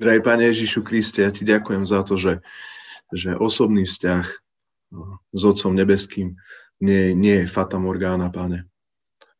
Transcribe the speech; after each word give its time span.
Drahý 0.00 0.24
Pane 0.24 0.48
Ježišu 0.48 0.80
Kriste, 0.80 1.20
ja 1.20 1.28
Ti 1.28 1.44
ďakujem 1.44 1.84
za 1.84 2.00
to, 2.00 2.16
že, 2.16 2.40
že 3.12 3.36
osobný 3.36 3.84
vzťah 3.84 4.24
no, 4.96 5.20
s 5.36 5.42
Otcom 5.44 5.76
Nebeským 5.76 6.40
nie, 6.80 7.12
nie 7.12 7.44
je 7.44 7.52
fata 7.52 7.76
morgána, 7.76 8.32
Pane, 8.32 8.64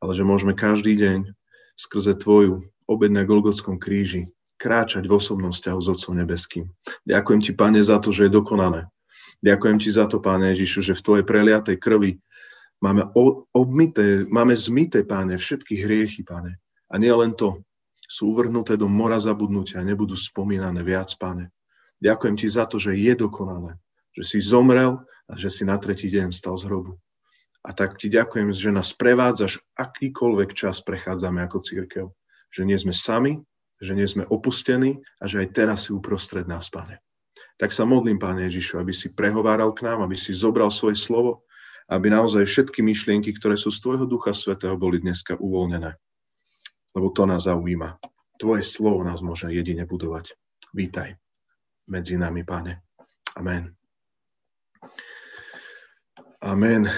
ale 0.05 0.13
že 0.13 0.21
môžeme 0.21 0.53
každý 0.53 1.01
deň 1.01 1.33
skrze 1.81 2.13
Tvoju 2.21 2.61
obed 2.85 3.09
na 3.09 3.25
Golgotskom 3.25 3.81
kríži 3.81 4.29
kráčať 4.61 5.09
v 5.09 5.17
osobnom 5.17 5.57
vzťahu 5.57 5.81
s 5.81 5.89
Otcom 5.89 6.21
Nebeským. 6.21 6.69
Ďakujem 7.09 7.41
Ti, 7.41 7.53
Pane, 7.57 7.81
za 7.81 7.97
to, 7.97 8.13
že 8.13 8.29
je 8.29 8.37
dokonané. 8.37 8.85
Ďakujem 9.41 9.81
Ti 9.81 9.89
za 9.89 10.13
to, 10.13 10.21
Pane 10.21 10.53
Ježišu, 10.53 10.85
že 10.85 10.93
v 10.93 11.05
Tvojej 11.09 11.25
preliatej 11.25 11.81
krvi 11.81 12.21
máme 12.85 13.09
obmité, 13.57 14.29
máme 14.29 14.53
zmité, 14.53 15.09
Pane, 15.09 15.41
všetky 15.41 15.81
hriechy, 15.81 16.21
Pane. 16.21 16.61
A 16.93 17.01
nie 17.01 17.09
len 17.17 17.33
to, 17.33 17.65
sú 18.11 18.35
uvrhnuté 18.35 18.75
do 18.75 18.91
mora 18.91 19.23
zabudnutia, 19.23 19.87
nebudú 19.87 20.19
spomínané 20.19 20.83
viac, 20.83 21.15
pane. 21.15 21.55
Ďakujem 22.03 22.35
ti 22.35 22.51
za 22.51 22.67
to, 22.67 22.83
že 22.83 22.99
je 22.99 23.15
dokonané, 23.15 23.79
že 24.11 24.27
si 24.27 24.39
zomrel 24.43 24.99
a 25.31 25.33
že 25.39 25.47
si 25.47 25.63
na 25.63 25.79
tretí 25.79 26.11
deň 26.11 26.35
stal 26.35 26.59
z 26.59 26.67
hrobu. 26.67 26.99
A 27.63 27.71
tak 27.71 27.95
ti 28.03 28.11
ďakujem, 28.11 28.51
že 28.51 28.75
nás 28.75 28.91
prevádzaš 28.99 29.63
akýkoľvek 29.79 30.51
čas 30.59 30.83
prechádzame 30.83 31.45
ako 31.47 31.63
církev. 31.63 32.07
Že 32.51 32.63
nie 32.67 32.79
sme 32.81 32.91
sami, 32.91 33.33
že 33.79 33.95
nie 33.95 34.09
sme 34.11 34.27
opustení 34.27 34.99
a 35.23 35.31
že 35.31 35.47
aj 35.47 35.49
teraz 35.55 35.79
si 35.87 35.95
uprostred 35.95 36.51
nás, 36.51 36.67
pane. 36.73 36.99
Tak 37.61 37.71
sa 37.77 37.85
modlím, 37.85 38.17
Pane 38.17 38.49
Ježišu, 38.49 38.81
aby 38.81 38.91
si 38.97 39.13
prehováral 39.13 39.77
k 39.77 39.85
nám, 39.85 40.01
aby 40.01 40.17
si 40.17 40.33
zobral 40.33 40.73
svoje 40.73 40.97
slovo, 40.97 41.45
aby 41.93 42.09
naozaj 42.09 42.49
všetky 42.49 42.81
myšlienky, 42.81 43.37
ktoré 43.37 43.61
sú 43.61 43.69
z 43.69 43.85
Tvojho 43.85 44.09
Ducha 44.09 44.33
Svetého, 44.33 44.81
boli 44.81 44.99
dneska 44.99 45.37
uvoľnené 45.37 45.93
lebo 46.95 47.11
to 47.11 47.27
nás 47.27 47.47
zaujíma. 47.47 47.99
Tvoje 48.41 48.65
slovo 48.65 49.05
nás 49.05 49.21
môže 49.21 49.53
jedine 49.53 49.85
budovať. 49.85 50.35
Vítaj 50.73 51.21
medzi 51.91 52.15
nami, 52.15 52.47
Pane. 52.47 52.87
Amen. 53.35 53.75
Amen, 56.41 56.89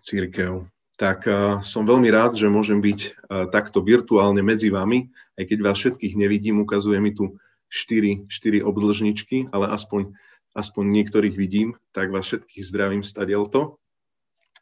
církev. 0.00 0.64
Tak 0.96 1.26
uh, 1.26 1.58
som 1.66 1.82
veľmi 1.82 2.08
rád, 2.14 2.38
že 2.38 2.46
môžem 2.46 2.78
byť 2.78 3.00
uh, 3.02 3.50
takto 3.50 3.82
virtuálne 3.82 4.40
medzi 4.40 4.70
vami, 4.70 5.10
aj 5.34 5.44
keď 5.50 5.58
vás 5.60 5.76
všetkých 5.82 6.14
nevidím, 6.14 6.62
ukazuje 6.62 7.02
mi 7.02 7.10
tu 7.10 7.36
4, 7.68 8.30
4 8.30 8.62
obdlžničky, 8.62 9.50
ale 9.50 9.68
aspoň, 9.74 10.14
aspoň 10.54 10.84
niektorých 11.02 11.34
vidím, 11.34 11.74
tak 11.90 12.14
vás 12.14 12.30
všetkých 12.30 12.62
zdravím 12.62 13.02
stadielto 13.02 13.81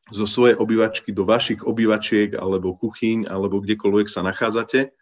zo 0.09 0.25
svojej 0.25 0.57
obývačky 0.57 1.13
do 1.13 1.29
vašich 1.29 1.63
obývačiek 1.63 2.35
alebo 2.35 2.75
kuchyň 2.75 3.29
alebo 3.29 3.61
kdekoľvek 3.61 4.09
sa 4.09 4.25
nachádzate. 4.25 4.97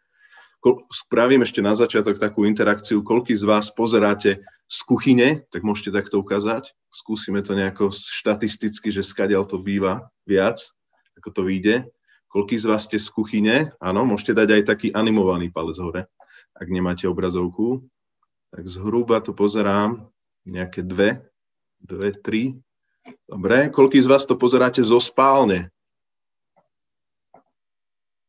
Spravím 0.90 1.46
ešte 1.46 1.62
na 1.62 1.72
začiatok 1.72 2.18
takú 2.18 2.42
interakciu, 2.42 3.06
koľký 3.06 3.32
z 3.38 3.46
vás 3.46 3.70
pozeráte 3.70 4.42
z 4.66 4.78
kuchyne, 4.84 5.46
tak 5.54 5.62
môžete 5.62 5.94
takto 5.94 6.18
ukázať. 6.18 6.74
Skúsime 6.90 7.40
to 7.46 7.54
nejako 7.54 7.94
štatisticky, 7.94 8.90
že 8.90 9.06
skadiaľ 9.06 9.46
to 9.46 9.62
býva 9.62 10.10
viac, 10.26 10.60
ako 11.16 11.30
to 11.30 11.42
vyjde. 11.46 11.76
Koľký 12.28 12.60
z 12.60 12.68
vás 12.68 12.84
ste 12.84 13.00
z 13.00 13.08
kuchyne? 13.08 13.72
Áno, 13.80 14.04
môžete 14.04 14.36
dať 14.36 14.60
aj 14.60 14.62
taký 14.68 14.88
animovaný 14.92 15.48
palec 15.48 15.80
hore, 15.80 16.02
ak 16.52 16.68
nemáte 16.68 17.08
obrazovku. 17.08 17.88
Tak 18.52 18.68
zhruba 18.68 19.24
to 19.24 19.32
pozerám, 19.32 20.10
nejaké 20.44 20.84
dve, 20.84 21.24
dve, 21.80 22.12
tri, 22.12 22.58
Dobre, 23.28 23.68
koľký 23.68 24.00
z 24.00 24.08
vás 24.08 24.24
to 24.24 24.40
pozeráte 24.40 24.80
zo 24.80 24.96
spálne? 24.96 25.68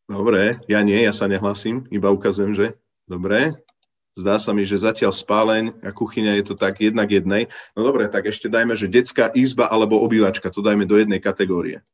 Dobre, 0.10 0.60
ja 0.66 0.82
nie, 0.82 1.06
ja 1.06 1.14
sa 1.14 1.30
nehlasím, 1.30 1.86
iba 1.94 2.10
ukazujem, 2.10 2.58
že 2.58 2.68
dobre. 3.06 3.62
Zdá 4.18 4.42
sa 4.42 4.52
mi, 4.52 4.66
že 4.68 4.82
zatiaľ 4.82 5.14
spáleň 5.14 5.86
a 5.86 5.94
kuchyňa 5.96 6.42
je 6.42 6.44
to 6.52 6.56
tak 6.58 6.82
jednak 6.82 7.08
jednej. 7.08 7.48
No 7.78 7.86
dobre, 7.88 8.10
tak 8.10 8.28
ešte 8.28 8.52
dajme, 8.52 8.74
že 8.74 8.92
detská 8.92 9.32
izba 9.32 9.70
alebo 9.70 10.02
obývačka, 10.02 10.52
to 10.52 10.66
dajme 10.66 10.84
do 10.84 11.00
jednej 11.00 11.24
kategórie. 11.24 11.86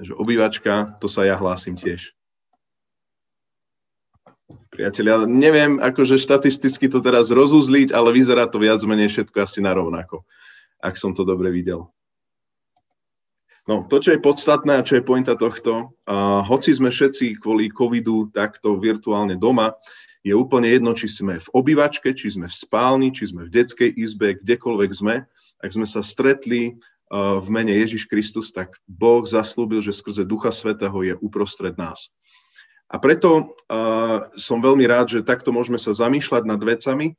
Takže 0.00 0.16
obývačka, 0.16 0.96
to 0.98 1.06
sa 1.06 1.28
ja 1.28 1.36
hlásim 1.36 1.76
tiež. 1.76 2.16
Priatelia, 4.72 5.28
neviem 5.28 5.78
akože 5.78 6.16
štatisticky 6.18 6.88
to 6.88 7.04
teraz 7.04 7.28
rozuzliť, 7.28 7.92
ale 7.94 8.16
vyzerá 8.16 8.48
to 8.48 8.58
viac 8.58 8.80
menej 8.82 9.12
všetko 9.12 9.44
asi 9.44 9.60
na 9.62 9.76
rovnako 9.76 10.24
ak 10.80 10.96
som 10.96 11.12
to 11.12 11.22
dobre 11.22 11.52
videl. 11.52 11.88
No, 13.68 13.86
to, 13.86 14.00
čo 14.00 14.16
je 14.16 14.24
podstatné 14.24 14.80
a 14.80 14.86
čo 14.86 14.98
je 14.98 15.06
pointa 15.06 15.36
tohto, 15.36 15.94
uh, 16.08 16.42
hoci 16.42 16.74
sme 16.74 16.90
všetci 16.90 17.38
kvôli 17.38 17.70
covidu 17.70 18.32
takto 18.32 18.74
virtuálne 18.80 19.36
doma, 19.36 19.76
je 20.20 20.36
úplne 20.36 20.68
jedno, 20.68 20.92
či 20.92 21.08
sme 21.08 21.40
v 21.40 21.48
obývačke, 21.56 22.12
či 22.12 22.34
sme 22.36 22.44
v 22.44 22.56
spálni, 22.56 23.08
či 23.08 23.32
sme 23.32 23.48
v 23.48 23.52
detskej 23.56 23.88
izbe, 23.96 24.36
kdekoľvek 24.42 24.90
sme. 24.92 25.24
Ak 25.64 25.70
sme 25.72 25.88
sa 25.88 26.04
stretli 26.04 26.76
v 27.10 27.46
mene 27.48 27.72
Ježiš 27.72 28.04
Kristus, 28.04 28.52
tak 28.52 28.76
Boh 28.84 29.24
zaslúbil, 29.24 29.80
že 29.80 29.96
skrze 29.96 30.28
Ducha 30.28 30.52
Svetého 30.52 30.94
je 31.00 31.16
uprostred 31.24 31.72
nás. 31.80 32.12
A 32.92 33.00
preto 33.00 33.56
som 34.36 34.60
veľmi 34.60 34.84
rád, 34.84 35.08
že 35.08 35.26
takto 35.26 35.56
môžeme 35.56 35.80
sa 35.80 35.96
zamýšľať 35.96 36.42
nad 36.44 36.60
vecami 36.60 37.16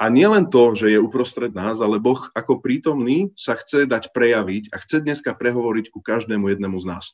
a 0.00 0.08
nielen 0.08 0.48
to, 0.48 0.72
že 0.72 0.96
je 0.96 0.98
uprostred 0.98 1.52
nás, 1.52 1.84
ale 1.84 2.00
Boh 2.00 2.24
ako 2.32 2.64
prítomný 2.64 3.36
sa 3.36 3.52
chce 3.52 3.84
dať 3.84 4.16
prejaviť 4.16 4.72
a 4.72 4.80
chce 4.80 5.04
dneska 5.04 5.36
prehovoriť 5.36 5.92
ku 5.92 6.00
každému 6.00 6.48
jednému 6.48 6.80
z 6.80 6.88
nás. 6.88 7.12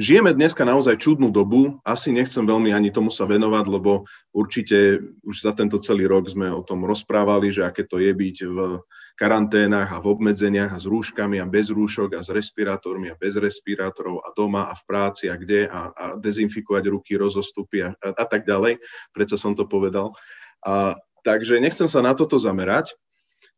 Žijeme 0.00 0.32
dneska 0.32 0.64
naozaj 0.64 0.96
čudnú 0.96 1.28
dobu, 1.28 1.76
asi 1.84 2.08
nechcem 2.08 2.40
veľmi 2.48 2.72
ani 2.72 2.88
tomu 2.88 3.12
sa 3.12 3.28
venovať, 3.28 3.64
lebo 3.68 4.08
určite 4.32 5.04
už 5.20 5.44
za 5.44 5.52
tento 5.52 5.76
celý 5.76 6.08
rok 6.08 6.24
sme 6.24 6.48
o 6.48 6.64
tom 6.64 6.88
rozprávali, 6.88 7.52
že 7.52 7.68
aké 7.68 7.84
to 7.84 8.00
je 8.00 8.08
byť 8.16 8.36
v 8.48 8.80
karanténach 9.20 9.92
a 9.92 10.00
v 10.00 10.08
obmedzeniach 10.16 10.72
a 10.72 10.80
s 10.80 10.88
rúškami 10.88 11.36
a 11.36 11.50
bez 11.50 11.68
rúšok 11.68 12.16
a 12.16 12.24
s 12.24 12.32
respirátormi 12.32 13.12
a 13.12 13.18
bez 13.20 13.36
respirátorov 13.36 14.24
a 14.24 14.32
doma 14.32 14.72
a 14.72 14.74
v 14.74 14.82
práci 14.88 15.28
a 15.28 15.36
kde 15.36 15.68
a, 15.68 15.92
a 15.92 16.04
dezinfikovať 16.16 16.84
ruky, 16.88 17.20
rozostupy 17.20 17.84
a, 17.84 17.92
a, 18.00 18.08
a 18.16 18.24
tak 18.24 18.48
ďalej. 18.48 18.80
Prečo 19.12 19.36
som 19.36 19.52
to 19.52 19.68
povedal. 19.68 20.16
A 20.64 20.96
Takže 21.28 21.60
nechcem 21.60 21.84
sa 21.84 22.00
na 22.00 22.16
toto 22.16 22.40
zamerať, 22.40 22.96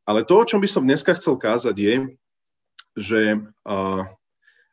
ale 0.03 0.26
to, 0.26 0.42
o 0.42 0.48
čom 0.48 0.58
by 0.58 0.66
som 0.66 0.82
dneska 0.82 1.14
chcel 1.14 1.38
kázať, 1.38 1.76
je, 1.78 1.94
že 2.98 3.20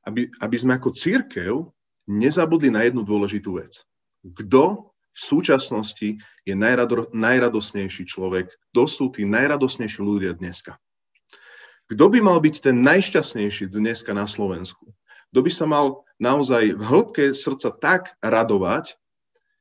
aby, 0.01 0.33
aby 0.41 0.55
sme 0.57 0.81
ako 0.81 0.97
církev 0.97 1.69
nezabudli 2.09 2.73
na 2.73 2.89
jednu 2.89 3.05
dôležitú 3.05 3.61
vec. 3.61 3.85
Kto 4.25 4.89
v 5.13 5.19
súčasnosti 5.19 6.17
je 6.41 6.53
najrado, 6.57 7.13
najradosnejší 7.13 8.09
človek? 8.09 8.49
Kto 8.73 8.89
sú 8.89 9.13
tí 9.13 9.29
najradosnejší 9.29 10.01
ľudia 10.01 10.33
dneska? 10.33 10.81
Kto 11.93 12.09
by 12.09 12.17
mal 12.17 12.41
byť 12.41 12.65
ten 12.65 12.81
najšťastnejší 12.81 13.69
dneska 13.69 14.09
na 14.17 14.25
Slovensku? 14.25 14.89
Kto 15.29 15.39
by 15.45 15.51
sa 15.53 15.69
mal 15.69 16.01
naozaj 16.17 16.73
v 16.73 16.81
hĺbke 16.81 17.25
srdca 17.37 17.69
tak 17.77 18.01
radovať, 18.25 18.97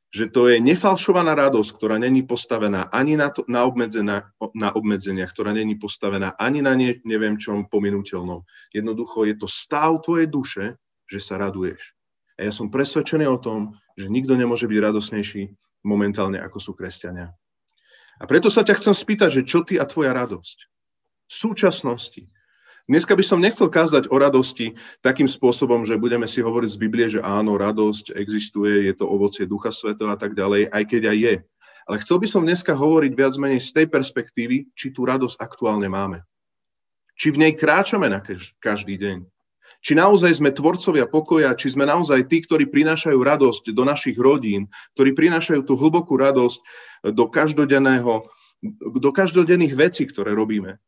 že 0.07 0.31
to 0.31 0.47
je 0.47 0.63
nefalšovaná 0.63 1.35
radosť, 1.35 1.71
ktorá 1.75 1.99
není 1.99 2.23
postavená 2.23 2.87
ani 2.95 3.19
na, 3.19 3.27
to, 3.27 3.43
na, 3.51 3.67
obmedzená, 3.67 4.31
na 4.55 4.69
obmedzenia, 4.71 5.27
ktorá 5.27 5.51
není 5.51 5.75
postavená 5.75 6.31
ani 6.39 6.63
na 6.63 6.79
ne, 6.79 7.03
neviem 7.03 7.35
čom 7.35 7.67
pominuteľnom. 7.67 8.41
Jednoducho 8.71 9.27
je 9.27 9.35
to 9.35 9.47
stav 9.51 9.99
tvojej 9.99 10.27
duše, 10.31 10.65
že 11.11 11.19
sa 11.19 11.35
raduješ. 11.35 11.95
A 12.39 12.47
ja 12.47 12.51
som 12.55 12.71
presvedčený 12.71 13.25
o 13.27 13.41
tom, 13.41 13.75
že 13.99 14.07
nikto 14.07 14.37
nemôže 14.39 14.69
byť 14.69 14.79
radosnejší 14.79 15.41
momentálne, 15.83 16.39
ako 16.39 16.57
sú 16.61 16.71
kresťania. 16.77 17.33
A 18.17 18.23
preto 18.25 18.47
sa 18.47 18.63
ťa 18.63 18.79
chcem 18.79 18.95
spýtať, 18.95 19.29
že 19.41 19.47
čo 19.47 19.61
ty 19.61 19.75
a 19.77 19.85
tvoja 19.85 20.15
radosť 20.15 20.57
v 21.27 21.33
súčasnosti, 21.33 22.23
Dneska 22.87 23.19
by 23.19 23.23
som 23.23 23.43
nechcel 23.43 23.67
kázať 23.67 24.07
o 24.07 24.15
radosti 24.15 24.71
takým 25.03 25.27
spôsobom, 25.27 25.83
že 25.83 25.99
budeme 25.99 26.23
si 26.23 26.39
hovoriť 26.39 26.71
z 26.71 26.79
Biblie, 26.79 27.07
že 27.11 27.19
áno, 27.19 27.59
radosť 27.59 28.15
existuje, 28.15 28.87
je 28.87 28.95
to 28.95 29.03
ovocie 29.03 29.43
Ducha 29.43 29.75
Svetého 29.75 30.07
a 30.07 30.15
tak 30.15 30.39
ďalej, 30.39 30.71
aj 30.71 30.83
keď 30.87 31.01
aj 31.11 31.17
je. 31.19 31.35
Ale 31.91 31.97
chcel 31.99 32.17
by 32.23 32.27
som 32.31 32.47
dneska 32.47 32.71
hovoriť 32.71 33.11
viac 33.11 33.35
menej 33.35 33.59
z 33.59 33.75
tej 33.75 33.87
perspektívy, 33.91 34.71
či 34.71 34.95
tú 34.95 35.03
radosť 35.03 35.35
aktuálne 35.35 35.91
máme. 35.91 36.23
Či 37.19 37.35
v 37.35 37.43
nej 37.43 37.53
kráčame 37.59 38.07
na 38.07 38.23
každý 38.63 38.95
deň. 38.95 39.27
Či 39.83 39.91
naozaj 39.99 40.39
sme 40.39 40.55
tvorcovia 40.55 41.11
pokoja, 41.11 41.51
či 41.59 41.75
sme 41.75 41.83
naozaj 41.83 42.31
tí, 42.31 42.39
ktorí 42.39 42.71
prinášajú 42.71 43.19
radosť 43.19 43.75
do 43.75 43.83
našich 43.83 44.15
rodín, 44.15 44.71
ktorí 44.95 45.11
prinášajú 45.11 45.67
tú 45.67 45.75
hlbokú 45.75 46.15
radosť 46.15 46.59
do 47.11 47.27
každodenného, 47.27 48.23
do 48.79 49.09
každodenných 49.11 49.75
vecí, 49.75 50.07
ktoré 50.07 50.31
robíme. 50.31 50.79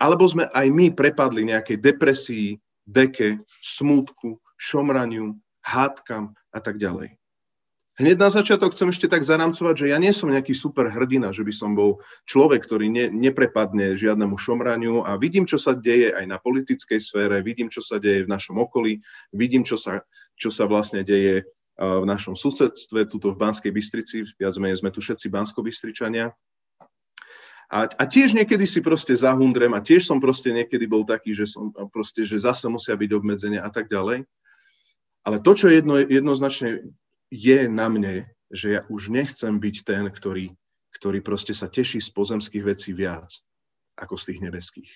Alebo 0.00 0.26
sme 0.26 0.50
aj 0.50 0.66
my 0.70 0.90
prepadli 0.92 1.46
nejakej 1.48 1.78
depresii, 1.78 2.58
deke, 2.84 3.40
smútku, 3.62 4.42
šomraniu, 4.58 5.38
hádkam 5.64 6.36
a 6.52 6.58
tak 6.60 6.76
ďalej. 6.76 7.16
Hneď 7.94 8.18
na 8.18 8.26
začiatok 8.26 8.74
chcem 8.74 8.90
ešte 8.90 9.06
tak 9.06 9.22
zaramcovať, 9.22 9.86
že 9.86 9.90
ja 9.94 10.02
nie 10.02 10.10
som 10.10 10.26
nejaký 10.26 10.50
super 10.50 10.90
hrdina, 10.90 11.30
že 11.30 11.46
by 11.46 11.54
som 11.54 11.78
bol 11.78 12.02
človek, 12.26 12.66
ktorý 12.66 12.90
ne, 12.90 13.06
neprepadne 13.06 13.94
žiadnemu 13.94 14.34
šomraniu 14.34 15.06
a 15.06 15.14
vidím, 15.14 15.46
čo 15.46 15.62
sa 15.62 15.78
deje 15.78 16.10
aj 16.10 16.26
na 16.26 16.42
politickej 16.42 16.98
sfére, 16.98 17.38
vidím, 17.38 17.70
čo 17.70 17.86
sa 17.86 18.02
deje 18.02 18.26
v 18.26 18.32
našom 18.34 18.58
okolí, 18.58 18.98
vidím, 19.30 19.62
čo 19.62 19.78
sa, 19.78 20.02
čo 20.34 20.50
sa 20.50 20.66
vlastne 20.66 21.06
deje 21.06 21.46
v 21.78 22.06
našom 22.06 22.34
susedstve, 22.34 23.06
tuto 23.06 23.30
v 23.30 23.38
Banskej 23.38 23.70
Bystrici, 23.70 24.26
viac 24.38 24.58
menej 24.58 24.82
sme 24.82 24.90
tu 24.90 24.98
všetci 24.98 25.30
Bansko-Bystričania. 25.30 26.34
A, 27.74 27.90
a 27.90 28.04
tiež 28.06 28.38
niekedy 28.38 28.70
si 28.70 28.78
proste 28.78 29.18
zahundrem 29.18 29.74
a 29.74 29.82
tiež 29.82 30.06
som 30.06 30.22
proste 30.22 30.54
niekedy 30.54 30.86
bol 30.86 31.02
taký, 31.02 31.34
že, 31.34 31.50
som 31.50 31.74
proste, 31.90 32.22
že 32.22 32.38
zase 32.38 32.70
musia 32.70 32.94
byť 32.94 33.10
obmedzenia 33.10 33.66
a 33.66 33.70
tak 33.74 33.90
ďalej. 33.90 34.22
Ale 35.26 35.42
to, 35.42 35.58
čo 35.58 35.66
jedno, 35.66 35.98
jednoznačne 35.98 36.86
je 37.34 37.58
na 37.66 37.90
mne, 37.90 38.30
že 38.54 38.78
ja 38.78 38.80
už 38.86 39.10
nechcem 39.10 39.58
byť 39.58 39.76
ten, 39.82 40.06
ktorý, 40.06 40.54
ktorý 40.94 41.18
proste 41.18 41.50
sa 41.50 41.66
teší 41.66 41.98
z 41.98 42.14
pozemských 42.14 42.62
vecí 42.62 42.94
viac 42.94 43.42
ako 43.98 44.14
z 44.22 44.24
tých 44.30 44.40
nebeských. 44.46 44.90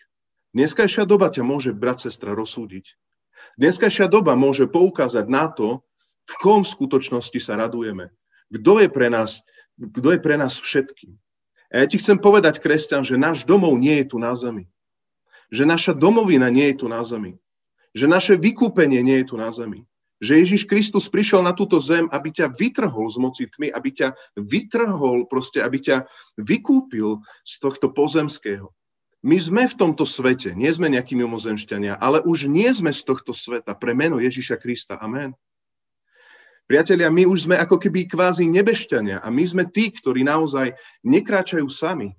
Dneskajšia 0.55 1.03
doba 1.03 1.35
ťa 1.35 1.43
môže, 1.43 1.75
brat, 1.75 1.99
sestra, 1.99 2.31
rozsúdiť. 2.31 2.95
Dneskajšia 3.59 4.07
doba 4.07 4.39
môže 4.39 4.71
poukázať 4.71 5.27
na 5.27 5.51
to, 5.51 5.83
v 6.31 6.35
kom 6.39 6.63
v 6.63 6.71
skutočnosti 6.71 7.43
sa 7.43 7.59
radujeme. 7.59 8.15
Kto 8.55 8.79
je 8.79 8.89
pre 8.93 9.11
nás, 9.11 9.43
kto 9.75 10.15
je 10.15 10.21
pre 10.23 10.39
nás 10.39 10.55
všetkým. 10.63 11.19
A 11.69 11.85
ja 11.85 11.87
ti 11.87 12.01
chcem 12.01 12.17
povedať, 12.17 12.65
kresťan, 12.65 13.05
že 13.05 13.21
náš 13.21 13.45
domov 13.45 13.77
nie 13.77 14.01
je 14.01 14.07
tu 14.09 14.17
na 14.17 14.33
zemi. 14.33 14.69
Že 15.53 15.65
naša 15.69 15.93
domovina 15.93 16.49
nie 16.49 16.73
je 16.73 16.85
tu 16.85 16.87
na 16.89 17.05
zemi. 17.05 17.37
Že 17.93 18.07
naše 18.09 18.35
vykúpenie 18.41 19.05
nie 19.05 19.21
je 19.21 19.29
tu 19.33 19.37
na 19.37 19.53
zemi. 19.53 19.85
Že 20.19 20.43
Ježiš 20.43 20.63
Kristus 20.67 21.07
prišiel 21.07 21.47
na 21.47 21.55
túto 21.55 21.79
zem, 21.79 22.11
aby 22.11 22.35
ťa 22.35 22.51
vytrhol 22.51 23.07
z 23.07 23.17
moci 23.23 23.45
tmy, 23.47 23.71
aby 23.71 23.89
ťa 23.95 24.09
vytrhol, 24.35 25.31
proste, 25.31 25.63
aby 25.63 25.79
ťa 25.79 25.97
vykúpil 26.41 27.23
z 27.47 27.55
tohto 27.63 27.93
pozemského. 27.95 28.73
My 29.23 29.39
sme 29.39 29.67
v 29.67 29.75
tomto 29.79 30.07
svete, 30.07 30.55
nie 30.55 30.71
sme 30.71 30.91
nejakí 30.91 31.19
mimozemšťania, 31.19 31.99
ale 31.99 32.23
už 32.23 32.47
nie 32.47 32.71
sme 32.71 32.95
z 32.95 33.03
tohto 33.03 33.35
sveta 33.35 33.75
pre 33.75 33.95
meno 33.95 34.23
Ježiša 34.23 34.59
Krista. 34.63 34.95
Amen. 34.99 35.35
Priatelia, 36.69 37.09
my 37.09 37.25
už 37.25 37.49
sme 37.49 37.57
ako 37.57 37.81
keby 37.81 38.05
kvázi 38.05 38.45
nebešťania 38.45 39.25
a 39.25 39.29
my 39.33 39.41
sme 39.41 39.65
tí, 39.73 39.89
ktorí 39.89 40.21
naozaj 40.21 40.77
nekráčajú 41.01 41.65
sami. 41.65 42.13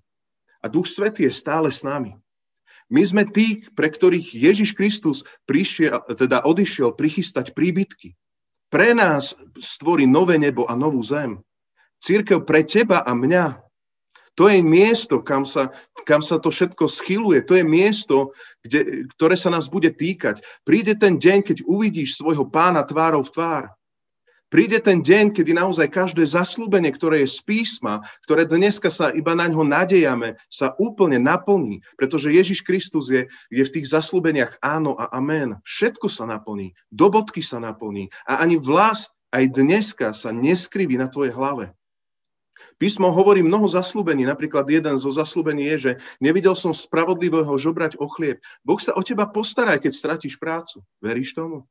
A 0.60 0.68
Duch 0.68 0.90
Svetý 0.90 1.30
je 1.30 1.34
stále 1.38 1.70
s 1.70 1.86
nami. 1.86 2.18
My 2.90 3.06
sme 3.06 3.30
tí, 3.30 3.62
pre 3.78 3.94
ktorých 3.94 4.34
Ježiš 4.34 4.74
Kristus 4.74 5.22
prišiel, 5.46 6.02
teda 6.18 6.42
odišiel 6.50 6.98
prichystať 6.98 7.54
príbytky. 7.54 8.18
Pre 8.74 8.90
nás 8.98 9.38
stvorí 9.62 10.10
nové 10.10 10.42
nebo 10.42 10.66
a 10.66 10.74
novú 10.74 11.06
zem. 11.06 11.38
Církev 12.02 12.42
pre 12.42 12.66
teba 12.66 13.06
a 13.06 13.14
mňa. 13.14 13.62
To 14.34 14.50
je 14.50 14.66
miesto, 14.66 15.22
kam 15.22 15.46
sa, 15.46 15.70
kam 16.10 16.26
sa 16.26 16.42
to 16.42 16.50
všetko 16.50 16.90
schyluje. 16.90 17.46
To 17.46 17.54
je 17.54 17.66
miesto, 17.66 18.34
kde, 18.66 19.06
ktoré 19.14 19.38
sa 19.38 19.54
nás 19.54 19.70
bude 19.70 19.94
týkať. 19.94 20.42
Príde 20.66 20.98
ten 20.98 21.22
deň, 21.22 21.46
keď 21.46 21.58
uvidíš 21.70 22.18
svojho 22.18 22.50
pána 22.50 22.82
tvárov 22.82 23.30
v 23.30 23.34
tvár. 23.38 23.64
Príde 24.50 24.82
ten 24.82 25.06
deň, 25.06 25.38
kedy 25.38 25.54
naozaj 25.54 25.94
každé 25.94 26.26
zaslúbenie, 26.26 26.90
ktoré 26.90 27.22
je 27.22 27.38
z 27.38 27.40
písma, 27.46 28.02
ktoré 28.26 28.50
dneska 28.50 28.90
sa 28.90 29.14
iba 29.14 29.38
na 29.38 29.46
ňo 29.46 29.62
nadejame, 29.62 30.42
sa 30.50 30.74
úplne 30.82 31.22
naplní, 31.22 31.86
pretože 31.94 32.34
Ježiš 32.34 32.66
Kristus 32.66 33.14
je, 33.14 33.30
je 33.54 33.62
v 33.62 33.74
tých 33.78 33.94
zaslúbeniach 33.94 34.58
áno 34.66 34.98
a 34.98 35.14
amen. 35.14 35.62
Všetko 35.62 36.10
sa 36.10 36.26
naplní, 36.26 36.74
do 36.90 37.14
bodky 37.14 37.46
sa 37.46 37.62
naplní 37.62 38.10
a 38.26 38.42
ani 38.42 38.58
vlas 38.58 39.14
aj 39.30 39.54
dneska 39.54 40.18
sa 40.18 40.34
neskriví 40.34 40.98
na 40.98 41.14
tvojej 41.14 41.30
hlave. 41.30 41.78
Písmo 42.82 43.14
hovorí 43.14 43.46
mnoho 43.46 43.70
zaslúbení. 43.70 44.26
Napríklad 44.26 44.66
jeden 44.68 44.96
zo 44.98 45.12
zaslúbení 45.14 45.70
je, 45.76 45.78
že 45.78 45.92
nevidel 46.20 46.58
som 46.58 46.74
spravodlivého 46.74 47.52
žobrať 47.54 48.02
o 48.02 48.10
chlieb. 48.10 48.42
Boh 48.66 48.80
sa 48.82 48.98
o 48.98 49.02
teba 49.06 49.30
postará, 49.30 49.78
keď 49.78 49.92
stratíš 49.94 50.42
prácu. 50.42 50.82
Veríš 51.04 51.36
tomu? 51.36 51.70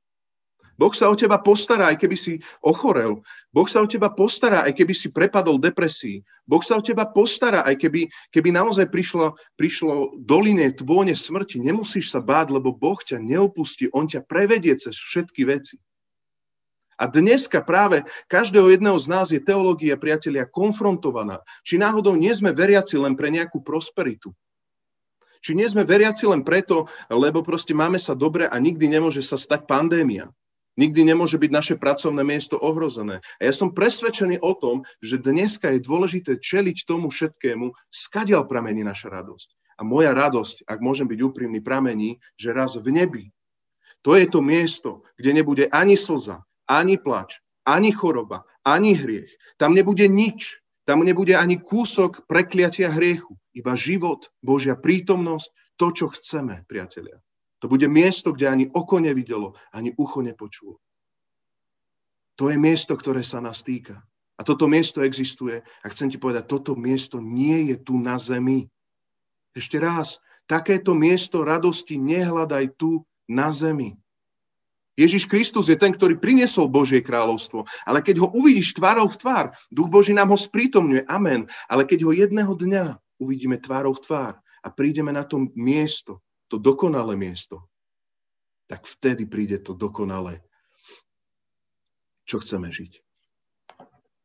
Boh 0.78 0.94
sa 0.94 1.10
o 1.10 1.18
teba 1.18 1.42
postará, 1.42 1.90
aj 1.90 1.98
keby 1.98 2.14
si 2.14 2.38
ochorel. 2.62 3.18
Boh 3.50 3.66
sa 3.66 3.82
o 3.82 3.90
teba 3.90 4.14
postará, 4.14 4.62
aj 4.62 4.78
keby 4.78 4.94
si 4.94 5.10
prepadol 5.10 5.58
depresii. 5.58 6.22
Boh 6.46 6.62
sa 6.62 6.78
o 6.78 6.82
teba 6.86 7.02
postará, 7.10 7.66
aj 7.66 7.82
keby, 7.82 8.06
keby 8.30 8.54
naozaj 8.54 8.86
prišlo, 8.86 9.34
prišlo 9.58 10.22
doline 10.22 10.70
tvône 10.70 11.18
smrti. 11.18 11.58
Nemusíš 11.58 12.14
sa 12.14 12.22
báť, 12.22 12.54
lebo 12.54 12.70
Boh 12.70 12.96
ťa 13.02 13.18
neopustí. 13.18 13.90
On 13.90 14.06
ťa 14.06 14.22
prevedie 14.22 14.78
cez 14.78 14.94
všetky 14.94 15.42
veci. 15.50 15.82
A 16.98 17.10
dneska 17.10 17.62
práve 17.62 18.06
každého 18.30 18.70
jedného 18.74 18.98
z 18.98 19.06
nás 19.06 19.26
je 19.34 19.42
teológia, 19.42 19.98
priatelia, 19.98 20.46
konfrontovaná. 20.46 21.42
Či 21.66 21.78
náhodou 21.78 22.14
nie 22.14 22.30
sme 22.34 22.54
veriaci 22.54 22.98
len 22.98 23.18
pre 23.18 23.34
nejakú 23.34 23.62
prosperitu. 23.66 24.30
Či 25.42 25.54
nie 25.54 25.66
sme 25.70 25.86
veriaci 25.86 26.26
len 26.26 26.42
preto, 26.42 26.90
lebo 27.06 27.46
proste 27.46 27.70
máme 27.74 27.98
sa 28.02 28.18
dobre 28.18 28.50
a 28.50 28.58
nikdy 28.58 28.90
nemôže 28.90 29.22
sa 29.22 29.38
stať 29.38 29.70
pandémia. 29.70 30.30
Nikdy 30.78 31.10
nemôže 31.10 31.42
byť 31.42 31.50
naše 31.50 31.74
pracovné 31.74 32.22
miesto 32.22 32.54
ohrozené. 32.54 33.18
A 33.42 33.50
ja 33.50 33.52
som 33.52 33.74
presvedčený 33.74 34.38
o 34.38 34.54
tom, 34.54 34.86
že 35.02 35.18
dneska 35.18 35.74
je 35.74 35.82
dôležité 35.82 36.38
čeliť 36.38 36.86
tomu 36.86 37.10
všetkému, 37.10 37.74
skadiaľ 37.90 38.46
pramení 38.46 38.86
naša 38.86 39.10
radosť. 39.10 39.58
A 39.78 39.82
moja 39.82 40.14
radosť, 40.14 40.70
ak 40.70 40.78
môžem 40.78 41.10
byť 41.10 41.18
úprimný, 41.18 41.58
pramení, 41.58 42.22
že 42.38 42.54
raz 42.54 42.78
v 42.78 42.94
nebi. 42.94 43.24
To 44.06 44.14
je 44.14 44.30
to 44.30 44.38
miesto, 44.38 45.02
kde 45.18 45.34
nebude 45.34 45.66
ani 45.74 45.98
slza, 45.98 46.46
ani 46.70 46.94
plač, 46.94 47.42
ani 47.66 47.90
choroba, 47.90 48.46
ani 48.62 48.94
hriech. 48.94 49.34
Tam 49.58 49.74
nebude 49.74 50.06
nič. 50.06 50.62
Tam 50.88 51.04
nebude 51.04 51.36
ani 51.36 51.60
kúsok 51.60 52.24
prekliatia 52.24 52.88
hriechu. 52.88 53.36
Iba 53.52 53.76
život, 53.76 54.32
Božia 54.40 54.72
prítomnosť, 54.72 55.52
to, 55.76 55.92
čo 55.92 56.06
chceme, 56.08 56.64
priatelia. 56.64 57.20
To 57.58 57.66
bude 57.66 57.90
miesto, 57.90 58.30
kde 58.30 58.46
ani 58.46 58.64
oko 58.70 59.02
nevidelo, 59.02 59.58
ani 59.74 59.90
ucho 59.98 60.22
nepočulo. 60.22 60.78
To 62.38 62.54
je 62.54 62.56
miesto, 62.58 62.94
ktoré 62.94 63.26
sa 63.26 63.42
nás 63.42 63.66
týka. 63.66 63.98
A 64.38 64.46
toto 64.46 64.70
miesto 64.70 65.02
existuje. 65.02 65.58
A 65.82 65.86
chcem 65.90 66.06
ti 66.06 66.22
povedať, 66.22 66.46
toto 66.46 66.78
miesto 66.78 67.18
nie 67.18 67.74
je 67.74 67.76
tu 67.82 67.98
na 67.98 68.14
zemi. 68.22 68.70
Ešte 69.58 69.82
raz, 69.82 70.22
takéto 70.46 70.94
miesto 70.94 71.42
radosti 71.42 71.98
nehľadaj 71.98 72.78
tu 72.78 73.02
na 73.26 73.50
zemi. 73.50 73.98
Ježiš 74.98 75.30
Kristus 75.30 75.70
je 75.70 75.78
ten, 75.78 75.94
ktorý 75.94 76.18
priniesol 76.18 76.70
Božie 76.70 77.02
kráľovstvo. 77.02 77.66
Ale 77.86 78.02
keď 78.02 78.22
ho 78.22 78.28
uvidíš 78.34 78.78
tvárou 78.78 79.10
v 79.10 79.18
tvár, 79.18 79.46
Duch 79.70 79.90
Boží 79.90 80.14
nám 80.14 80.30
ho 80.30 80.38
sprítomňuje. 80.38 81.06
Amen. 81.10 81.50
Ale 81.66 81.86
keď 81.86 82.06
ho 82.06 82.14
jedného 82.14 82.54
dňa 82.54 82.98
uvidíme 83.18 83.58
tvárou 83.58 83.94
v 83.98 84.02
tvár 84.02 84.34
a 84.38 84.68
prídeme 84.70 85.10
na 85.10 85.22
to 85.22 85.50
miesto, 85.54 86.22
to 86.48 86.56
dokonalé 86.56 87.14
miesto, 87.14 87.68
tak 88.68 88.84
vtedy 88.84 89.24
príde 89.24 89.60
to 89.60 89.72
dokonalé, 89.72 90.44
čo 92.28 92.40
chceme 92.40 92.68
žiť. 92.68 93.00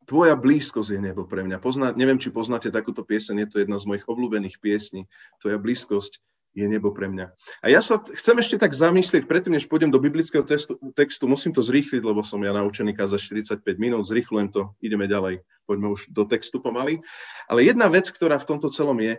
Tvoja 0.03 0.35
blízkosť 0.35 0.99
je 0.99 0.99
nebo 0.99 1.23
pre 1.23 1.47
mňa. 1.47 1.63
Pozná, 1.63 1.95
neviem, 1.95 2.19
či 2.19 2.27
poznáte 2.27 2.67
takúto 2.67 3.07
pieseň, 3.07 3.47
je 3.47 3.47
to 3.47 3.57
jedna 3.63 3.79
z 3.79 3.87
mojich 3.87 4.03
obľúbených 4.03 4.59
piesní. 4.59 5.07
Tvoja 5.39 5.55
blízkosť 5.55 6.19
je 6.53 6.65
nebo 6.67 6.93
pre 6.93 7.09
mňa. 7.09 7.33
A 7.63 7.65
ja 7.71 7.81
sa 7.81 7.97
chcem 7.97 8.37
ešte 8.37 8.61
tak 8.61 8.75
zamyslieť, 8.75 9.25
predtým, 9.25 9.57
než 9.57 9.65
pôjdem 9.65 9.89
do 9.89 9.97
biblického 9.97 10.45
textu, 10.45 10.77
textu 10.93 11.25
musím 11.25 11.55
to 11.55 11.65
zrýchliť, 11.65 12.03
lebo 12.05 12.21
som 12.21 12.43
ja 12.45 12.53
naučený 12.53 12.93
za 13.09 13.17
45 13.17 13.63
minút, 13.81 14.05
zrýchlujem 14.05 14.53
to, 14.53 14.75
ideme 14.83 15.09
ďalej, 15.09 15.41
poďme 15.65 15.97
už 15.97 16.11
do 16.13 16.27
textu 16.29 16.61
pomaly. 16.61 17.01
Ale 17.49 17.65
jedna 17.65 17.89
vec, 17.89 18.05
ktorá 18.11 18.37
v 18.37 18.47
tomto 18.53 18.69
celom 18.69 18.99
je, 19.01 19.17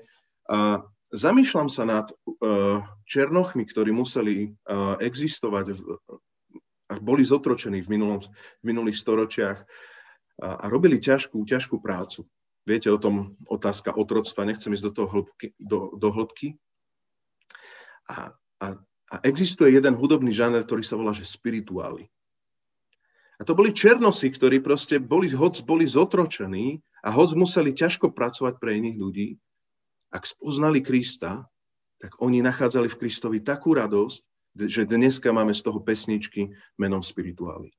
Zamýšľam 1.14 1.70
sa 1.70 1.86
nad 1.86 2.06
uh, 2.10 2.82
černochmi, 3.06 3.62
ktorí 3.62 3.94
museli 3.94 4.50
uh, 4.50 4.98
existovať 4.98 5.78
a 6.90 6.98
boli 6.98 7.22
zotročení 7.22 7.86
v, 7.86 7.88
minulom, 7.94 8.18
v 8.20 8.64
minulých 8.66 8.98
storočiach 8.98 9.58
a, 10.42 10.48
a 10.58 10.64
robili 10.66 10.98
ťažkú, 10.98 11.46
ťažkú 11.46 11.78
prácu. 11.78 12.26
Viete 12.66 12.90
o 12.90 12.98
tom 12.98 13.38
otázka 13.46 13.94
otroctva, 13.94 14.48
nechcem 14.48 14.74
ísť 14.74 14.84
do 14.90 14.92
toho 14.92 15.08
hĺbky, 15.08 15.46
do, 15.56 15.94
do 15.96 16.08
hĺbky. 16.10 16.58
A, 18.10 18.34
a, 18.60 18.66
a 19.12 19.14
existuje 19.24 19.72
jeden 19.72 19.94
hudobný 19.96 20.34
žáner, 20.34 20.66
ktorý 20.66 20.82
sa 20.84 20.98
volá, 20.98 21.14
že 21.14 21.24
spirituály. 21.24 22.10
A 23.38 23.42
to 23.42 23.56
boli 23.56 23.74
černosy, 23.74 24.30
ktorí 24.30 24.60
proste 24.60 25.00
boli, 25.00 25.30
hoc 25.32 25.58
boli 25.64 25.84
zotročení 25.88 26.82
a 27.04 27.12
hoc 27.12 27.32
museli 27.36 27.72
ťažko 27.72 28.12
pracovať 28.12 28.60
pre 28.60 28.80
iných 28.80 28.96
ľudí, 28.96 29.28
ak 30.14 30.22
spoznali 30.22 30.78
Krista, 30.78 31.42
tak 31.98 32.22
oni 32.22 32.38
nachádzali 32.38 32.86
v 32.86 32.98
Kristovi 33.02 33.38
takú 33.42 33.74
radosť, 33.74 34.22
že 34.70 34.86
dneska 34.86 35.34
máme 35.34 35.50
z 35.50 35.66
toho 35.66 35.82
pesničky 35.82 36.54
menom 36.78 37.02
spirituály. 37.02 37.74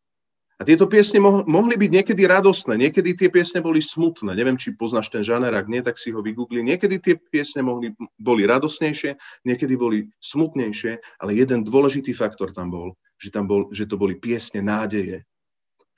A 0.56 0.64
tieto 0.64 0.88
piesne 0.88 1.20
mohli 1.20 1.76
byť 1.76 1.92
niekedy 1.92 2.24
radostné, 2.24 2.80
niekedy 2.80 3.12
tie 3.20 3.28
piesne 3.28 3.60
boli 3.60 3.84
smutné. 3.84 4.32
Neviem, 4.40 4.56
či 4.56 4.72
poznáš 4.72 5.12
ten 5.12 5.20
žáner, 5.20 5.52
ak 5.52 5.68
nie, 5.68 5.84
tak 5.84 6.00
si 6.00 6.16
ho 6.16 6.24
vygoogli. 6.24 6.64
Niekedy 6.64 6.96
tie 7.04 7.16
piesne 7.20 7.60
mohli, 7.60 7.92
boli 8.16 8.48
radosnejšie, 8.48 9.20
niekedy 9.44 9.76
boli 9.76 10.08
smutnejšie, 10.24 11.20
ale 11.20 11.36
jeden 11.36 11.68
dôležitý 11.68 12.16
faktor 12.16 12.56
tam 12.56 12.72
bol, 12.72 12.96
že, 13.20 13.36
tam 13.36 13.52
bol, 13.52 13.68
že 13.76 13.84
to 13.84 14.00
boli 14.00 14.16
piesne 14.16 14.64
nádeje. 14.64 15.28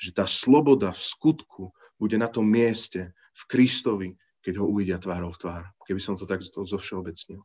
Že 0.01 0.09
tá 0.17 0.25
sloboda 0.25 0.89
v 0.89 1.01
skutku 1.05 1.63
bude 2.01 2.17
na 2.17 2.25
tom 2.25 2.49
mieste 2.49 3.13
v 3.37 3.41
Kristovi, 3.45 4.17
keď 4.47 4.63
ho 4.63 4.71
uvidia 4.71 4.95
tvárou 4.95 5.35
v 5.35 5.43
tvár. 5.43 5.63
Keby 5.83 5.99
som 5.99 6.15
to 6.15 6.23
tak 6.23 6.39
zo 6.39 6.79
všeobecnil. 6.79 7.43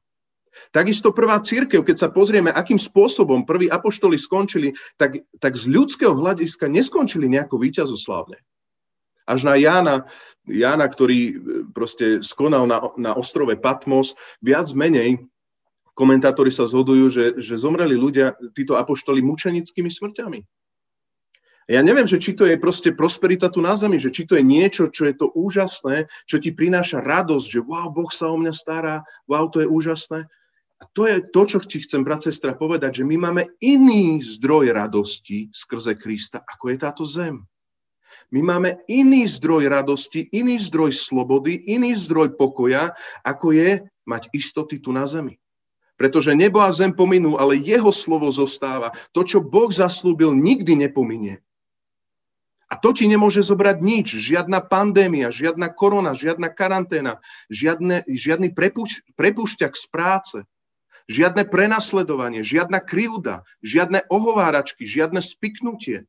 Takisto 0.70 1.10
prvá 1.10 1.42
církev, 1.42 1.82
keď 1.82 1.96
sa 1.98 2.08
pozrieme, 2.14 2.54
akým 2.54 2.78
spôsobom 2.78 3.42
prví 3.42 3.66
apoštoli 3.66 4.14
skončili, 4.14 4.70
tak, 4.94 5.18
tak 5.42 5.58
z 5.58 5.66
ľudského 5.66 6.14
hľadiska 6.14 6.70
neskončili 6.70 7.26
nejako 7.26 7.58
víťazoslávne. 7.58 8.38
Až 9.26 9.40
na 9.48 9.58
Jána, 9.58 10.06
Jána, 10.46 10.86
ktorý 10.86 11.18
e, 11.18 11.34
proste 11.74 12.22
skonal 12.22 12.70
na, 12.70 12.78
na 12.94 13.10
ostrove 13.18 13.54
Patmos, 13.58 14.14
viac 14.38 14.70
menej 14.76 15.26
komentátori 15.98 16.54
sa 16.54 16.68
zhodujú, 16.68 17.06
že, 17.10 17.24
že 17.40 17.60
zomreli 17.60 17.96
ľudia, 17.98 18.36
títo 18.54 18.76
apoštoli, 18.78 19.24
mučenickými 19.24 19.90
smrťami. 19.90 20.40
Ja 21.70 21.78
neviem, 21.78 22.10
že 22.10 22.18
či 22.18 22.34
to 22.34 22.42
je 22.42 22.58
proste 22.58 22.90
prosperita 22.90 23.46
tu 23.46 23.62
na 23.62 23.78
zemi, 23.78 23.94
že 24.02 24.10
či 24.10 24.26
to 24.26 24.34
je 24.34 24.42
niečo, 24.42 24.90
čo 24.90 25.06
je 25.06 25.14
to 25.14 25.30
úžasné, 25.30 26.10
čo 26.26 26.42
ti 26.42 26.50
prináša 26.50 26.98
radosť, 26.98 27.46
že 27.46 27.60
wow, 27.62 27.86
Boh 27.86 28.10
sa 28.10 28.34
o 28.34 28.36
mňa 28.38 28.50
stará, 28.50 29.06
wow, 29.30 29.46
to 29.46 29.62
je 29.62 29.70
úžasné. 29.70 30.26
A 30.82 30.84
to 30.90 31.06
je 31.06 31.22
to, 31.30 31.42
čo 31.46 31.58
ti 31.62 31.78
chcem, 31.78 32.02
brat, 32.02 32.26
sestra, 32.26 32.58
povedať, 32.58 33.02
že 33.02 33.04
my 33.06 33.14
máme 33.14 33.42
iný 33.62 34.18
zdroj 34.18 34.74
radosti 34.74 35.46
skrze 35.54 35.94
Krista, 35.94 36.42
ako 36.42 36.74
je 36.74 36.76
táto 36.82 37.06
zem. 37.06 37.46
My 38.34 38.42
máme 38.42 38.82
iný 38.90 39.30
zdroj 39.30 39.70
radosti, 39.70 40.26
iný 40.34 40.58
zdroj 40.58 40.90
slobody, 40.90 41.54
iný 41.70 41.94
zdroj 41.94 42.34
pokoja, 42.34 42.96
ako 43.22 43.54
je 43.54 43.86
mať 44.02 44.34
istoty 44.34 44.82
tu 44.82 44.90
na 44.90 45.06
zemi. 45.06 45.38
Pretože 45.94 46.34
nebo 46.34 46.58
a 46.58 46.74
zem 46.74 46.90
pominú, 46.90 47.38
ale 47.38 47.62
jeho 47.62 47.94
slovo 47.94 48.26
zostáva. 48.34 48.90
To, 49.14 49.22
čo 49.22 49.38
Boh 49.38 49.70
zaslúbil, 49.70 50.34
nikdy 50.34 50.74
nepominie. 50.74 51.38
A 52.72 52.80
to 52.80 52.96
ti 52.96 53.04
nemôže 53.04 53.44
zobrať 53.44 53.84
nič. 53.84 54.16
Žiadna 54.16 54.64
pandémia, 54.64 55.28
žiadna 55.28 55.68
korona, 55.68 56.16
žiadna 56.16 56.48
karanténa, 56.48 57.20
žiadne, 57.52 58.00
žiadny 58.08 58.48
prepuš, 58.56 59.04
prepušťak 59.12 59.76
z 59.76 59.84
práce, 59.92 60.38
žiadne 61.04 61.44
prenasledovanie, 61.44 62.40
žiadna 62.40 62.80
krivda, 62.80 63.44
žiadne 63.60 64.08
ohováračky, 64.08 64.88
žiadne 64.88 65.20
spiknutie, 65.20 66.08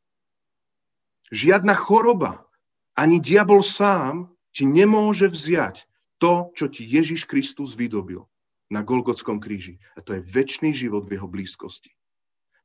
žiadna 1.35 1.75
choroba. 1.75 2.47
Ani 2.95 3.19
diabol 3.19 3.59
sám 3.59 4.31
ti 4.55 4.63
nemôže 4.63 5.27
vziať 5.27 5.83
to, 6.15 6.55
čo 6.55 6.71
ti 6.71 6.87
Ježiš 6.87 7.27
Kristus 7.27 7.75
vydobil 7.75 8.23
na 8.71 8.87
Golgotskom 8.87 9.43
kríži. 9.43 9.83
A 9.97 9.99
to 9.99 10.15
je 10.15 10.23
väčší 10.23 10.71
život 10.71 11.03
v 11.11 11.19
jeho 11.19 11.27
blízkosti. 11.27 11.91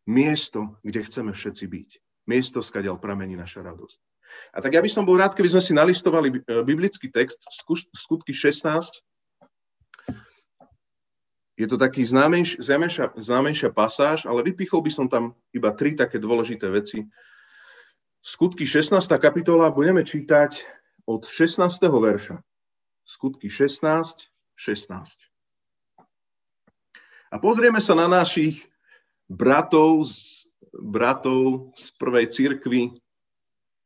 Miesto, 0.06 0.78
kde 0.86 1.02
chceme 1.02 1.34
všetci 1.34 1.66
byť 1.66 1.90
miesto, 2.28 2.60
skadiaľ 2.60 3.00
pramení 3.00 3.34
naša 3.34 3.64
radosť. 3.64 3.98
A 4.52 4.60
tak 4.60 4.76
ja 4.76 4.84
by 4.84 4.90
som 4.92 5.08
bol 5.08 5.16
rád, 5.16 5.32
keby 5.32 5.56
sme 5.56 5.62
si 5.64 5.72
nalistovali 5.72 6.28
e, 6.28 6.60
biblický 6.62 7.08
text, 7.08 7.40
skutky 7.96 8.36
16. 8.36 9.00
Je 11.58 11.66
to 11.66 11.74
taký 11.74 12.06
známejš, 12.06 12.62
známejšia, 12.62 13.18
známejšia 13.18 13.70
pasáž, 13.74 14.30
ale 14.30 14.46
vypichol 14.46 14.84
by 14.84 14.92
som 14.94 15.06
tam 15.10 15.34
iba 15.50 15.74
tri 15.74 15.98
také 15.98 16.22
dôležité 16.22 16.70
veci. 16.70 17.08
Skutky 18.22 18.62
16. 18.62 18.94
kapitola 19.18 19.72
budeme 19.72 20.04
čítať 20.06 20.62
od 21.08 21.26
16. 21.26 21.64
verša. 21.82 22.38
Skutky 23.08 23.48
16, 23.50 24.28
16. 24.54 25.28
A 27.28 27.36
pozrieme 27.42 27.80
sa 27.82 27.96
na 27.98 28.06
našich 28.06 28.68
bratov 29.26 30.06
z 30.06 30.37
bratov 30.72 31.72
z 31.74 31.86
prvej 31.96 32.26
cirkvi, 32.30 32.82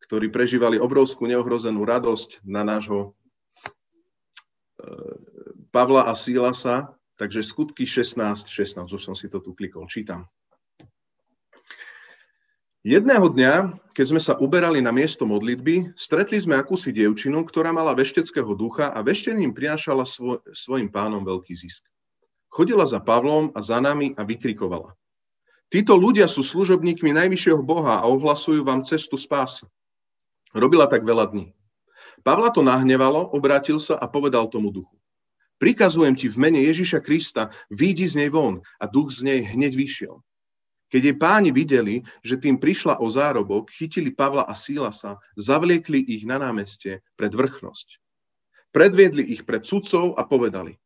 ktorí 0.09 0.29
prežívali 0.29 0.77
obrovskú 0.77 1.25
neohrozenú 1.25 1.85
radosť 1.87 2.45
na 2.45 2.67
nášho 2.67 3.01
e, 3.09 4.87
Pavla 5.73 6.09
a 6.09 6.13
Sílasa. 6.13 6.93
Takže 7.17 7.45
skutky 7.45 7.87
16, 7.87 8.49
16, 8.49 8.89
už 8.89 9.03
som 9.03 9.15
si 9.15 9.31
to 9.31 9.39
tu 9.39 9.55
klikol, 9.55 9.87
čítam. 9.87 10.27
Jedného 12.83 13.31
dňa, 13.31 13.79
keď 13.95 14.07
sme 14.11 14.19
sa 14.19 14.35
uberali 14.35 14.83
na 14.83 14.91
miesto 14.91 15.23
modlitby, 15.23 15.95
stretli 15.95 16.43
sme 16.43 16.59
akúsi 16.59 16.91
dievčinu, 16.91 17.47
ktorá 17.47 17.71
mala 17.71 17.95
vešteckého 17.95 18.59
ducha 18.59 18.91
a 18.91 19.07
veštením 19.07 19.55
prinášala 19.55 20.03
svoj, 20.03 20.43
svojim 20.51 20.91
pánom 20.91 21.23
veľký 21.23 21.55
zisk. 21.55 21.87
Chodila 22.51 22.83
za 22.83 22.99
Pavlom 22.99 23.55
a 23.55 23.63
za 23.63 23.79
nami 23.79 24.19
a 24.19 24.27
vykrikovala. 24.27 24.99
Títo 25.73 25.97
ľudia 25.97 26.29
sú 26.29 26.45
služobníkmi 26.45 27.17
najvyššieho 27.17 27.65
Boha 27.65 28.05
a 28.05 28.05
ohlasujú 28.05 28.61
vám 28.61 28.85
cestu 28.85 29.17
spásy. 29.17 29.65
Robila 30.53 30.85
tak 30.85 31.01
veľa 31.01 31.33
dní. 31.33 31.57
Pavla 32.21 32.53
to 32.53 32.61
nahnevalo, 32.61 33.33
obrátil 33.33 33.81
sa 33.81 33.97
a 33.97 34.05
povedal 34.05 34.53
tomu 34.53 34.69
duchu. 34.69 34.93
Prikazujem 35.57 36.13
ti 36.13 36.29
v 36.29 36.37
mene 36.37 36.61
Ježiša 36.61 37.01
Krista, 37.01 37.49
výjdi 37.73 38.05
z 38.05 38.21
nej 38.21 38.29
von 38.29 38.61
a 38.77 38.85
duch 38.85 39.17
z 39.17 39.25
nej 39.25 39.41
hneď 39.49 39.73
vyšiel. 39.73 40.21
Keď 40.93 41.03
jej 41.09 41.17
páni 41.17 41.57
videli, 41.57 42.05
že 42.21 42.37
tým 42.37 42.61
prišla 42.61 43.01
o 43.01 43.09
zárobok, 43.09 43.73
chytili 43.73 44.13
Pavla 44.13 44.45
a 44.45 44.53
Sílasa, 44.53 45.17
zavliekli 45.41 46.05
ich 46.05 46.29
na 46.29 46.37
námestie 46.37 47.01
pred 47.17 47.33
vrchnosť. 47.33 47.97
Predviedli 48.77 49.25
ich 49.25 49.49
pred 49.49 49.65
sudcov 49.65 50.21
a 50.21 50.29
povedali, 50.29 50.77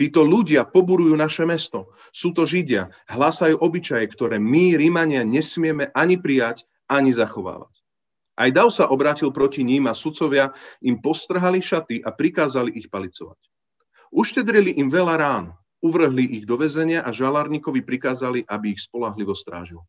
Títo 0.00 0.24
ľudia 0.24 0.64
poburujú 0.64 1.12
naše 1.12 1.44
mesto. 1.44 1.92
Sú 2.08 2.32
to 2.32 2.48
Židia. 2.48 2.88
Hlásajú 3.04 3.60
obyčaje, 3.60 4.08
ktoré 4.08 4.40
my, 4.40 4.80
Rímania, 4.80 5.28
nesmieme 5.28 5.92
ani 5.92 6.16
prijať, 6.16 6.64
ani 6.88 7.12
zachovávať. 7.12 7.68
Aj 8.40 8.48
Dav 8.48 8.72
sa 8.72 8.88
obrátil 8.88 9.28
proti 9.28 9.60
ním 9.60 9.84
a 9.84 9.92
sudcovia 9.92 10.56
im 10.80 11.04
postrhali 11.04 11.60
šaty 11.60 12.00
a 12.00 12.16
prikázali 12.16 12.72
ich 12.80 12.88
palicovať. 12.88 13.36
Uštedrili 14.08 14.80
im 14.80 14.88
veľa 14.88 15.20
rán, 15.20 15.52
uvrhli 15.84 16.40
ich 16.40 16.44
do 16.48 16.56
väzenia 16.56 17.04
a 17.04 17.12
žalárnikovi 17.12 17.84
prikázali, 17.84 18.40
aby 18.48 18.72
ich 18.72 18.80
spolahlivo 18.80 19.36
strážil. 19.36 19.84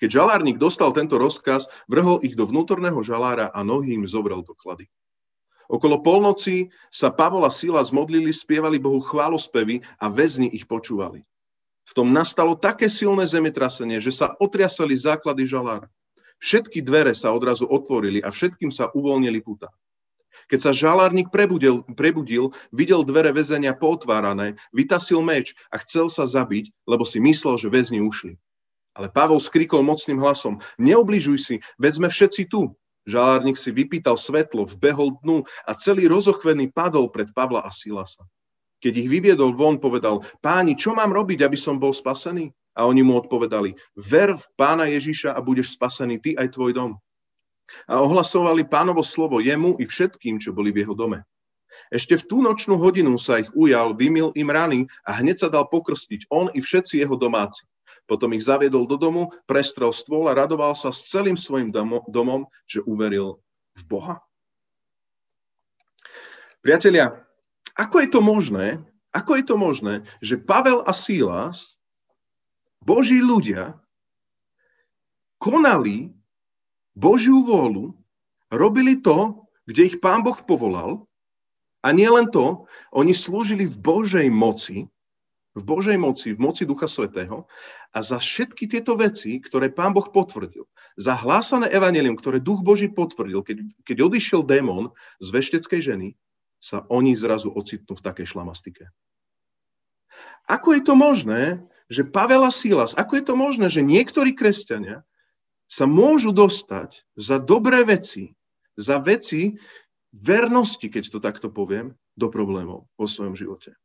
Keď 0.00 0.08
žalárnik 0.08 0.56
dostal 0.56 0.88
tento 0.96 1.20
rozkaz, 1.20 1.68
vrhol 1.84 2.24
ich 2.24 2.32
do 2.32 2.48
vnútorného 2.48 3.04
žalára 3.04 3.52
a 3.52 3.60
nohy 3.60 3.92
im 3.92 4.08
zobrel 4.08 4.40
do 4.40 4.56
klady. 4.56 4.88
Okolo 5.70 6.02
polnoci 6.02 6.70
sa 6.90 7.10
Pavol 7.12 7.46
a 7.46 7.52
Sila 7.52 7.82
zmodlili, 7.82 8.34
spievali 8.34 8.82
Bohu 8.82 9.02
chválospevy 9.02 9.82
a 10.02 10.10
väzni 10.10 10.50
ich 10.50 10.66
počúvali. 10.66 11.22
V 11.82 11.92
tom 11.92 12.14
nastalo 12.14 12.54
také 12.54 12.86
silné 12.86 13.26
zemetrasenie, 13.26 13.98
že 13.98 14.14
sa 14.14 14.32
otriasali 14.38 14.94
základy 14.94 15.44
žalára. 15.44 15.90
Všetky 16.42 16.82
dvere 16.82 17.14
sa 17.14 17.30
odrazu 17.30 17.70
otvorili 17.70 18.18
a 18.18 18.34
všetkým 18.34 18.74
sa 18.74 18.90
uvoľnili 18.90 19.38
puta. 19.42 19.70
Keď 20.50 20.58
sa 20.58 20.72
žalárnik 20.74 21.30
prebudil, 21.30 21.86
prebudil, 21.94 22.50
videl 22.74 23.06
dvere 23.06 23.30
väzenia 23.30 23.76
pootvárané, 23.78 24.58
vytasil 24.74 25.22
meč 25.22 25.54
a 25.70 25.78
chcel 25.80 26.10
sa 26.10 26.26
zabiť, 26.26 26.72
lebo 26.88 27.06
si 27.06 27.22
myslel, 27.22 27.56
že 27.60 27.70
väzni 27.70 28.02
ušli. 28.02 28.34
Ale 28.92 29.08
Pavol 29.08 29.40
skrikol 29.40 29.80
mocným 29.80 30.20
hlasom, 30.20 30.60
neobližuj 30.76 31.38
si, 31.40 31.54
veď 31.80 31.92
sme 31.96 32.08
všetci 32.12 32.52
tu. 32.52 32.76
Žalárnik 33.02 33.58
si 33.58 33.74
vypýtal 33.74 34.14
svetlo, 34.14 34.62
vbehol 34.78 35.18
dnu 35.22 35.42
a 35.66 35.72
celý 35.74 36.06
rozochvený 36.06 36.70
padol 36.70 37.10
pred 37.10 37.30
Pavla 37.34 37.66
a 37.66 37.70
Silasa. 37.74 38.22
Keď 38.82 38.92
ich 38.94 39.08
vyviedol 39.10 39.54
von, 39.54 39.78
povedal, 39.78 40.22
páni, 40.42 40.74
čo 40.74 40.94
mám 40.94 41.10
robiť, 41.10 41.46
aby 41.46 41.58
som 41.58 41.78
bol 41.78 41.94
spasený? 41.94 42.50
A 42.72 42.88
oni 42.88 43.04
mu 43.04 43.20
odpovedali, 43.20 43.76
ver 43.94 44.32
v 44.32 44.44
pána 44.56 44.88
Ježiša 44.88 45.36
a 45.36 45.40
budeš 45.44 45.76
spasený 45.76 46.18
ty 46.24 46.30
aj 46.34 46.56
tvoj 46.56 46.72
dom. 46.72 46.90
A 47.86 48.00
ohlasovali 48.00 48.66
pánovo 48.66 49.04
slovo 49.04 49.38
jemu 49.44 49.76
i 49.78 49.84
všetkým, 49.84 50.40
čo 50.40 50.56
boli 50.56 50.72
v 50.72 50.86
jeho 50.86 50.96
dome. 50.96 51.22
Ešte 51.92 52.20
v 52.20 52.26
tú 52.28 52.36
nočnú 52.40 52.76
hodinu 52.76 53.16
sa 53.16 53.40
ich 53.40 53.48
ujal, 53.56 53.96
vymil 53.96 54.32
im 54.36 54.48
rany 54.48 54.80
a 55.08 55.16
hneď 55.20 55.46
sa 55.46 55.48
dal 55.48 55.68
pokrstiť 55.68 56.28
on 56.28 56.52
i 56.52 56.60
všetci 56.60 57.00
jeho 57.00 57.16
domáci. 57.16 57.64
Potom 58.10 58.34
ich 58.34 58.44
zaviedol 58.44 58.84
do 58.90 58.98
domu, 58.98 59.30
prestrel 59.46 59.94
stôl 59.94 60.26
a 60.26 60.36
radoval 60.36 60.74
sa 60.74 60.90
s 60.90 61.06
celým 61.08 61.38
svojim 61.38 61.70
domom, 62.08 62.46
že 62.66 62.82
uveril 62.82 63.38
v 63.78 63.82
Boha. 63.86 64.16
Priatelia, 66.62 67.22
ako 67.74 68.02
je 68.02 68.08
to 68.10 68.20
možné, 68.20 68.78
ako 69.10 69.38
je 69.38 69.44
to 69.44 69.56
možné, 69.58 69.94
že 70.22 70.40
Pavel 70.40 70.82
a 70.86 70.92
Sílas, 70.94 71.78
Boží 72.82 73.22
ľudia, 73.22 73.78
konali 75.42 76.10
Božiu 76.94 77.42
vôľu, 77.42 77.94
robili 78.52 78.98
to, 79.00 79.46
kde 79.66 79.94
ich 79.94 79.96
Pán 79.98 80.22
Boh 80.22 80.36
povolal, 80.36 81.06
a 81.82 81.90
nie 81.90 82.06
len 82.06 82.30
to, 82.30 82.66
oni 82.94 83.10
slúžili 83.10 83.66
v 83.66 83.74
Božej 83.74 84.30
moci, 84.30 84.86
v 85.52 85.62
Božej 85.62 86.00
moci, 86.00 86.32
v 86.32 86.40
moci 86.40 86.64
Ducha 86.64 86.88
Svetého 86.88 87.44
a 87.92 87.98
za 88.00 88.16
všetky 88.16 88.64
tieto 88.68 88.96
veci, 88.96 89.36
ktoré 89.36 89.68
Pán 89.68 89.92
Boh 89.92 90.08
potvrdil, 90.08 90.64
za 90.96 91.12
hlásané 91.12 91.68
evanelium, 91.68 92.16
ktoré 92.16 92.40
Duch 92.40 92.64
Boží 92.64 92.88
potvrdil, 92.88 93.44
keď, 93.44 93.58
keď 93.84 93.96
odišiel 94.00 94.40
démon 94.48 94.96
z 95.20 95.28
vešteckej 95.28 95.80
ženy, 95.80 96.08
sa 96.62 96.86
oni 96.88 97.12
zrazu 97.18 97.52
ocitnú 97.52 97.98
v 97.98 98.04
takej 98.04 98.32
šlamastike. 98.32 98.88
Ako 100.48 100.78
je 100.78 100.82
to 100.82 100.94
možné, 100.96 101.60
že 101.92 102.08
Pavel 102.08 102.48
a 102.48 102.52
Silas, 102.54 102.96
ako 102.96 103.20
je 103.20 103.24
to 103.26 103.34
možné, 103.36 103.66
že 103.68 103.84
niektorí 103.84 104.32
kresťania 104.32 105.04
sa 105.68 105.84
môžu 105.84 106.32
dostať 106.32 107.04
za 107.16 107.36
dobré 107.36 107.84
veci, 107.84 108.32
za 108.76 108.96
veci 109.00 109.60
vernosti, 110.12 110.88
keď 110.88 111.04
to 111.12 111.18
takto 111.20 111.48
poviem, 111.52 111.96
do 112.16 112.28
problémov 112.28 112.88
vo 112.96 113.06
svojom 113.08 113.36
živote. 113.36 113.76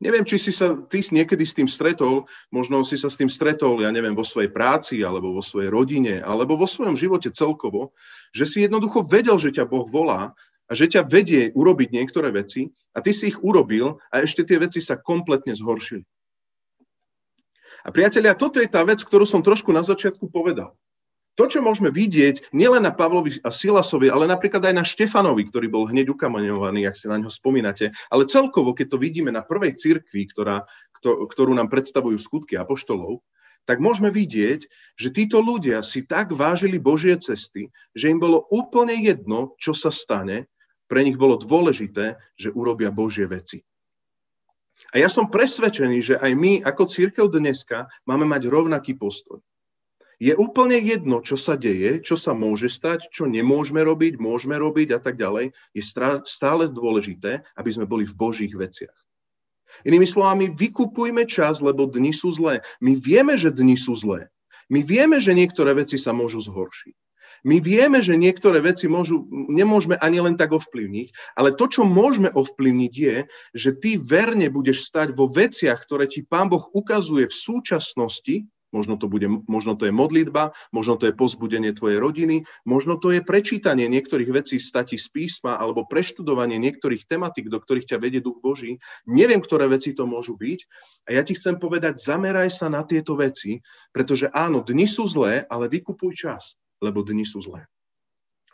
Neviem, 0.00 0.24
či 0.24 0.40
si 0.40 0.48
sa 0.48 0.80
ty 0.88 1.04
niekedy 1.04 1.44
s 1.44 1.52
tým 1.52 1.68
stretol, 1.68 2.24
možno 2.48 2.80
si 2.88 2.96
sa 2.96 3.12
s 3.12 3.20
tým 3.20 3.28
stretol, 3.28 3.84
ja 3.84 3.92
neviem, 3.92 4.16
vo 4.16 4.24
svojej 4.24 4.48
práci, 4.48 5.04
alebo 5.04 5.36
vo 5.36 5.44
svojej 5.44 5.68
rodine, 5.68 6.24
alebo 6.24 6.56
vo 6.56 6.64
svojom 6.64 6.96
živote 6.96 7.28
celkovo, 7.28 7.92
že 8.32 8.48
si 8.48 8.64
jednoducho 8.64 9.04
vedel, 9.04 9.36
že 9.36 9.52
ťa 9.52 9.68
Boh 9.68 9.84
volá 9.84 10.32
a 10.64 10.72
že 10.72 10.88
ťa 10.88 11.04
vedie 11.04 11.52
urobiť 11.52 11.92
niektoré 11.92 12.32
veci 12.32 12.72
a 12.96 13.04
ty 13.04 13.12
si 13.12 13.28
ich 13.28 13.44
urobil 13.44 14.00
a 14.08 14.24
ešte 14.24 14.40
tie 14.48 14.56
veci 14.56 14.80
sa 14.80 14.96
kompletne 14.96 15.52
zhoršili. 15.52 16.08
A 17.84 17.88
priatelia, 17.92 18.32
toto 18.32 18.56
je 18.60 18.72
tá 18.72 18.80
vec, 18.88 19.04
ktorú 19.04 19.28
som 19.28 19.44
trošku 19.44 19.68
na 19.68 19.84
začiatku 19.84 20.32
povedal. 20.32 20.72
To, 21.38 21.46
čo 21.46 21.62
môžeme 21.62 21.94
vidieť 21.94 22.50
nielen 22.50 22.84
na 22.84 22.92
Pavlovi 22.92 23.38
a 23.40 23.50
Silasovi, 23.54 24.10
ale 24.10 24.26
napríklad 24.28 24.60
aj 24.60 24.74
na 24.76 24.84
Štefanovi, 24.84 25.48
ktorý 25.48 25.70
bol 25.70 25.88
hneď 25.88 26.12
ukameňovaný, 26.12 26.84
ak 26.84 26.98
si 26.98 27.06
na 27.06 27.16
ňo 27.16 27.30
spomínate, 27.30 27.94
ale 28.10 28.28
celkovo, 28.28 28.74
keď 28.76 28.92
to 28.92 28.98
vidíme 29.00 29.30
na 29.32 29.40
prvej 29.40 29.78
cirkvi, 29.78 30.28
ktorá, 30.28 30.66
ktorú 31.00 31.56
nám 31.56 31.72
predstavujú 31.72 32.18
skutky 32.20 32.60
apoštolov, 32.60 33.24
tak 33.64 33.78
môžeme 33.78 34.10
vidieť, 34.10 34.66
že 34.98 35.14
títo 35.14 35.38
ľudia 35.40 35.84
si 35.86 36.04
tak 36.04 36.34
vážili 36.34 36.80
Božie 36.80 37.16
cesty, 37.20 37.70
že 37.94 38.10
im 38.10 38.18
bolo 38.18 38.44
úplne 38.50 38.98
jedno, 38.98 39.54
čo 39.60 39.76
sa 39.76 39.94
stane, 39.94 40.50
pre 40.90 41.06
nich 41.06 41.14
bolo 41.14 41.38
dôležité, 41.38 42.18
že 42.34 42.50
urobia 42.50 42.90
Božie 42.90 43.30
veci. 43.30 43.62
A 44.90 44.98
ja 44.98 45.12
som 45.12 45.28
presvedčený, 45.28 45.98
že 46.00 46.14
aj 46.16 46.32
my 46.34 46.52
ako 46.64 46.88
církev 46.88 47.28
dneska 47.28 47.86
máme 48.08 48.24
mať 48.26 48.48
rovnaký 48.48 48.96
postoj. 48.96 49.44
Je 50.20 50.36
úplne 50.36 50.76
jedno, 50.76 51.24
čo 51.24 51.40
sa 51.40 51.56
deje, 51.56 52.04
čo 52.04 52.12
sa 52.12 52.36
môže 52.36 52.68
stať, 52.68 53.08
čo 53.08 53.24
nemôžeme 53.24 53.80
robiť, 53.80 54.20
môžeme 54.20 54.52
robiť 54.60 54.92
a 54.92 55.00
tak 55.00 55.16
ďalej. 55.16 55.56
Je 55.72 55.80
stále 56.28 56.68
dôležité, 56.68 57.40
aby 57.56 57.70
sme 57.72 57.88
boli 57.88 58.04
v 58.04 58.12
Božích 58.12 58.52
veciach. 58.52 58.92
Inými 59.88 60.04
slovami, 60.04 60.52
vykupujme 60.52 61.24
čas, 61.24 61.64
lebo 61.64 61.88
dni 61.88 62.12
sú 62.12 62.36
zlé. 62.36 62.60
My 62.84 63.00
vieme, 63.00 63.40
že 63.40 63.48
dni 63.48 63.80
sú 63.80 63.96
zlé. 63.96 64.28
My 64.68 64.84
vieme, 64.84 65.24
že 65.24 65.32
niektoré 65.32 65.72
veci 65.72 65.96
sa 65.96 66.12
môžu 66.12 66.44
zhoršiť. 66.44 66.92
My 67.40 67.56
vieme, 67.56 68.04
že 68.04 68.20
niektoré 68.20 68.60
veci 68.60 68.84
môžu, 68.84 69.24
nemôžeme 69.32 69.96
ani 70.04 70.20
len 70.20 70.36
tak 70.36 70.52
ovplyvniť, 70.52 71.40
ale 71.40 71.56
to, 71.56 71.72
čo 71.72 71.88
môžeme 71.88 72.28
ovplyvniť, 72.28 72.92
je, 72.92 73.16
že 73.56 73.70
ty 73.80 73.96
verne 73.96 74.52
budeš 74.52 74.84
stať 74.84 75.16
vo 75.16 75.24
veciach, 75.24 75.80
ktoré 75.80 76.04
ti 76.04 76.20
Pán 76.20 76.52
Boh 76.52 76.68
ukazuje 76.76 77.24
v 77.24 77.32
súčasnosti, 77.32 78.44
Možno 78.70 78.94
to, 78.94 79.10
bude, 79.10 79.26
možno 79.50 79.74
to 79.74 79.90
je 79.90 79.94
modlitba, 79.94 80.54
možno 80.70 80.94
to 80.94 81.10
je 81.10 81.14
pozbudenie 81.14 81.74
tvojej 81.74 81.98
rodiny, 81.98 82.46
možno 82.62 82.94
to 83.02 83.10
je 83.10 83.18
prečítanie 83.18 83.90
niektorých 83.90 84.30
vecí 84.30 84.62
stati 84.62 84.94
z 84.94 85.10
písma 85.10 85.58
alebo 85.58 85.90
preštudovanie 85.90 86.54
niektorých 86.62 87.02
tematik, 87.10 87.50
do 87.50 87.58
ktorých 87.58 87.90
ťa 87.90 87.98
vedie 87.98 88.22
duch 88.22 88.38
Boží. 88.38 88.78
Neviem, 89.10 89.42
ktoré 89.42 89.66
veci 89.66 89.90
to 89.90 90.06
môžu 90.06 90.38
byť. 90.38 90.60
A 91.10 91.18
ja 91.18 91.22
ti 91.26 91.34
chcem 91.34 91.58
povedať, 91.58 91.98
zameraj 91.98 92.54
sa 92.54 92.70
na 92.70 92.86
tieto 92.86 93.18
veci, 93.18 93.58
pretože 93.90 94.30
áno, 94.30 94.62
dni 94.62 94.86
sú 94.86 95.02
zlé, 95.10 95.42
ale 95.50 95.66
vykupuj 95.66 96.14
čas, 96.14 96.54
lebo 96.78 97.02
dni 97.02 97.26
sú 97.26 97.42
zlé. 97.42 97.66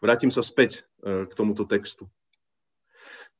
Vrátim 0.00 0.32
sa 0.32 0.44
späť 0.44 0.84
e, 1.00 1.24
k 1.28 1.32
tomuto 1.32 1.64
textu. 1.64 2.08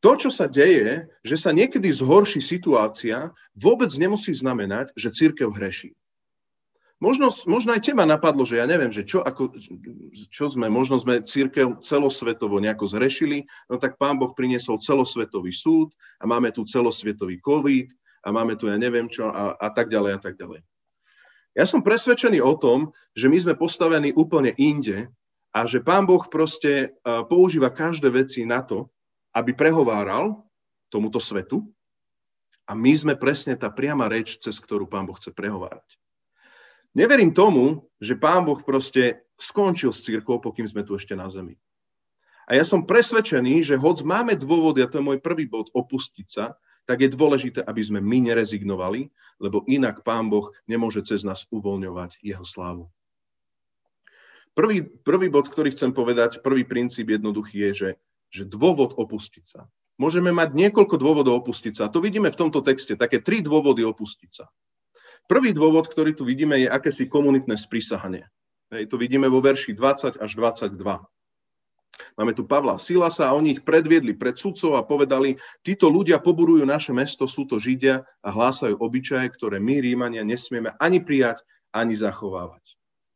To, 0.05 0.13
čo 0.17 0.29
sa 0.29 0.45
deje, 0.45 1.09
že 1.25 1.37
sa 1.41 1.57
niekedy 1.57 1.89
zhorší 1.89 2.45
situácia, 2.45 3.33
vôbec 3.57 3.89
nemusí 3.97 4.37
znamenať, 4.37 4.93
že 4.93 5.13
církev 5.13 5.49
hreší. 5.57 5.97
Možno, 6.97 7.29
možno 7.45 7.77
aj 7.77 7.93
teba 7.93 8.09
napadlo, 8.09 8.49
že 8.49 8.57
ja 8.57 8.65
neviem, 8.65 8.89
že 8.89 9.05
čo, 9.05 9.21
ako, 9.21 9.53
čo 10.33 10.49
sme, 10.49 10.73
možno 10.73 10.97
sme 10.97 11.21
církev 11.21 11.85
celosvetovo 11.85 12.57
nejako 12.57 12.89
zrešili, 12.89 13.45
no 13.69 13.77
tak 13.77 14.01
pán 14.01 14.17
Boh 14.17 14.33
priniesol 14.33 14.81
celosvetový 14.81 15.53
súd 15.53 15.93
a 16.17 16.25
máme 16.25 16.57
tu 16.57 16.65
celosvetový 16.65 17.37
COVID 17.45 17.93
a 18.25 18.33
máme 18.33 18.57
tu 18.57 18.73
ja 18.73 18.81
neviem 18.81 19.13
čo 19.13 19.29
a, 19.29 19.61
a 19.61 19.69
tak 19.77 19.93
ďalej 19.93 20.13
a 20.17 20.21
tak 20.25 20.41
ďalej. 20.41 20.65
Ja 21.53 21.69
som 21.69 21.85
presvedčený 21.85 22.41
o 22.41 22.57
tom, 22.57 22.97
že 23.13 23.29
my 23.29 23.45
sme 23.45 23.61
postavení 23.61 24.17
úplne 24.17 24.57
inde 24.57 25.13
a 25.53 25.69
že 25.69 25.85
pán 25.85 26.09
Boh 26.09 26.25
proste 26.33 26.97
používa 27.29 27.73
každé 27.77 28.09
veci 28.09 28.49
na 28.49 28.65
to, 28.65 28.89
aby 29.37 29.53
prehováral 29.53 30.49
tomuto 30.89 31.21
svetu 31.21 31.61
a 32.65 32.73
my 32.73 32.93
sme 32.97 33.15
presne 33.21 33.53
tá 33.53 33.69
priama 33.69 34.09
reč, 34.09 34.41
cez 34.41 34.57
ktorú 34.57 34.89
pán 34.89 35.05
Boh 35.05 35.17
chce 35.17 35.33
prehovárať. 35.37 35.85
Neverím 36.97 37.37
tomu, 37.37 37.85
že 38.01 38.17
Pán 38.17 38.49
Boh 38.49 38.57
proste 38.65 39.21
skončil 39.37 39.93
s 39.93 40.01
církou, 40.01 40.41
pokým 40.41 40.65
sme 40.65 40.81
tu 40.81 40.97
ešte 40.97 41.13
na 41.13 41.29
zemi. 41.29 41.61
A 42.49 42.57
ja 42.57 42.65
som 42.65 42.89
presvedčený, 42.89 43.61
že 43.61 43.77
hoď 43.77 44.07
máme 44.09 44.33
dôvody, 44.33 44.81
a 44.81 44.89
to 44.89 45.03
je 45.03 45.05
môj 45.05 45.21
prvý 45.21 45.45
bod, 45.45 45.69
opustiť 45.77 46.25
sa, 46.25 46.57
tak 46.89 47.05
je 47.05 47.13
dôležité, 47.13 47.61
aby 47.61 47.83
sme 47.85 48.01
my 48.01 48.33
nerezignovali, 48.33 49.13
lebo 49.43 49.67
inak 49.69 50.07
Pán 50.07 50.33
Boh 50.33 50.49
nemôže 50.65 51.05
cez 51.05 51.21
nás 51.27 51.45
uvoľňovať 51.53 52.23
jeho 52.25 52.47
slávu. 52.47 52.89
Prvý, 54.57 54.89
prvý 54.89 55.29
bod, 55.29 55.53
ktorý 55.53 55.77
chcem 55.77 55.93
povedať, 55.93 56.41
prvý 56.41 56.65
princíp 56.65 57.13
jednoduchý 57.13 57.69
je, 57.69 57.71
že, 57.77 57.91
že 58.33 58.43
dôvod 58.49 58.97
opustiť 58.97 59.45
sa. 59.45 59.69
Môžeme 60.01 60.33
mať 60.33 60.57
niekoľko 60.57 60.97
dôvodov 60.97 61.45
opustiť 61.45 61.77
sa. 61.77 61.83
A 61.89 61.93
to 61.93 62.01
vidíme 62.01 62.33
v 62.33 62.41
tomto 62.41 62.65
texte, 62.65 62.97
také 62.97 63.21
tri 63.21 63.45
dôvody 63.45 63.85
opustiť 63.85 64.31
sa. 64.33 64.49
Prvý 65.27 65.51
dôvod, 65.51 65.91
ktorý 65.91 66.15
tu 66.15 66.23
vidíme, 66.23 66.55
je 66.63 66.71
akési 66.71 67.11
komunitné 67.11 67.59
sprísahanie. 67.59 68.31
Hej, 68.71 68.91
to 68.91 68.99
vidíme 68.99 69.27
vo 69.27 69.43
verši 69.43 69.75
20 69.75 70.23
až 70.23 70.31
22. 70.39 70.79
Máme 72.15 72.33
tu 72.37 72.47
Pavla 72.47 72.79
Silasa 72.79 73.31
a 73.31 73.35
oni 73.35 73.59
ich 73.59 73.63
predviedli 73.67 74.15
pred 74.15 74.39
sudcov 74.39 74.79
a 74.79 74.87
povedali, 74.87 75.35
títo 75.67 75.91
ľudia 75.91 76.23
poburujú 76.23 76.63
naše 76.63 76.93
mesto, 76.95 77.27
sú 77.27 77.49
to 77.49 77.59
Židia 77.59 78.05
a 78.23 78.29
hlásajú 78.31 78.79
obyčaje, 78.79 79.27
ktoré 79.35 79.59
my, 79.59 79.83
Rímania, 79.83 80.23
nesmieme 80.23 80.77
ani 80.79 81.03
prijať, 81.03 81.43
ani 81.75 81.99
zachovávať. 81.99 82.63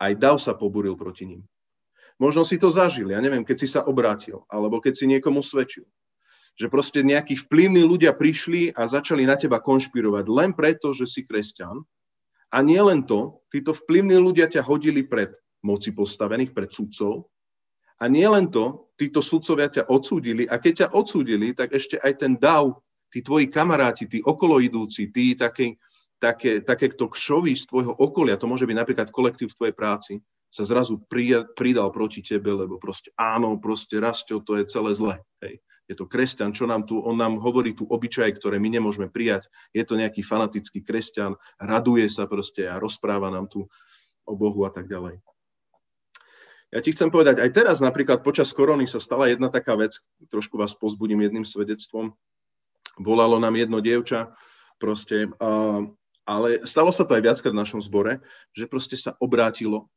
Aj 0.00 0.12
Dav 0.16 0.40
sa 0.40 0.56
poburil 0.56 0.96
proti 0.96 1.28
ním. 1.28 1.42
Možno 2.20 2.44
si 2.44 2.60
to 2.60 2.68
zažil, 2.72 3.12
ja 3.12 3.20
neviem, 3.20 3.44
keď 3.46 3.56
si 3.64 3.68
sa 3.68 3.84
obrátil, 3.84 4.44
alebo 4.50 4.80
keď 4.80 4.92
si 4.96 5.04
niekomu 5.08 5.40
svedčil. 5.40 5.86
Že 6.58 6.66
proste 6.68 7.00
nejakí 7.00 7.36
vplyvní 7.36 7.80
ľudia 7.86 8.12
prišli 8.12 8.76
a 8.76 8.84
začali 8.84 9.24
na 9.24 9.38
teba 9.40 9.62
konšpirovať 9.62 10.24
len 10.28 10.52
preto, 10.52 10.92
že 10.92 11.08
si 11.08 11.24
kresťan 11.24 11.80
a 12.50 12.58
nie 12.62 12.82
len 12.82 13.06
to, 13.06 13.46
títo 13.50 13.74
vplyvní 13.74 14.18
ľudia 14.18 14.50
ťa 14.50 14.66
hodili 14.66 15.06
pred 15.06 15.30
moci 15.62 15.94
postavených, 15.94 16.50
pred 16.50 16.70
sudcov. 16.70 17.30
A 18.00 18.08
nie 18.08 18.26
len 18.26 18.50
to, 18.50 18.90
títo 18.98 19.20
sudcovia 19.22 19.70
ťa 19.70 19.86
odsúdili 19.86 20.48
a 20.48 20.56
keď 20.56 20.72
ťa 20.86 20.88
odsúdili, 20.96 21.52
tak 21.52 21.76
ešte 21.76 22.00
aj 22.00 22.12
ten 22.18 22.32
dav, 22.40 22.80
tí 23.12 23.20
tvoji 23.20 23.52
kamaráti, 23.52 24.08
tí 24.08 24.18
okoloidúci, 24.24 25.12
tí 25.12 25.36
také, 25.36 25.76
také, 26.16 26.64
takéto 26.64 27.12
kšoví 27.12 27.52
z 27.54 27.68
tvojho 27.68 27.92
okolia, 27.92 28.40
to 28.40 28.48
môže 28.48 28.64
byť 28.64 28.76
napríklad 28.76 29.08
kolektív 29.12 29.52
v 29.52 29.58
tvojej 29.58 29.76
práci, 29.76 30.12
sa 30.50 30.66
zrazu 30.66 30.98
pridal 31.54 31.94
proti 31.94 32.24
tebe, 32.24 32.50
lebo 32.50 32.80
proste 32.80 33.14
áno, 33.14 33.60
proste 33.62 34.02
Rastio, 34.02 34.42
to 34.42 34.58
je 34.58 34.66
celé 34.66 34.90
zle. 34.96 35.14
Hej 35.44 35.62
je 35.90 35.98
to 35.98 36.06
kresťan, 36.06 36.54
čo 36.54 36.70
nám 36.70 36.86
tu, 36.86 37.02
on 37.02 37.18
nám 37.18 37.42
hovorí 37.42 37.74
tu 37.74 37.82
obyčaje, 37.82 38.30
ktoré 38.38 38.62
my 38.62 38.78
nemôžeme 38.78 39.10
prijať. 39.10 39.50
Je 39.74 39.82
to 39.82 39.98
nejaký 39.98 40.22
fanatický 40.22 40.86
kresťan, 40.86 41.34
raduje 41.58 42.06
sa 42.06 42.30
proste 42.30 42.70
a 42.70 42.78
rozpráva 42.78 43.26
nám 43.26 43.50
tu 43.50 43.66
o 44.22 44.34
Bohu 44.38 44.62
a 44.62 44.70
tak 44.70 44.86
ďalej. 44.86 45.18
Ja 46.70 46.78
ti 46.78 46.94
chcem 46.94 47.10
povedať, 47.10 47.42
aj 47.42 47.50
teraz 47.50 47.76
napríklad 47.82 48.22
počas 48.22 48.54
korony 48.54 48.86
sa 48.86 49.02
stala 49.02 49.26
jedna 49.26 49.50
taká 49.50 49.74
vec, 49.74 49.98
trošku 50.30 50.54
vás 50.54 50.70
pozbudím 50.78 51.26
jedným 51.26 51.42
svedectvom. 51.42 52.14
Volalo 52.94 53.42
nám 53.42 53.58
jedno 53.58 53.82
dievča, 53.82 54.30
proste, 54.78 55.26
ale 56.22 56.48
stalo 56.70 56.94
sa 56.94 57.02
to 57.02 57.18
aj 57.18 57.26
viackrát 57.26 57.50
v 57.50 57.62
našom 57.66 57.82
zbore, 57.82 58.22
že 58.54 58.70
proste 58.70 58.94
sa 58.94 59.18
obrátilo, 59.18 59.90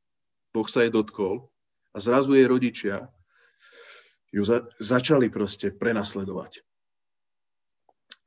Boh 0.50 0.66
sa 0.66 0.82
jej 0.82 0.90
dotkol 0.90 1.54
a 1.94 2.02
zrazu 2.02 2.34
jej 2.34 2.50
rodičia 2.50 3.06
ju 4.34 4.41
za, 4.41 4.65
začali 4.82 5.30
proste 5.30 5.69
prenasledovať. 5.69 6.65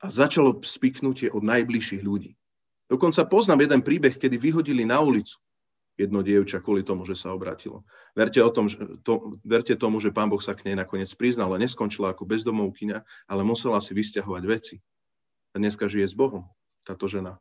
A 0.01 0.07
začalo 0.07 0.63
spiknutie 0.63 1.29
od 1.35 1.43
najbližších 1.43 2.07
ľudí. 2.07 2.39
Dokonca 2.87 3.27
poznám 3.27 3.67
jeden 3.67 3.83
príbeh, 3.83 4.15
kedy 4.15 4.39
vyhodili 4.39 4.87
na 4.87 5.03
ulicu 5.03 5.43
jedno 5.97 6.21
dievča 6.21 6.61
kvôli 6.61 6.85
tomu, 6.85 7.09
že 7.09 7.17
sa 7.17 7.33
obratilo. 7.33 7.83
Verte, 8.13 8.39
o 8.45 8.53
tom, 8.53 8.69
že, 8.69 9.01
to, 9.01 9.41
verte 9.43 9.73
tomu, 9.81 9.97
že 9.99 10.13
pán 10.13 10.29
Boh 10.29 10.41
sa 10.41 10.53
k 10.53 10.69
nej 10.69 10.77
nakoniec 10.77 11.09
priznal 11.17 11.49
a 11.57 11.61
neskončila 11.61 12.13
ako 12.13 12.29
bezdomovkyňa, 12.29 12.99
ale 13.33 13.43
musela 13.43 13.81
si 13.81 13.97
vysťahovať 13.97 14.43
veci. 14.45 14.77
A 15.57 15.59
dneska 15.59 15.89
žije 15.89 16.13
s 16.13 16.15
Bohom, 16.15 16.53
táto 16.85 17.09
žena. 17.09 17.41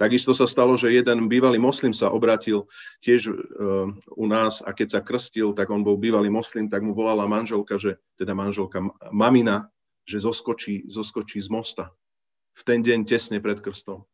Takisto 0.00 0.32
sa 0.32 0.48
stalo, 0.48 0.80
že 0.80 0.96
jeden 0.96 1.28
bývalý 1.28 1.60
moslim 1.60 1.92
sa 1.92 2.08
obratil 2.08 2.64
tiež 3.04 3.28
uh, 3.28 3.92
u 4.16 4.24
nás 4.24 4.64
a 4.64 4.72
keď 4.72 4.96
sa 4.96 5.00
krstil, 5.04 5.52
tak 5.52 5.68
on 5.68 5.84
bol 5.84 6.00
bývalý 6.00 6.32
moslim, 6.32 6.72
tak 6.72 6.80
mu 6.80 6.96
volala 6.96 7.28
manželka, 7.28 7.76
že, 7.76 8.00
teda 8.16 8.32
manželka, 8.32 8.80
mamina, 9.12 9.68
že 10.08 10.24
zoskočí, 10.24 10.88
zoskočí 10.88 11.36
z 11.44 11.52
mosta. 11.52 11.92
V 12.56 12.64
ten 12.64 12.80
deň 12.80 13.04
tesne 13.04 13.44
pred 13.44 13.60
krstom. 13.60 14.08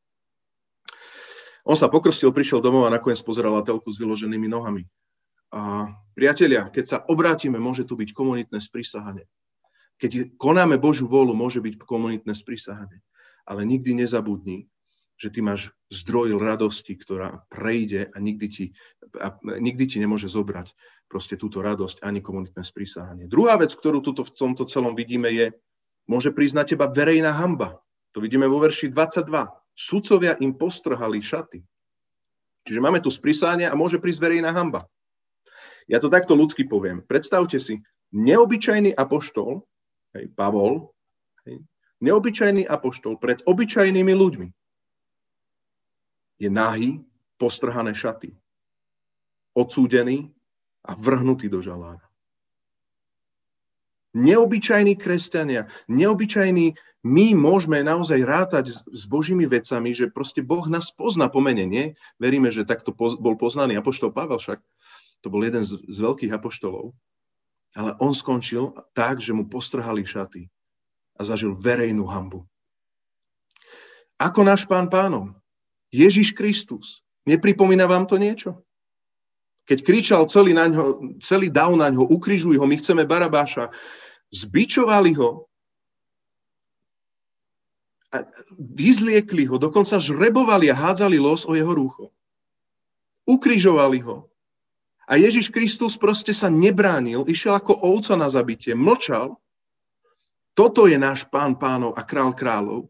On 1.62 1.78
sa 1.78 1.86
pokrstil, 1.86 2.34
prišiel 2.34 2.58
domov 2.58 2.90
a 2.90 2.94
nakoniec 2.94 3.22
pozeral 3.22 3.54
na 3.54 3.62
telku 3.62 3.86
s 3.86 4.02
vyloženými 4.02 4.50
nohami. 4.50 4.90
A 5.54 5.94
priatelia, 6.18 6.66
keď 6.66 6.84
sa 6.84 6.98
obrátime, 7.06 7.62
môže 7.62 7.86
tu 7.86 7.94
byť 7.94 8.10
komunitné 8.10 8.58
sprísahanie. 8.58 9.30
Keď 10.02 10.34
konáme 10.34 10.82
Božiu 10.82 11.06
vôľu, 11.06 11.30
môže 11.30 11.62
byť 11.62 11.78
komunitné 11.78 12.34
sprísahanie. 12.34 13.06
ale 13.46 13.62
nikdy 13.62 14.02
nezabudni, 14.02 14.66
že 15.16 15.32
ty 15.32 15.40
máš 15.40 15.72
zdroj 15.88 16.36
radosti, 16.36 16.92
ktorá 16.92 17.48
prejde 17.48 18.12
a 18.12 18.16
nikdy 18.20 18.46
ti, 18.52 18.64
a 19.16 19.32
nikdy 19.42 19.84
ti 19.88 19.96
nemôže 19.96 20.28
zobrať 20.28 20.76
proste 21.08 21.40
túto 21.40 21.64
radosť 21.64 22.04
ani 22.04 22.20
komunitné 22.20 22.60
sprísahanie. 22.60 23.24
Druhá 23.24 23.56
vec, 23.56 23.72
ktorú 23.72 24.04
tuto 24.04 24.28
v 24.28 24.34
tomto 24.36 24.68
celom 24.68 24.92
vidíme, 24.92 25.32
je, 25.32 25.56
môže 26.04 26.36
prísť 26.36 26.54
na 26.54 26.64
teba 26.68 26.86
verejná 26.92 27.32
hamba. 27.32 27.80
To 28.12 28.20
vidíme 28.20 28.44
vo 28.44 28.60
verši 28.60 28.92
22. 28.92 29.24
Sudcovia 29.76 30.36
im 30.40 30.56
postrhali 30.56 31.20
šaty. 31.24 31.64
Čiže 32.66 32.80
máme 32.82 33.00
tu 33.00 33.08
sprísahanie 33.08 33.68
a 33.68 33.78
môže 33.78 34.02
prísť 34.02 34.20
verejná 34.20 34.52
hamba. 34.52 34.84
Ja 35.86 36.02
to 36.02 36.10
takto 36.10 36.34
ľudsky 36.34 36.66
poviem. 36.66 37.00
Predstavte 37.06 37.62
si, 37.62 37.78
neobyčajný 38.10 38.90
apoštol, 38.92 39.62
hej, 40.18 40.26
Pavol, 40.34 40.90
hej, 41.46 41.62
neobyčajný 42.02 42.66
apoštol 42.66 43.22
pred 43.22 43.38
obyčajnými 43.46 44.10
ľuďmi 44.10 44.48
je 46.36 46.48
nahý, 46.52 47.04
postrhané 47.36 47.92
šaty, 47.92 48.32
odsúdený 49.52 50.32
a 50.84 50.96
vrhnutý 50.96 51.48
do 51.48 51.60
žalára. 51.60 52.04
Neobyčajní 54.16 54.96
kresťania, 54.96 55.68
neobyčajní, 55.92 56.72
my 57.06 57.38
môžeme 57.38 57.86
naozaj 57.86 58.18
rátať 58.24 58.74
s 58.74 59.02
Božími 59.06 59.46
vecami, 59.46 59.94
že 59.94 60.10
proste 60.10 60.42
Boh 60.42 60.66
nás 60.66 60.90
pozná 60.90 61.30
po 61.30 61.38
mene, 61.38 61.62
nie? 61.62 61.94
Veríme, 62.18 62.50
že 62.50 62.66
takto 62.66 62.90
bol 62.96 63.38
poznaný 63.38 63.78
apoštol 63.78 64.10
Pavel 64.10 64.42
však. 64.42 64.58
To 65.22 65.30
bol 65.30 65.46
jeden 65.46 65.62
z, 65.62 65.78
veľkých 65.86 66.34
apoštolov. 66.34 66.96
Ale 67.78 67.94
on 68.02 68.10
skončil 68.10 68.74
tak, 68.96 69.22
že 69.22 69.36
mu 69.36 69.46
postrhali 69.46 70.02
šaty 70.02 70.50
a 71.14 71.20
zažil 71.22 71.54
verejnú 71.54 72.10
hambu. 72.10 72.42
Ako 74.18 74.42
náš 74.42 74.64
pán 74.66 74.88
pánom, 74.90 75.36
Ježiš 75.94 76.34
Kristus. 76.34 77.02
Nepripomína 77.26 77.86
vám 77.86 78.06
to 78.06 78.18
niečo? 78.18 78.62
Keď 79.66 79.78
kričal 79.82 80.22
celý, 80.30 80.54
na 80.54 80.70
ňo, 80.70 81.18
celý 81.18 81.50
dav 81.50 81.74
na 81.74 81.90
ňo, 81.90 82.06
ukrižuj 82.06 82.54
ho, 82.54 82.64
my 82.70 82.78
chceme 82.78 83.02
Barabáša, 83.02 83.74
zbičovali 84.30 85.12
ho, 85.18 85.50
a 88.14 88.22
vyzliekli 88.54 89.50
ho, 89.50 89.58
dokonca 89.58 89.98
žrebovali 89.98 90.70
a 90.70 90.78
hádzali 90.78 91.18
los 91.18 91.42
o 91.42 91.58
jeho 91.58 91.74
rúcho. 91.74 92.14
Ukrižovali 93.26 93.98
ho. 94.06 94.30
A 95.10 95.18
Ježiš 95.18 95.50
Kristus 95.50 95.98
proste 95.98 96.30
sa 96.30 96.46
nebránil, 96.46 97.26
išiel 97.26 97.58
ako 97.58 97.74
ovca 97.82 98.14
na 98.14 98.30
zabitie, 98.30 98.78
mlčal. 98.78 99.34
Toto 100.54 100.86
je 100.86 100.94
náš 100.94 101.26
pán 101.26 101.58
pánov 101.58 101.98
a 101.98 102.06
král 102.06 102.30
kráľov 102.30 102.86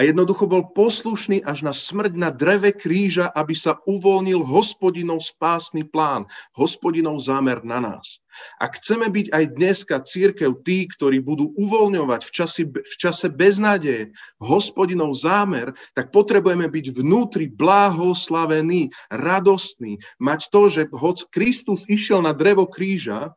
a 0.00 0.08
jednoducho 0.08 0.48
bol 0.48 0.72
poslušný 0.72 1.44
až 1.44 1.60
na 1.60 1.76
smrť 1.76 2.16
na 2.16 2.32
dreve 2.32 2.72
kríža, 2.72 3.28
aby 3.36 3.52
sa 3.52 3.76
uvoľnil 3.84 4.40
hospodinov 4.40 5.20
spásny 5.20 5.84
plán, 5.84 6.24
hospodinov 6.56 7.20
zámer 7.20 7.60
na 7.60 7.84
nás. 7.84 8.24
Ak 8.56 8.80
chceme 8.80 9.12
byť 9.12 9.28
aj 9.28 9.44
dneska 9.60 10.00
církev 10.00 10.64
tí, 10.64 10.88
ktorí 10.88 11.20
budú 11.20 11.52
uvoľňovať 11.52 12.20
v, 12.24 12.30
časi, 12.32 12.64
v 12.64 12.94
čase 12.96 13.28
beznádeje 13.28 14.16
hospodinov 14.40 15.12
zámer, 15.20 15.76
tak 15.92 16.16
potrebujeme 16.16 16.64
byť 16.64 16.86
vnútri 16.96 17.52
blahoslavení, 17.52 18.88
radostní, 19.12 20.00
mať 20.16 20.40
to, 20.48 20.62
že 20.72 20.82
hoď 20.96 21.28
Kristus 21.28 21.84
išiel 21.92 22.24
na 22.24 22.32
drevo 22.32 22.64
kríža, 22.64 23.36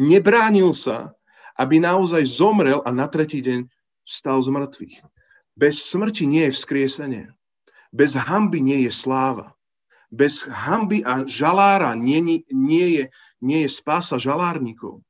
nebránil 0.00 0.72
sa, 0.72 1.12
aby 1.60 1.84
naozaj 1.84 2.24
zomrel 2.24 2.80
a 2.80 2.88
na 2.88 3.12
tretí 3.12 3.44
deň 3.44 3.68
stal 4.08 4.40
z 4.40 4.48
mŕtvych. 4.56 5.15
Bez 5.56 5.88
smrti 5.88 6.28
nie 6.28 6.48
je 6.48 6.52
vzkriesenie. 6.52 7.24
Bez 7.88 8.12
hamby 8.12 8.60
nie 8.60 8.84
je 8.84 8.92
sláva. 8.92 9.56
Bez 10.12 10.44
hamby 10.44 11.00
a 11.02 11.24
žalára 11.24 11.96
nie, 11.96 12.44
nie, 12.52 12.86
je, 12.92 13.04
nie 13.40 13.64
je 13.64 13.70
spása 13.72 14.20
žalárnikov. 14.20 15.00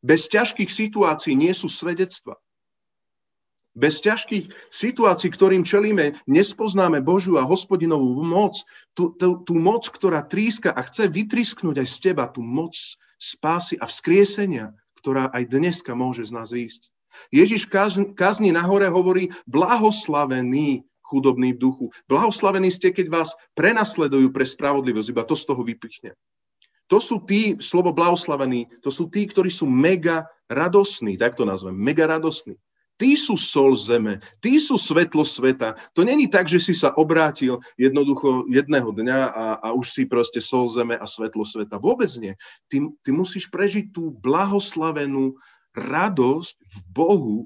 Bez 0.00 0.26
ťažkých 0.32 0.72
situácií 0.72 1.36
nie 1.36 1.52
sú 1.52 1.68
svedectva. 1.68 2.40
Bez 3.78 4.02
ťažkých 4.02 4.50
situácií, 4.74 5.30
ktorým 5.30 5.62
čelíme, 5.62 6.18
nespoznáme 6.26 6.98
Božiu 6.98 7.38
a 7.38 7.46
hospodinovú 7.46 8.26
moc, 8.26 8.58
tú, 8.96 9.14
tú, 9.14 9.44
tú 9.46 9.54
moc, 9.54 9.86
ktorá 9.86 10.26
tríska 10.26 10.74
a 10.74 10.82
chce 10.82 11.06
vytrisknúť 11.06 11.86
aj 11.86 11.88
z 11.92 11.96
teba, 12.10 12.26
tú 12.26 12.42
moc 12.42 12.74
spásy 13.22 13.78
a 13.78 13.86
vzkriesenia, 13.86 14.74
ktorá 14.98 15.30
aj 15.30 15.46
dneska 15.46 15.94
môže 15.94 16.26
z 16.26 16.34
nás 16.34 16.50
výjsť. 16.50 16.90
Ježiš 17.30 17.68
kazni 18.16 18.50
na 18.54 18.64
hore 18.64 18.88
hovorí, 18.88 19.28
blahoslavený 19.48 20.88
chudobný 21.08 21.56
v 21.56 21.58
duchu. 21.58 21.86
Blahoslavení 22.04 22.68
ste, 22.68 22.92
keď 22.92 23.08
vás 23.08 23.32
prenasledujú 23.56 24.28
pre 24.28 24.44
spravodlivosť, 24.44 25.08
iba 25.08 25.24
to 25.24 25.32
z 25.32 25.44
toho 25.48 25.64
vypichne. 25.64 26.12
To 26.88 27.00
sú 27.00 27.24
tí, 27.24 27.56
slovo 27.60 27.92
blahoslavení, 27.92 28.68
to 28.80 28.88
sú 28.88 29.12
tí, 29.12 29.28
ktorí 29.28 29.52
sú 29.52 29.68
mega 29.68 30.28
radosní, 30.48 31.20
tak 31.20 31.36
to 31.36 31.44
nazvem, 31.44 31.76
mega 31.76 32.08
radosní. 32.08 32.56
Tí 32.98 33.14
sú 33.14 33.38
sol 33.38 33.78
zeme, 33.78 34.18
tí 34.42 34.58
sú 34.58 34.74
svetlo 34.74 35.22
sveta. 35.22 35.78
To 35.94 36.02
není 36.02 36.26
tak, 36.26 36.50
že 36.50 36.58
si 36.58 36.74
sa 36.74 36.90
obrátil 36.98 37.62
jednoducho 37.78 38.50
jedného 38.50 38.90
dňa 38.90 39.18
a, 39.30 39.46
a 39.62 39.68
už 39.70 39.86
si 39.86 40.02
proste 40.02 40.42
sol 40.42 40.66
zeme 40.66 40.98
a 40.98 41.06
svetlo 41.06 41.46
sveta. 41.46 41.78
Vôbec 41.78 42.10
nie. 42.18 42.34
Ty, 42.66 42.90
ty 43.06 43.10
musíš 43.14 43.46
prežiť 43.54 43.94
tú 43.94 44.10
blahoslavenú 44.18 45.38
radosť 45.74 46.56
v 46.56 46.78
Bohu 46.92 47.38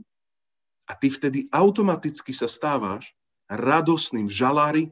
a 0.87 0.93
ty 0.99 1.09
vtedy 1.09 1.49
automaticky 1.51 2.35
sa 2.35 2.51
stávaš 2.51 3.15
radosným 3.49 4.29
v 4.29 4.35
žalári, 4.35 4.85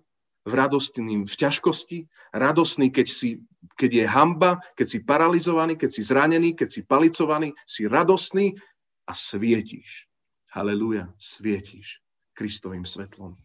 v 0.45 0.53
radostným 0.57 1.29
v 1.29 1.35
ťažkosti, 1.35 2.09
radosný, 2.33 2.89
keď, 2.89 3.07
si, 3.09 3.45
keď 3.77 3.91
je 3.93 4.05
hamba, 4.09 4.51
keď 4.77 4.87
si 4.89 4.99
paralizovaný, 5.05 5.77
keď 5.77 5.91
si 5.93 6.03
zranený, 6.03 6.57
keď 6.57 6.69
si 6.69 6.81
palicovaný, 6.87 7.53
si 7.69 7.85
radosný 7.85 8.57
a 9.05 9.13
svietíš. 9.13 10.09
Halelúja, 10.51 11.13
svietíš 11.21 12.03
Kristovým 12.35 12.89
svetlom. 12.89 13.37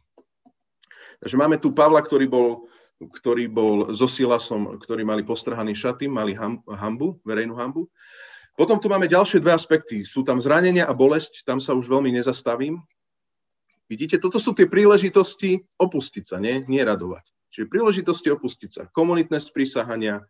Takže 1.22 1.36
máme 1.38 1.60
tu 1.62 1.72
Pavla, 1.76 2.02
ktorý 2.02 2.26
bol, 2.28 2.68
ktorý 3.00 3.52
bol 3.52 3.92
so 3.92 4.08
Silasom, 4.08 4.80
ktorí 4.80 5.04
mali 5.04 5.22
postrhaný 5.22 5.76
šaty, 5.76 6.08
mali 6.08 6.34
hambu, 6.36 7.20
verejnú 7.28 7.56
hambu. 7.56 7.88
Potom 8.56 8.80
tu 8.80 8.88
máme 8.88 9.12
ďalšie 9.12 9.44
dve 9.44 9.52
aspekty. 9.52 10.08
Sú 10.08 10.24
tam 10.24 10.40
zranenia 10.40 10.88
a 10.88 10.96
bolesť, 10.96 11.44
tam 11.44 11.60
sa 11.60 11.76
už 11.76 11.92
veľmi 11.92 12.16
nezastavím. 12.16 12.80
Vidíte, 13.92 14.18
toto 14.18 14.40
sú 14.40 14.56
tie 14.56 14.66
príležitosti 14.66 15.62
opustiť 15.78 16.24
sa, 16.24 16.40
nie, 16.42 16.64
nie 16.66 16.82
radovať. 16.82 17.22
Čiže 17.52 17.70
príležitosti 17.70 18.32
opustiť 18.34 18.72
sa. 18.72 18.84
Komunitné 18.90 19.38
sprísahania, 19.44 20.26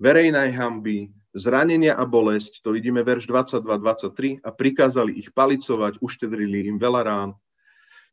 verejnej 0.00 0.50
hamby, 0.56 1.12
zranenia 1.36 1.94
a 1.94 2.08
bolesť, 2.08 2.64
to 2.64 2.74
vidíme 2.74 3.04
verš 3.04 3.28
22-23, 3.28 4.42
a 4.42 4.48
prikázali 4.50 5.14
ich 5.20 5.30
palicovať, 5.30 6.00
uštedrili 6.02 6.66
im 6.72 6.80
veľa 6.80 7.02
rán. 7.04 7.30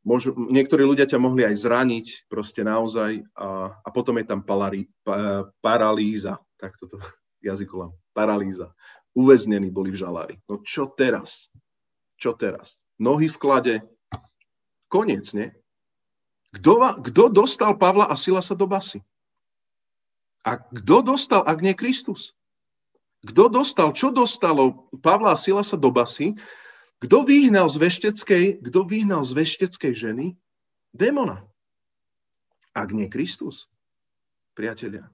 Môžu, 0.04 0.36
niektorí 0.36 0.84
ľudia 0.84 1.08
ťa 1.08 1.20
mohli 1.20 1.44
aj 1.44 1.56
zraniť, 1.60 2.08
proste 2.32 2.64
naozaj, 2.64 3.24
a, 3.36 3.72
a 3.84 3.90
potom 3.90 4.20
je 4.20 4.26
tam 4.28 4.44
palari, 4.44 4.88
pa, 5.02 5.48
paralýza, 5.60 6.40
tak 6.60 6.78
toto 6.78 7.00
jazykolám, 7.48 7.96
paralýza 8.14 8.72
uväznení 9.18 9.70
boli 9.74 9.94
v 9.94 10.02
žalári. 10.02 10.36
No 10.46 10.62
čo 10.62 10.90
teraz? 10.90 11.50
Čo 12.20 12.36
teraz? 12.36 12.82
Nohy 13.00 13.32
v 13.32 13.38
klade. 13.40 13.76
Koniec, 14.90 15.32
nie? 15.38 15.54
Kto, 16.50 16.98
kto 17.00 17.30
dostal 17.30 17.78
Pavla 17.78 18.10
a 18.10 18.18
Silasa 18.18 18.58
do 18.58 18.66
basy? 18.66 19.06
A 20.42 20.58
kto 20.58 21.06
dostal, 21.06 21.46
ak 21.46 21.62
nie 21.62 21.78
Kristus? 21.78 22.34
Kto 23.22 23.52
dostal, 23.52 23.94
čo 23.94 24.10
dostalo 24.10 24.90
Pavla 25.04 25.38
a 25.38 25.40
Silasa 25.40 25.78
do 25.78 25.94
basy? 25.94 26.34
Kto 27.00 27.24
vyhnal 27.24 27.70
z 27.70 27.78
vešteckej, 27.80 28.46
kto 28.66 28.80
vyhnal 28.84 29.24
z 29.24 29.32
vešteckej 29.38 29.94
ženy? 29.94 30.26
Démona. 30.92 31.46
Ak 32.74 32.92
nie 32.92 33.08
Kristus, 33.08 33.70
priatelia. 34.58 35.08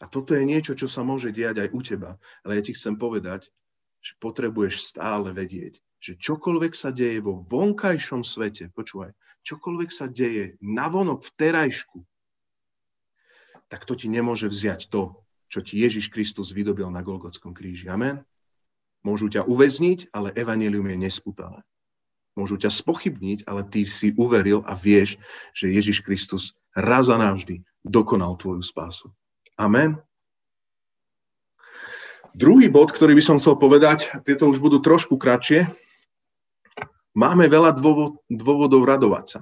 A 0.00 0.08
toto 0.08 0.32
je 0.32 0.48
niečo, 0.48 0.72
čo 0.72 0.88
sa 0.88 1.04
môže 1.04 1.28
diať 1.28 1.68
aj 1.68 1.68
u 1.76 1.80
teba. 1.84 2.10
Ale 2.42 2.56
ja 2.56 2.62
ti 2.64 2.72
chcem 2.72 2.96
povedať, 2.96 3.52
že 4.00 4.16
potrebuješ 4.16 4.96
stále 4.96 5.36
vedieť, 5.36 5.76
že 6.00 6.16
čokoľvek 6.16 6.72
sa 6.72 6.88
deje 6.88 7.20
vo 7.20 7.44
vonkajšom 7.44 8.24
svete, 8.24 8.72
počúvaj, 8.72 9.12
čokoľvek 9.44 9.90
sa 9.92 10.08
deje 10.08 10.56
navonok 10.64 11.20
v 11.28 11.30
terajšku, 11.36 11.98
tak 13.68 13.84
to 13.84 13.94
ti 13.94 14.08
nemôže 14.08 14.48
vziať 14.48 14.88
to, 14.88 15.20
čo 15.52 15.60
ti 15.60 15.78
Ježiš 15.78 16.08
Kristus 16.08 16.50
vydobil 16.50 16.88
na 16.88 17.04
Golgotskom 17.04 17.52
kríži. 17.52 17.92
Amen? 17.92 18.24
Môžu 19.04 19.28
ťa 19.28 19.46
uväzniť, 19.46 20.10
ale 20.16 20.34
evanelium 20.34 20.88
je 20.90 20.96
nesputané. 20.96 21.60
Môžu 22.34 22.56
ťa 22.56 22.72
spochybniť, 22.72 23.44
ale 23.44 23.68
ty 23.68 23.84
si 23.84 24.16
uveril 24.16 24.64
a 24.64 24.74
vieš, 24.78 25.20
že 25.52 25.70
Ježiš 25.70 26.02
Kristus 26.02 26.56
raz 26.72 27.10
a 27.12 27.16
navždy 27.18 27.62
dokonal 27.82 28.38
tvoju 28.38 28.62
spásu. 28.64 29.10
Amen. 29.60 30.00
Druhý 32.32 32.72
bod, 32.72 32.96
ktorý 32.96 33.12
by 33.12 33.20
som 33.20 33.36
chcel 33.36 33.60
povedať, 33.60 34.08
tieto 34.24 34.48
už 34.48 34.56
budú 34.56 34.80
trošku 34.80 35.20
kratšie. 35.20 35.68
máme 37.12 37.44
veľa 37.44 37.76
dôvod, 37.76 38.24
dôvodov 38.32 38.88
radovať 38.88 39.26
sa. 39.28 39.40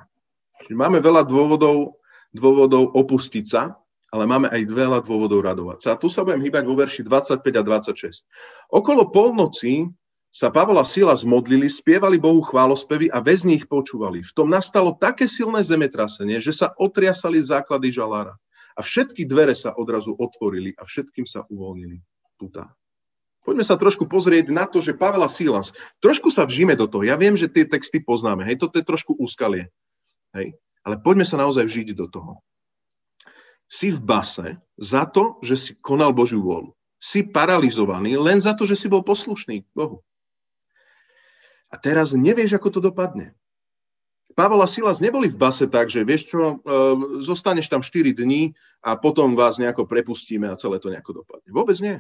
Máme 0.75 0.99
veľa 0.99 1.23
dôvodov, 1.23 2.03
dôvodov 2.35 2.91
opustiť 2.99 3.45
sa, 3.47 3.79
ale 4.11 4.27
máme 4.27 4.51
aj 4.51 4.67
veľa 4.67 4.99
dôvodov 5.07 5.47
radovať 5.47 5.79
sa. 5.87 5.89
A 5.95 6.01
tu 6.01 6.11
sa 6.11 6.27
budem 6.27 6.43
hýbať 6.43 6.67
vo 6.67 6.75
verši 6.75 7.07
25 7.07 7.39
a 7.55 7.63
26. 7.63 8.27
Okolo 8.75 9.15
polnoci 9.15 9.87
sa 10.35 10.51
Pavol 10.51 10.83
a 10.83 10.85
Sila 10.85 11.15
zmodlili, 11.15 11.71
spievali 11.71 12.19
Bohu 12.19 12.43
chválospevy 12.43 13.15
a 13.15 13.23
väzni 13.23 13.63
ich 13.63 13.71
počúvali. 13.71 14.27
V 14.27 14.33
tom 14.35 14.51
nastalo 14.51 14.99
také 14.99 15.31
silné 15.31 15.63
zemetrasenie, 15.63 16.43
že 16.43 16.53
sa 16.53 16.75
otriasali 16.75 17.39
základy 17.39 17.95
žalára. 17.95 18.35
A 18.79 18.81
všetky 18.81 19.27
dvere 19.27 19.59
sa 19.59 19.75
odrazu 19.75 20.15
otvorili 20.15 20.71
a 20.79 20.87
všetkým 20.87 21.27
sa 21.27 21.43
uvoľnili 21.51 21.99
tutá. 22.39 22.71
Poďme 23.43 23.65
sa 23.67 23.75
trošku 23.75 24.07
pozrieť 24.07 24.55
na 24.55 24.71
to, 24.71 24.79
že 24.79 24.95
Pavel 24.95 25.25
a 25.25 25.31
Silas, 25.31 25.75
trošku 25.99 26.31
sa 26.31 26.47
vžíme 26.47 26.79
do 26.79 26.87
toho. 26.87 27.03
Ja 27.03 27.19
viem, 27.19 27.35
že 27.35 27.51
tie 27.51 27.67
texty 27.67 27.99
poznáme, 27.99 28.47
hej, 28.47 28.61
toto 28.61 28.79
je 28.79 28.87
trošku 28.87 29.19
úskalie. 29.19 29.73
Hej, 30.37 30.55
ale 30.87 31.01
poďme 31.01 31.25
sa 31.27 31.41
naozaj 31.41 31.65
vžiť 31.65 31.89
do 31.97 32.07
toho. 32.07 32.33
Si 33.67 33.91
v 33.91 34.01
base 34.05 34.61
za 34.79 35.09
to, 35.09 35.43
že 35.43 35.57
si 35.57 35.73
konal 35.81 36.15
Božiu 36.15 36.45
vôľu. 36.45 36.77
Si 37.01 37.25
paralizovaný 37.25 38.21
len 38.21 38.39
za 38.39 38.53
to, 38.55 38.69
že 38.69 38.79
si 38.79 38.87
bol 38.87 39.01
poslušný 39.01 39.65
Bohu. 39.75 40.05
A 41.69 41.77
teraz 41.77 42.17
nevieš, 42.17 42.57
ako 42.57 42.69
to 42.69 42.81
dopadne. 42.81 43.37
Pavel 44.39 44.63
a 44.63 44.71
Silas 44.71 45.03
neboli 45.03 45.27
v 45.27 45.35
base 45.35 45.67
tak, 45.67 45.91
že 45.91 46.07
vieš 46.07 46.31
čo, 46.31 46.63
e, 46.63 46.77
zostaneš 47.27 47.67
tam 47.67 47.83
4 47.83 48.15
dní 48.15 48.55
a 48.87 48.95
potom 48.95 49.35
vás 49.35 49.59
nejako 49.59 49.83
prepustíme 49.91 50.47
a 50.47 50.55
celé 50.55 50.79
to 50.79 50.95
nejako 50.95 51.27
dopadne. 51.27 51.51
Vôbec 51.51 51.75
nie. 51.83 51.99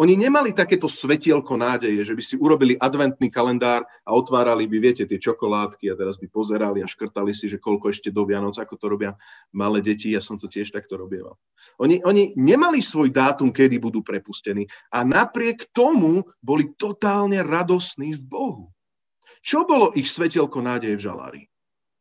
Oni 0.00 0.16
nemali 0.16 0.56
takéto 0.56 0.88
svetielko 0.88 1.60
nádeje, 1.60 2.00
že 2.00 2.16
by 2.16 2.22
si 2.24 2.40
urobili 2.40 2.80
adventný 2.80 3.28
kalendár 3.28 3.84
a 4.06 4.10
otvárali 4.16 4.64
by, 4.64 4.78
viete, 4.80 5.04
tie 5.04 5.20
čokoládky 5.20 5.92
a 5.92 5.98
teraz 6.00 6.16
by 6.16 6.32
pozerali 6.32 6.80
a 6.80 6.88
škrtali 6.88 7.36
si, 7.36 7.50
že 7.50 7.60
koľko 7.60 7.92
ešte 7.92 8.08
do 8.08 8.24
Vianoc, 8.24 8.56
ako 8.56 8.80
to 8.80 8.86
robia 8.88 9.12
malé 9.52 9.84
deti, 9.84 10.16
ja 10.16 10.22
som 10.24 10.40
to 10.40 10.48
tiež 10.48 10.72
takto 10.72 10.96
robieval. 10.96 11.36
Oni, 11.76 12.00
oni 12.00 12.32
nemali 12.40 12.80
svoj 12.80 13.12
dátum, 13.12 13.52
kedy 13.52 13.76
budú 13.76 14.00
prepustení 14.00 14.64
a 14.94 15.04
napriek 15.04 15.68
tomu 15.76 16.24
boli 16.40 16.72
totálne 16.78 17.44
radosní 17.44 18.16
v 18.16 18.22
Bohu. 18.24 18.64
Čo 19.40 19.64
bolo 19.64 19.92
ich 19.96 20.08
svetielko 20.08 20.60
nádeje 20.60 21.00
v 21.00 21.04
žalári? 21.04 21.42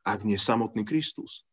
Ak 0.04 0.28
nie 0.28 0.36
samotný 0.36 0.84
Kristus. 0.84 1.48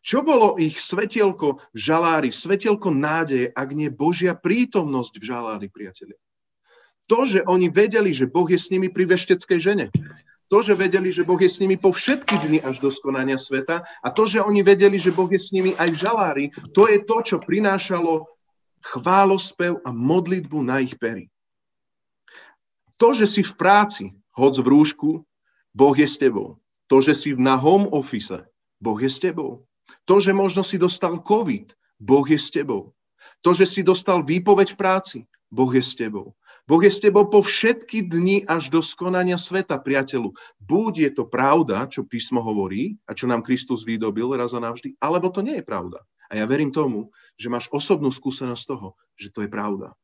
Čo 0.00 0.24
bolo 0.24 0.56
ich 0.56 0.80
svetielko 0.80 1.60
v 1.72 1.78
žalári, 1.78 2.32
svetielko 2.32 2.88
nádeje, 2.88 3.52
ak 3.52 3.68
nie 3.76 3.92
Božia 3.92 4.32
prítomnosť 4.32 5.20
v 5.20 5.24
žalári, 5.24 5.68
priatelia? 5.68 6.16
To, 7.06 7.28
že 7.28 7.44
oni 7.46 7.70
vedeli, 7.70 8.10
že 8.10 8.26
Boh 8.26 8.48
je 8.48 8.58
s 8.58 8.72
nimi 8.72 8.90
pri 8.90 9.06
vešteckej 9.06 9.58
žene. 9.60 9.86
To, 10.46 10.62
že 10.62 10.78
vedeli, 10.78 11.10
že 11.10 11.26
Boh 11.26 11.38
je 11.38 11.50
s 11.50 11.58
nimi 11.58 11.74
po 11.74 11.90
všetky 11.90 12.38
dni 12.38 12.58
až 12.62 12.78
do 12.78 12.90
skonania 12.90 13.34
sveta 13.34 13.82
a 13.82 14.08
to, 14.14 14.30
že 14.30 14.42
oni 14.42 14.62
vedeli, 14.62 14.94
že 14.94 15.10
Boh 15.10 15.26
je 15.26 15.38
s 15.42 15.50
nimi 15.50 15.74
aj 15.74 15.90
v 15.90 16.00
žalári, 16.00 16.44
to 16.70 16.86
je 16.86 17.02
to, 17.02 17.16
čo 17.22 17.36
prinášalo 17.42 18.30
chválospev 18.78 19.82
a 19.82 19.90
modlitbu 19.90 20.58
na 20.62 20.78
ich 20.78 20.94
pery. 20.94 21.26
To, 23.02 23.10
že 23.10 23.26
si 23.26 23.42
v 23.42 23.54
práci, 23.58 24.14
hoď 24.36 24.62
v 24.62 24.68
rúšku, 24.70 25.10
Boh 25.76 25.96
je 25.96 26.08
s 26.08 26.16
tebou. 26.20 26.60
To, 26.86 27.02
že 27.02 27.16
si 27.18 27.34
na 27.34 27.58
home 27.58 27.90
office, 27.90 28.46
Boh 28.78 28.96
je 29.00 29.10
s 29.10 29.18
tebou. 29.18 29.66
To, 30.06 30.22
že 30.22 30.30
možno 30.30 30.62
si 30.62 30.78
dostal 30.78 31.18
COVID, 31.18 31.74
Boh 31.98 32.26
je 32.28 32.38
s 32.38 32.52
tebou. 32.52 32.94
To, 33.42 33.50
že 33.56 33.66
si 33.66 33.82
dostal 33.82 34.22
výpoveď 34.22 34.76
v 34.76 34.78
práci, 34.78 35.18
Boh 35.50 35.70
je 35.70 35.82
s 35.82 35.98
tebou. 35.98 36.34
Boh 36.66 36.82
je 36.82 36.90
s 36.90 36.98
tebou 36.98 37.30
po 37.30 37.42
všetky 37.42 38.10
dni 38.10 38.42
až 38.50 38.74
do 38.74 38.82
skonania 38.82 39.38
sveta, 39.38 39.78
priateľu. 39.78 40.34
Buď 40.58 40.92
je 40.98 41.10
to 41.14 41.24
pravda, 41.30 41.86
čo 41.86 42.02
písmo 42.02 42.42
hovorí 42.42 42.98
a 43.06 43.14
čo 43.14 43.30
nám 43.30 43.46
Kristus 43.46 43.86
vydobil 43.86 44.34
raz 44.34 44.50
a 44.54 44.60
navždy, 44.62 44.98
alebo 44.98 45.30
to 45.30 45.46
nie 45.46 45.62
je 45.62 45.64
pravda. 45.66 46.02
A 46.26 46.42
ja 46.42 46.44
verím 46.50 46.74
tomu, 46.74 47.14
že 47.38 47.46
máš 47.46 47.70
osobnú 47.70 48.10
skúsenosť 48.10 48.64
toho, 48.66 48.98
že 49.14 49.30
to 49.30 49.46
je 49.46 49.50
pravda. 49.50 49.94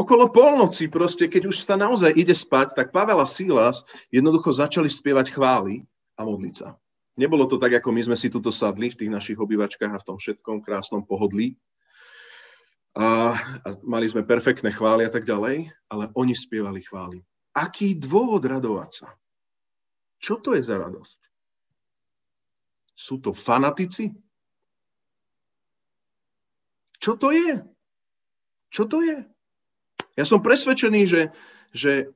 Okolo 0.00 0.32
polnoci 0.32 0.88
proste, 0.88 1.28
keď 1.28 1.52
už 1.52 1.60
sa 1.60 1.76
naozaj 1.76 2.16
ide 2.16 2.32
spať, 2.32 2.72
tak 2.72 2.88
Pavel 2.88 3.20
a 3.20 3.28
Silas 3.28 3.84
jednoducho 4.08 4.48
začali 4.48 4.88
spievať 4.88 5.36
chvály 5.36 5.84
a 6.16 6.24
modliť 6.24 6.54
sa. 6.56 6.80
Nebolo 7.20 7.44
to 7.44 7.60
tak, 7.60 7.76
ako 7.76 7.92
my 7.92 8.00
sme 8.08 8.16
si 8.16 8.32
tuto 8.32 8.48
sadli 8.48 8.88
v 8.88 8.96
tých 8.96 9.12
našich 9.12 9.36
obývačkách 9.36 9.92
a 9.92 10.00
v 10.00 10.06
tom 10.08 10.16
všetkom 10.16 10.64
krásnom 10.64 11.04
pohodlí. 11.04 11.52
A, 12.96 13.36
a 13.60 13.68
mali 13.84 14.08
sme 14.08 14.24
perfektné 14.24 14.72
chvály 14.72 15.04
a 15.04 15.12
tak 15.12 15.28
ďalej, 15.28 15.68
ale 15.92 16.04
oni 16.16 16.32
spievali 16.32 16.80
chvály. 16.80 17.20
Aký 17.52 17.92
dôvod 17.92 18.40
radovať 18.40 19.04
sa? 19.04 19.08
Čo 20.16 20.40
to 20.40 20.56
je 20.56 20.64
za 20.64 20.80
radosť? 20.80 21.18
Sú 22.96 23.20
to 23.20 23.36
fanatici? 23.36 24.16
Čo 26.96 27.20
to 27.20 27.36
je? 27.36 27.60
Čo 28.72 28.88
to 28.88 29.04
je? 29.04 29.28
Ja 30.20 30.28
som 30.28 30.44
presvedčený, 30.44 31.08
že, 31.08 31.22
že 31.72 32.12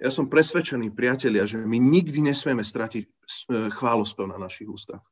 ja 0.00 0.08
som 0.08 0.32
presvedčený, 0.32 0.96
priatelia, 0.96 1.44
že 1.44 1.60
my 1.60 1.76
nikdy 1.76 2.24
nesmieme 2.24 2.64
stratiť 2.64 3.04
e, 3.04 3.10
chválospev 3.68 4.32
na 4.32 4.40
našich 4.40 4.64
ústach. 4.64 5.04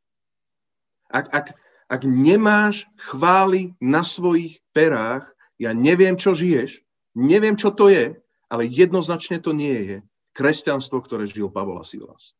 Ak, 1.12 1.28
ak, 1.28 1.46
ak 1.92 2.02
nemáš 2.08 2.88
chvály 2.96 3.76
na 3.84 4.00
svojich 4.00 4.64
perách, 4.72 5.28
ja 5.60 5.76
neviem, 5.76 6.16
čo 6.16 6.32
žiješ, 6.32 6.80
neviem, 7.12 7.52
čo 7.52 7.68
to 7.68 7.92
je, 7.92 8.16
ale 8.48 8.64
jednoznačne 8.64 9.36
to 9.44 9.52
nie 9.52 9.76
je 9.76 9.96
kresťanstvo, 10.32 11.04
ktoré 11.04 11.28
žil 11.28 11.52
Pavol 11.52 11.76
a 11.76 11.84
Silas 11.84 12.32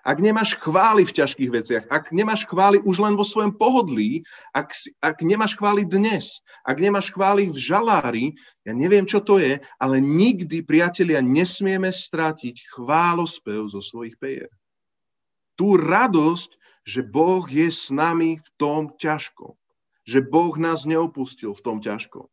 ak 0.00 0.18
nemáš 0.18 0.56
chvály 0.56 1.04
v 1.04 1.16
ťažkých 1.16 1.50
veciach, 1.50 1.84
ak 1.92 2.12
nemáš 2.12 2.48
chvály 2.48 2.80
už 2.80 3.00
len 3.00 3.14
vo 3.16 3.24
svojom 3.24 3.56
pohodlí, 3.56 4.24
ak, 4.56 4.72
ak 5.04 5.20
nemáš 5.20 5.56
chvály 5.56 5.84
dnes, 5.84 6.40
ak 6.64 6.80
nemáš 6.80 7.12
chvály 7.12 7.52
v 7.52 7.58
žalári, 7.58 8.26
ja 8.64 8.72
neviem, 8.72 9.04
čo 9.04 9.20
to 9.20 9.36
je, 9.36 9.60
ale 9.76 9.96
nikdy, 10.00 10.64
priatelia, 10.64 11.20
nesmieme 11.20 11.92
strátiť 11.92 12.72
chválospev 12.72 13.68
zo 13.68 13.80
svojich 13.84 14.16
pejer. 14.16 14.50
Tú 15.56 15.76
radosť, 15.76 16.56
že 16.88 17.04
Boh 17.04 17.44
je 17.44 17.68
s 17.68 17.92
nami 17.92 18.40
v 18.40 18.48
tom 18.56 18.96
ťažkom. 18.96 19.52
Že 20.08 20.20
Boh 20.32 20.56
nás 20.56 20.88
neopustil 20.88 21.52
v 21.52 21.60
tom 21.60 21.78
ťažkom. 21.84 22.24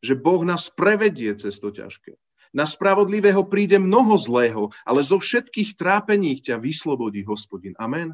Že 0.00 0.14
Boh 0.18 0.42
nás 0.48 0.72
prevedie 0.72 1.36
cez 1.36 1.60
to 1.60 1.68
ťažké 1.68 2.16
na 2.52 2.68
spravodlivého 2.68 3.42
príde 3.48 3.80
mnoho 3.80 4.14
zlého, 4.20 4.68
ale 4.84 5.00
zo 5.00 5.16
všetkých 5.16 5.74
trápení 5.74 6.38
ťa 6.44 6.60
vyslobodí 6.60 7.24
hospodin. 7.24 7.72
Amen. 7.80 8.12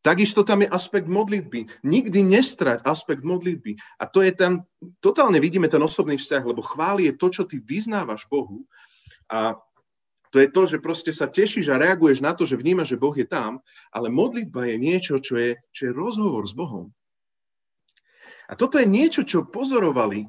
Takisto 0.00 0.40
tam 0.40 0.64
je 0.64 0.72
aspekt 0.72 1.04
modlitby. 1.04 1.84
Nikdy 1.84 2.24
nestrať 2.24 2.80
aspekt 2.88 3.26
modlitby. 3.26 3.76
A 4.00 4.08
to 4.08 4.24
je 4.24 4.32
tam, 4.32 4.64
totálne 5.04 5.36
vidíme 5.36 5.68
ten 5.68 5.82
osobný 5.82 6.16
vzťah, 6.16 6.48
lebo 6.48 6.64
chváli 6.64 7.12
je 7.12 7.14
to, 7.18 7.28
čo 7.28 7.42
ty 7.44 7.60
vyznávaš 7.60 8.24
Bohu. 8.30 8.64
A 9.28 9.58
to 10.30 10.40
je 10.40 10.48
to, 10.48 10.62
že 10.64 10.84
proste 10.84 11.12
sa 11.12 11.28
tešíš 11.28 11.68
a 11.72 11.80
reaguješ 11.80 12.24
na 12.24 12.32
to, 12.32 12.48
že 12.48 12.60
vnímaš, 12.60 12.96
že 12.96 13.00
Boh 13.00 13.16
je 13.16 13.28
tam, 13.28 13.60
ale 13.92 14.12
modlitba 14.12 14.68
je 14.68 14.76
niečo, 14.76 15.20
čo 15.20 15.36
je, 15.36 15.60
čo 15.72 15.90
je 15.90 15.96
rozhovor 15.96 16.44
s 16.46 16.56
Bohom. 16.56 16.92
A 18.48 18.56
toto 18.56 18.80
je 18.80 18.88
niečo, 18.88 19.28
čo 19.28 19.44
pozorovali 19.44 20.24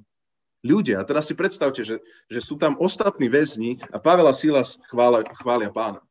ľudia. 0.66 1.00
A 1.00 1.08
teraz 1.08 1.32
si 1.32 1.36
predstavte, 1.36 1.84
že, 1.84 2.04
že 2.28 2.40
sú 2.44 2.60
tam 2.60 2.76
ostatní 2.80 3.32
väzni 3.32 3.80
a 3.92 3.98
Pavel 4.00 4.28
a 4.28 4.36
Silas 4.36 4.80
chvália, 4.92 5.28
chvália 5.40 5.72
pána. 5.72 6.04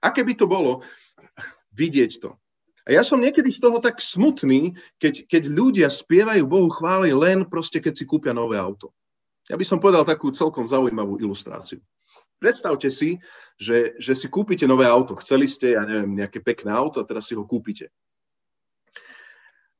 Aké 0.00 0.24
by 0.24 0.34
to 0.36 0.46
bolo 0.48 0.84
vidieť 1.72 2.22
to? 2.22 2.36
A 2.86 2.94
ja 2.94 3.02
som 3.02 3.18
niekedy 3.18 3.50
z 3.50 3.58
toho 3.58 3.82
tak 3.82 3.98
smutný, 3.98 4.78
keď, 5.02 5.26
keď 5.26 5.42
ľudia 5.50 5.88
spievajú 5.90 6.46
Bohu 6.46 6.70
chváli 6.70 7.10
len 7.10 7.42
proste, 7.42 7.82
keď 7.82 7.98
si 7.98 8.04
kúpia 8.06 8.30
nové 8.30 8.54
auto. 8.54 8.94
Ja 9.50 9.58
by 9.58 9.66
som 9.66 9.82
povedal 9.82 10.06
takú 10.06 10.30
celkom 10.30 10.70
zaujímavú 10.70 11.18
ilustráciu. 11.18 11.82
Predstavte 12.38 12.86
si, 12.92 13.18
že, 13.58 13.98
že 13.98 14.12
si 14.14 14.30
kúpite 14.30 14.68
nové 14.70 14.86
auto. 14.86 15.18
Chceli 15.18 15.50
ste, 15.50 15.74
ja 15.74 15.82
neviem, 15.82 16.14
nejaké 16.14 16.38
pekné 16.44 16.70
auto 16.70 17.02
a 17.02 17.08
teraz 17.08 17.26
si 17.26 17.34
ho 17.34 17.42
kúpite. 17.42 17.90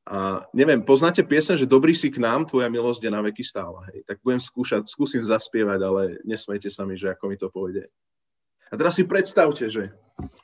A 0.06 0.46
neviem, 0.54 0.78
poznáte 0.86 1.26
piesen, 1.26 1.58
že 1.58 1.66
dobrý 1.66 1.90
si 1.90 2.14
k 2.14 2.22
nám, 2.22 2.46
tvoja 2.46 2.70
milosť 2.70 3.02
je 3.02 3.10
na 3.10 3.26
veky 3.26 3.42
stála. 3.42 3.82
Hej. 3.90 4.06
Tak 4.06 4.22
budem 4.22 4.38
skúšať, 4.38 4.86
skúsim 4.86 5.18
zaspievať, 5.26 5.82
ale 5.82 6.02
nesmejte 6.22 6.70
sa 6.70 6.86
mi, 6.86 6.94
že 6.94 7.10
ako 7.10 7.24
mi 7.26 7.34
to 7.34 7.50
pôjde. 7.50 7.90
A 8.70 8.74
teraz 8.78 8.94
si 8.94 9.02
predstavte, 9.02 9.66
že 9.66 9.90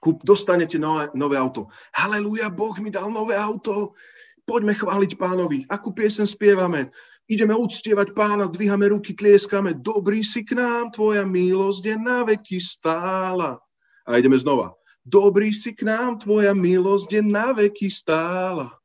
kúp, 0.03 0.27
dostanete 0.27 0.83
nové, 0.83 1.15
nové 1.15 1.39
auto. 1.39 1.71
Halelúja, 1.95 2.51
Boh 2.51 2.75
mi 2.83 2.91
dal 2.91 3.07
nové 3.15 3.39
auto. 3.39 3.95
Poďme 4.43 4.75
chváliť 4.75 5.15
pánovi. 5.15 5.63
Akú 5.71 5.95
piesen 5.95 6.27
spievame? 6.27 6.91
Ideme 7.31 7.55
uctievať 7.55 8.19
pána, 8.19 8.51
dvíhame 8.51 8.91
ruky, 8.91 9.15
tlieskame. 9.15 9.79
Dobrý 9.79 10.27
si 10.27 10.43
k 10.43 10.59
nám, 10.59 10.91
tvoja 10.91 11.23
milosť 11.23 11.83
je 11.87 11.97
na 12.03 12.27
veky 12.27 12.59
stála. 12.59 13.63
A 14.03 14.19
ideme 14.19 14.35
znova. 14.35 14.75
Dobrý 15.07 15.55
si 15.55 15.71
k 15.71 15.87
nám, 15.87 16.19
tvoja 16.19 16.51
milosť 16.51 17.15
je 17.15 17.23
na 17.23 17.55
veky 17.55 17.87
stála. 17.87 18.82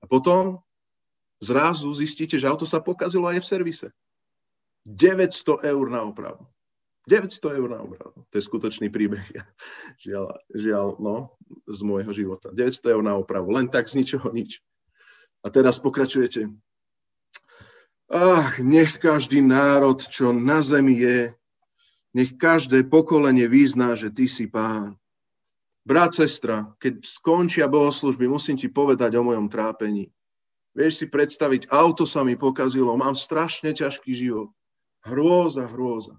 A 0.00 0.04
potom 0.08 0.60
zrazu 1.40 1.92
zistíte, 1.96 2.36
že 2.36 2.48
auto 2.48 2.68
sa 2.68 2.80
pokazilo 2.80 3.28
aj 3.28 3.44
v 3.44 3.48
servise. 3.48 3.86
900 4.88 5.64
eur 5.64 5.86
na 5.92 6.04
opravu. 6.04 6.48
900 7.08 7.56
eur 7.56 7.68
na 7.68 7.80
opravu. 7.80 8.28
To 8.28 8.34
je 8.36 8.44
skutočný 8.44 8.92
príbeh. 8.92 9.24
Žiaľ, 10.04 10.26
žiaľ 10.52 10.86
no, 11.00 11.36
z 11.68 11.80
môjho 11.80 12.12
života. 12.12 12.52
900 12.52 12.94
eur 12.94 13.02
na 13.02 13.16
opravu. 13.16 13.52
Len 13.56 13.68
tak 13.72 13.88
z 13.88 14.04
ničoho 14.04 14.28
nič. 14.32 14.60
A 15.40 15.48
teraz 15.48 15.80
pokračujete. 15.80 16.52
Ach, 18.12 18.60
nech 18.60 19.00
každý 19.00 19.40
národ, 19.40 20.02
čo 20.02 20.34
na 20.34 20.60
zemi 20.60 20.98
je, 20.98 21.18
nech 22.12 22.36
každé 22.36 22.84
pokolenie 22.90 23.48
vyzná, 23.48 23.96
že 23.96 24.12
ty 24.12 24.28
si 24.28 24.50
pán. 24.50 24.99
Brat, 25.80 26.12
sestra, 26.12 26.68
keď 26.76 27.00
skončia 27.02 27.64
bohoslužby, 27.64 28.28
musím 28.28 28.60
ti 28.60 28.68
povedať 28.68 29.16
o 29.16 29.24
mojom 29.24 29.48
trápení. 29.48 30.12
Vieš 30.76 31.02
si 31.02 31.06
predstaviť, 31.08 31.72
auto 31.72 32.04
sa 32.06 32.22
mi 32.22 32.36
pokazilo, 32.36 32.94
mám 32.94 33.16
strašne 33.16 33.74
ťažký 33.74 34.12
život. 34.12 34.52
Hrôza, 35.02 35.66
hrôza. 35.66 36.14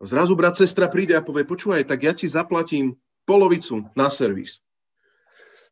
Zrazu 0.00 0.36
brat, 0.36 0.56
sestra 0.56 0.88
príde 0.88 1.16
a 1.16 1.24
povie, 1.24 1.44
počúvaj, 1.44 1.84
tak 1.88 2.04
ja 2.04 2.12
ti 2.12 2.28
zaplatím 2.28 2.96
polovicu 3.28 3.88
na 3.96 4.08
servis. 4.12 4.60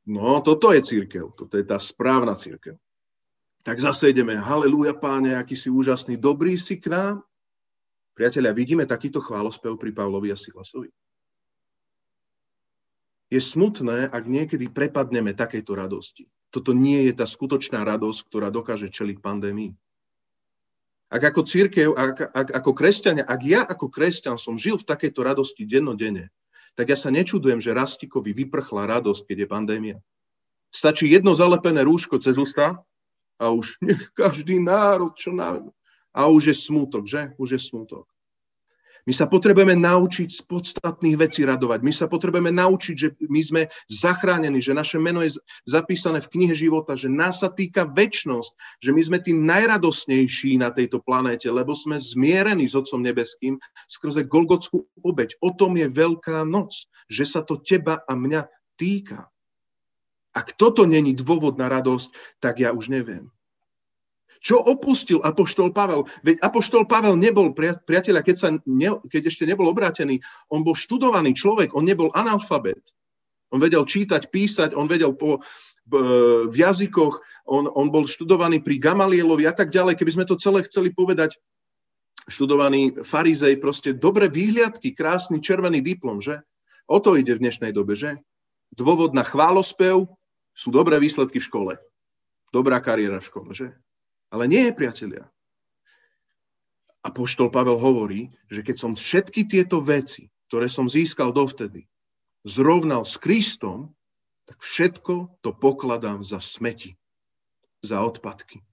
No, 0.08 0.40
toto 0.40 0.72
je 0.72 0.80
církev, 0.80 1.36
toto 1.36 1.60
je 1.60 1.64
tá 1.68 1.76
správna 1.76 2.32
církev. 2.32 2.80
Tak 3.60 3.76
zase 3.76 4.08
ideme, 4.08 4.40
halleluja 4.40 4.96
páne, 4.96 5.36
aký 5.36 5.52
si 5.52 5.68
úžasný, 5.68 6.16
dobrý 6.16 6.56
si 6.56 6.80
k 6.80 6.88
nám. 6.88 7.20
Priatelia, 8.16 8.56
vidíme 8.56 8.88
takýto 8.88 9.20
chválospev 9.20 9.76
pri 9.76 9.92
Pavlovi 9.92 10.32
a 10.32 10.36
Silasovi. 10.36 10.88
Je 13.28 13.40
smutné, 13.40 14.08
ak 14.08 14.24
niekedy 14.24 14.72
prepadneme 14.72 15.36
takejto 15.36 15.76
radosti. 15.76 16.24
Toto 16.48 16.72
nie 16.72 17.08
je 17.08 17.12
tá 17.12 17.28
skutočná 17.28 17.84
radosť, 17.84 18.20
ktorá 18.24 18.48
dokáže 18.48 18.88
čeliť 18.88 19.20
pandémii. 19.20 19.76
Ak 21.08 21.24
ako 21.24 21.44
církev, 21.44 21.92
ak, 21.92 22.32
ak, 22.32 22.48
ako 22.52 22.70
kresťania, 22.72 23.24
ak 23.24 23.40
ja 23.44 23.64
ako 23.64 23.88
kresťan 23.88 24.36
som 24.36 24.60
žil 24.60 24.76
v 24.76 24.88
takejto 24.88 25.20
radosti 25.24 25.64
dennodenne, 25.64 26.28
tak 26.76 26.92
ja 26.92 26.96
sa 26.96 27.08
nečudujem, 27.08 27.60
že 27.60 27.72
Rastikovi 27.72 28.36
vyprchla 28.36 28.88
radosť, 28.88 29.24
keď 29.24 29.36
je 29.44 29.48
pandémia. 29.48 29.96
Stačí 30.68 31.08
jedno 31.08 31.32
zalepené 31.32 31.80
rúško 31.84 32.20
cez 32.20 32.36
ústa 32.36 32.80
a 33.40 33.44
už 33.48 33.80
nech 33.80 34.08
každý 34.20 34.60
národ, 34.60 35.16
čo 35.16 35.32
na... 35.32 35.64
A 36.12 36.28
už 36.28 36.52
je 36.52 36.56
smútok, 36.56 37.04
že? 37.04 37.32
Už 37.36 37.56
je 37.56 37.60
smútok. 37.60 38.08
My 39.06 39.12
sa 39.14 39.30
potrebujeme 39.30 39.78
naučiť 39.78 40.28
z 40.32 40.40
podstatných 40.48 41.16
vecí 41.20 41.46
radovať. 41.46 41.80
My 41.86 41.92
sa 41.94 42.10
potrebujeme 42.10 42.50
naučiť, 42.50 42.96
že 42.96 43.08
my 43.28 43.40
sme 43.40 43.62
zachránení, 43.86 44.58
že 44.58 44.74
naše 44.74 44.98
meno 44.98 45.22
je 45.22 45.38
zapísané 45.68 46.18
v 46.24 46.30
knihe 46.34 46.54
života, 46.56 46.98
že 46.98 47.12
nás 47.12 47.40
sa 47.40 47.52
týka 47.52 47.86
väčnosť, 47.86 48.82
že 48.82 48.90
my 48.90 49.02
sme 49.04 49.18
tí 49.22 49.32
najradosnejší 49.36 50.58
na 50.58 50.74
tejto 50.74 50.98
planéte, 51.04 51.46
lebo 51.48 51.76
sme 51.76 52.00
zmierení 52.00 52.66
s 52.66 52.74
Otcom 52.74 53.00
Nebeským 53.00 53.60
skrze 53.86 54.26
Golgotskú 54.26 54.88
obeď. 55.04 55.38
O 55.44 55.54
tom 55.54 55.78
je 55.78 55.86
Veľká 55.88 56.42
noc, 56.42 56.88
že 57.06 57.24
sa 57.24 57.42
to 57.44 57.58
teba 57.60 58.02
a 58.04 58.12
mňa 58.12 58.46
týka. 58.78 59.30
Ak 60.36 60.54
toto 60.54 60.86
není 60.86 61.16
dôvod 61.16 61.58
na 61.58 61.66
radosť, 61.66 62.38
tak 62.38 62.62
ja 62.62 62.70
už 62.70 62.92
neviem. 62.94 63.32
Čo 64.38 64.62
opustil 64.62 65.18
Apoštol 65.22 65.74
Pavel? 65.74 66.06
Veď 66.22 66.38
Apoštol 66.42 66.86
Pavel 66.86 67.18
nebol, 67.18 67.50
priateľa, 67.56 68.22
keď, 68.22 68.36
sa 68.38 68.48
ne, 68.54 68.90
keď 69.10 69.22
ešte 69.30 69.44
nebol 69.44 69.66
obrátený, 69.66 70.22
on 70.48 70.62
bol 70.62 70.78
študovaný 70.78 71.34
človek, 71.34 71.74
on 71.74 71.82
nebol 71.82 72.14
analfabet. 72.14 72.80
On 73.50 73.58
vedel 73.58 73.82
čítať, 73.82 74.28
písať, 74.28 74.76
on 74.76 74.86
vedel 74.86 75.16
po, 75.16 75.40
v 75.88 76.52
jazykoch, 76.52 77.18
on, 77.48 77.64
on 77.72 77.88
bol 77.88 78.04
študovaný 78.04 78.60
pri 78.60 78.76
Gamalielovi 78.76 79.48
a 79.48 79.54
tak 79.56 79.72
ďalej. 79.72 79.96
Keby 79.96 80.12
sme 80.20 80.28
to 80.28 80.36
celé 80.36 80.60
chceli 80.68 80.92
povedať, 80.92 81.40
študovaný 82.28 83.00
farizej, 83.08 83.56
proste 83.56 83.96
dobre 83.96 84.28
výhliadky, 84.28 84.92
krásny 84.92 85.40
červený 85.40 85.80
diplom, 85.80 86.20
že? 86.20 86.44
O 86.84 87.00
to 87.00 87.16
ide 87.16 87.32
v 87.32 87.40
dnešnej 87.40 87.72
dobe, 87.72 87.96
že? 87.96 88.20
Dôvod 88.76 89.16
na 89.16 89.24
chválospev 89.24 90.04
sú 90.52 90.68
dobré 90.68 91.00
výsledky 91.00 91.40
v 91.40 91.48
škole. 91.48 91.72
Dobrá 92.52 92.84
kariéra 92.84 93.24
v 93.24 93.28
škole, 93.28 93.50
že? 93.56 93.72
Ale 94.28 94.44
nie, 94.44 94.68
priatelia. 94.72 95.24
A 97.00 97.08
poštol 97.08 97.48
Pavel 97.48 97.80
hovorí, 97.80 98.28
že 98.52 98.60
keď 98.60 98.76
som 98.76 98.92
všetky 98.92 99.48
tieto 99.48 99.80
veci, 99.80 100.28
ktoré 100.52 100.68
som 100.68 100.90
získal 100.90 101.32
dovtedy, 101.32 101.88
zrovnal 102.44 103.08
s 103.08 103.16
Kristom, 103.16 103.96
tak 104.48 104.60
všetko 104.60 105.40
to 105.44 105.50
pokladám 105.52 106.24
za 106.24 106.40
smeti, 106.40 106.96
za 107.84 108.00
odpadky. 108.04 108.64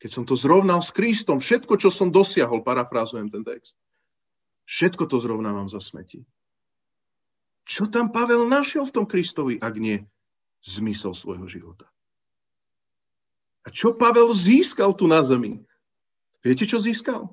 Keď 0.00 0.10
som 0.10 0.24
to 0.26 0.34
zrovnal 0.34 0.82
s 0.82 0.90
Kristom, 0.90 1.38
všetko, 1.38 1.78
čo 1.78 1.88
som 1.88 2.10
dosiahol, 2.10 2.64
parafrázujem 2.64 3.30
ten 3.30 3.46
text, 3.46 3.78
všetko 4.66 5.08
to 5.08 5.22
zrovnávam 5.22 5.70
za 5.70 5.78
smeti. 5.78 6.26
Čo 7.62 7.86
tam 7.86 8.10
Pavel 8.10 8.50
našiel 8.50 8.82
v 8.82 8.94
tom 8.94 9.06
Kristovi, 9.06 9.56
ak 9.62 9.74
nie 9.78 10.02
zmysel 10.66 11.14
svojho 11.14 11.46
života? 11.46 11.86
A 13.62 13.68
čo 13.70 13.94
Pavel 13.94 14.30
získal 14.34 14.90
tu 14.94 15.06
na 15.06 15.22
zemi? 15.22 15.62
Viete, 16.42 16.66
čo 16.66 16.82
získal? 16.82 17.30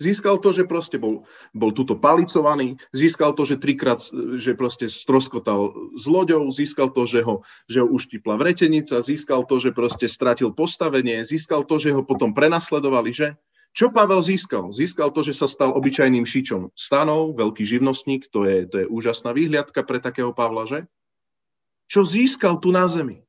Získal 0.00 0.40
to, 0.40 0.48
že 0.48 0.64
proste 0.64 0.96
bol, 0.96 1.28
bol 1.52 1.76
tuto 1.76 1.92
palicovaný, 1.92 2.80
získal 2.88 3.36
to, 3.36 3.44
že 3.44 3.60
trikrát, 3.60 4.00
že 4.40 4.56
proste 4.56 4.88
stroskotal 4.88 5.92
s 5.92 6.08
loďou, 6.08 6.48
získal 6.48 6.88
to, 6.88 7.04
že 7.04 7.20
ho, 7.20 7.44
že 7.68 7.84
ho 7.84 7.88
uštipla 7.92 8.40
vretenica, 8.40 9.04
získal 9.04 9.44
to, 9.44 9.60
že 9.60 9.76
proste 9.76 10.08
stratil 10.08 10.56
postavenie, 10.56 11.20
získal 11.20 11.68
to, 11.68 11.76
že 11.76 11.92
ho 11.92 12.00
potom 12.00 12.32
prenasledovali, 12.32 13.12
že? 13.12 13.36
Čo 13.76 13.92
Pavel 13.92 14.24
získal? 14.24 14.72
Získal 14.72 15.12
to, 15.12 15.20
že 15.20 15.36
sa 15.36 15.44
stal 15.44 15.76
obyčajným 15.76 16.24
šičom 16.24 16.72
stanov, 16.72 17.36
veľký 17.36 17.68
živnostník, 17.68 18.32
to 18.32 18.48
je, 18.48 18.64
to 18.72 18.76
je 18.80 18.86
úžasná 18.88 19.36
výhliadka 19.36 19.84
pre 19.84 20.00
takého 20.00 20.32
Pavla, 20.32 20.64
že? 20.64 20.88
Čo 21.92 22.08
získal 22.08 22.56
tu 22.56 22.72
na 22.72 22.88
zemi? 22.88 23.20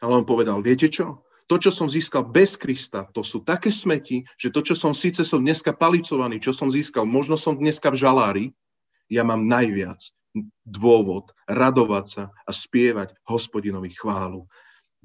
Ale 0.00 0.12
on 0.16 0.24
povedal, 0.24 0.64
viete 0.64 0.88
čo? 0.88 1.25
To, 1.46 1.56
čo 1.62 1.70
som 1.70 1.86
získal 1.86 2.26
bez 2.26 2.58
Krista, 2.58 3.06
to 3.14 3.22
sú 3.22 3.46
také 3.46 3.70
smeti, 3.70 4.26
že 4.34 4.50
to, 4.50 4.66
čo 4.66 4.74
som 4.74 4.90
síce 4.90 5.22
som 5.22 5.38
dneska 5.38 5.70
palicovaný, 5.70 6.42
čo 6.42 6.50
som 6.50 6.66
získal, 6.66 7.06
možno 7.06 7.38
som 7.38 7.54
dneska 7.54 7.94
v 7.94 8.00
žalári, 8.02 8.44
ja 9.06 9.22
mám 9.22 9.46
najviac 9.46 10.02
dôvod 10.66 11.30
radovať 11.46 12.04
sa 12.10 12.24
a 12.44 12.50
spievať 12.50 13.14
hospodinovi 13.30 13.94
chválu. 13.94 14.50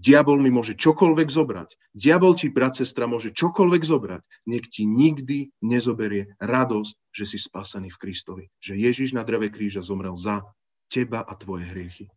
Diabol 0.01 0.41
mi 0.41 0.49
môže 0.49 0.73
čokoľvek 0.73 1.29
zobrať. 1.29 1.77
Diabol 1.93 2.33
ti, 2.33 2.49
brat, 2.49 2.73
sestra, 2.73 3.05
môže 3.05 3.29
čokoľvek 3.37 3.83
zobrať. 3.85 4.21
Nech 4.49 4.65
ti 4.73 4.89
nikdy 4.89 5.53
nezoberie 5.61 6.33
radosť, 6.41 7.13
že 7.13 7.25
si 7.29 7.37
spasený 7.37 7.93
v 7.93 8.01
Kristovi. 8.01 8.45
Že 8.57 8.81
Ježiš 8.81 9.09
na 9.13 9.21
dreve 9.21 9.53
kríža 9.53 9.85
zomrel 9.85 10.17
za 10.17 10.41
teba 10.89 11.21
a 11.21 11.37
tvoje 11.37 11.69
hriechy. 11.69 12.09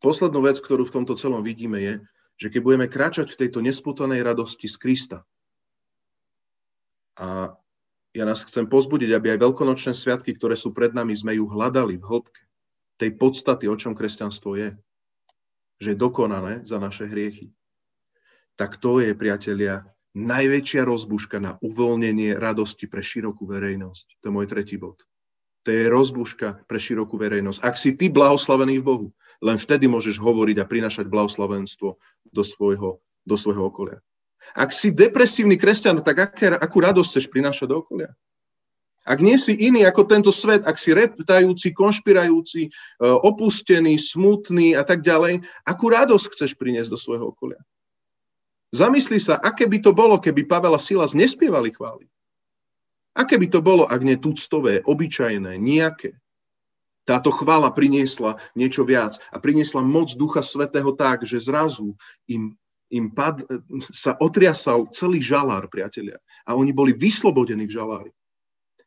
Poslednú 0.00 0.40
vec, 0.44 0.56
ktorú 0.60 0.88
v 0.88 0.94
tomto 0.96 1.14
celom 1.14 1.44
vidíme, 1.44 1.78
je, 1.80 1.94
že 2.40 2.48
keď 2.48 2.60
budeme 2.64 2.86
kráčať 2.88 3.36
v 3.36 3.38
tejto 3.46 3.60
nesputanej 3.60 4.24
radosti 4.24 4.64
z 4.64 4.76
Krista, 4.80 5.18
a 7.20 7.52
ja 8.16 8.24
nás 8.24 8.40
chcem 8.48 8.64
pozbudiť, 8.64 9.12
aby 9.12 9.36
aj 9.36 9.44
veľkonočné 9.44 9.92
sviatky, 9.92 10.32
ktoré 10.34 10.56
sú 10.56 10.72
pred 10.72 10.96
nami, 10.96 11.12
sme 11.12 11.36
ju 11.36 11.44
hľadali 11.44 12.00
v 12.00 12.06
hĺbke 12.08 12.42
tej 12.96 13.16
podstaty, 13.20 13.68
o 13.68 13.76
čom 13.76 13.92
kresťanstvo 13.92 14.56
je. 14.56 14.68
Že 15.84 15.88
je 15.92 16.00
dokonané 16.00 16.52
za 16.64 16.80
naše 16.80 17.08
hriechy. 17.08 17.52
Tak 18.56 18.80
to 18.80 19.00
je, 19.00 19.16
priatelia, 19.16 19.88
najväčšia 20.16 20.84
rozbuška 20.84 21.40
na 21.40 21.56
uvoľnenie 21.60 22.36
radosti 22.36 22.88
pre 22.88 23.00
širokú 23.00 23.48
verejnosť. 23.48 24.20
To 24.20 24.24
je 24.28 24.32
môj 24.32 24.46
tretí 24.48 24.76
bod. 24.76 25.00
To 25.64 25.68
je 25.68 25.92
rozbuška 25.92 26.64
pre 26.64 26.78
širokú 26.80 27.20
verejnosť. 27.20 27.60
Ak 27.60 27.76
si 27.76 27.92
ty 27.92 28.08
blahoslavený 28.08 28.80
v 28.80 28.86
Bohu, 28.86 29.08
len 29.44 29.60
vtedy 29.60 29.88
môžeš 29.88 30.16
hovoriť 30.16 30.56
a 30.60 30.68
prinašať 30.68 31.06
blahoslavenstvo 31.08 31.88
do 32.32 32.42
svojho, 32.44 33.00
do 33.28 33.36
svojho 33.36 33.68
okolia. 33.68 34.00
Ak 34.56 34.72
si 34.72 34.88
depresívny 34.88 35.60
kresťan, 35.60 36.00
tak 36.00 36.16
aké, 36.32 36.56
akú 36.56 36.80
radosť 36.80 37.08
chceš 37.12 37.26
prinášať 37.28 37.68
do 37.68 37.84
okolia? 37.84 38.10
Ak 39.04 39.20
nie 39.24 39.40
si 39.40 39.56
iný 39.56 39.88
ako 39.88 40.04
tento 40.04 40.32
svet, 40.32 40.64
ak 40.68 40.76
si 40.76 40.92
reptajúci, 40.92 41.72
konšpirajúci, 41.72 42.68
e, 42.68 42.70
opustený, 43.00 43.96
smutný 43.96 44.76
a 44.76 44.84
tak 44.84 45.00
ďalej, 45.00 45.40
akú 45.64 45.88
radosť 45.88 46.36
chceš 46.36 46.52
priniesť 46.56 46.92
do 46.92 46.98
svojho 47.00 47.32
okolia? 47.32 47.60
Zamysli 48.70 49.18
sa, 49.18 49.40
aké 49.40 49.66
by 49.66 49.82
to 49.82 49.90
bolo, 49.96 50.20
keby 50.20 50.46
Pavel 50.46 50.76
a 50.76 50.80
Silas 50.80 51.16
nespievali 51.16 51.74
chvály. 51.74 52.06
Aké 53.14 53.38
by 53.38 53.46
to 53.50 53.60
bolo, 53.60 53.86
ak 53.90 54.00
nie 54.06 54.16
tuctové, 54.18 54.86
obyčajné, 54.86 55.58
nejaké. 55.58 56.18
Táto 57.08 57.34
chvála 57.34 57.74
priniesla 57.74 58.38
niečo 58.54 58.86
viac 58.86 59.18
a 59.34 59.42
priniesla 59.42 59.82
moc 59.82 60.14
Ducha 60.14 60.46
Svetého 60.46 60.94
tak, 60.94 61.26
že 61.26 61.42
zrazu 61.42 61.98
im, 62.30 62.54
im 62.94 63.10
pad, 63.10 63.42
sa 63.90 64.14
otriasal 64.14 64.86
celý 64.94 65.18
žalár, 65.18 65.66
priatelia. 65.66 66.22
A 66.46 66.54
oni 66.54 66.70
boli 66.70 66.94
vyslobodení 66.94 67.66
v 67.66 67.74
žalári. 67.74 68.12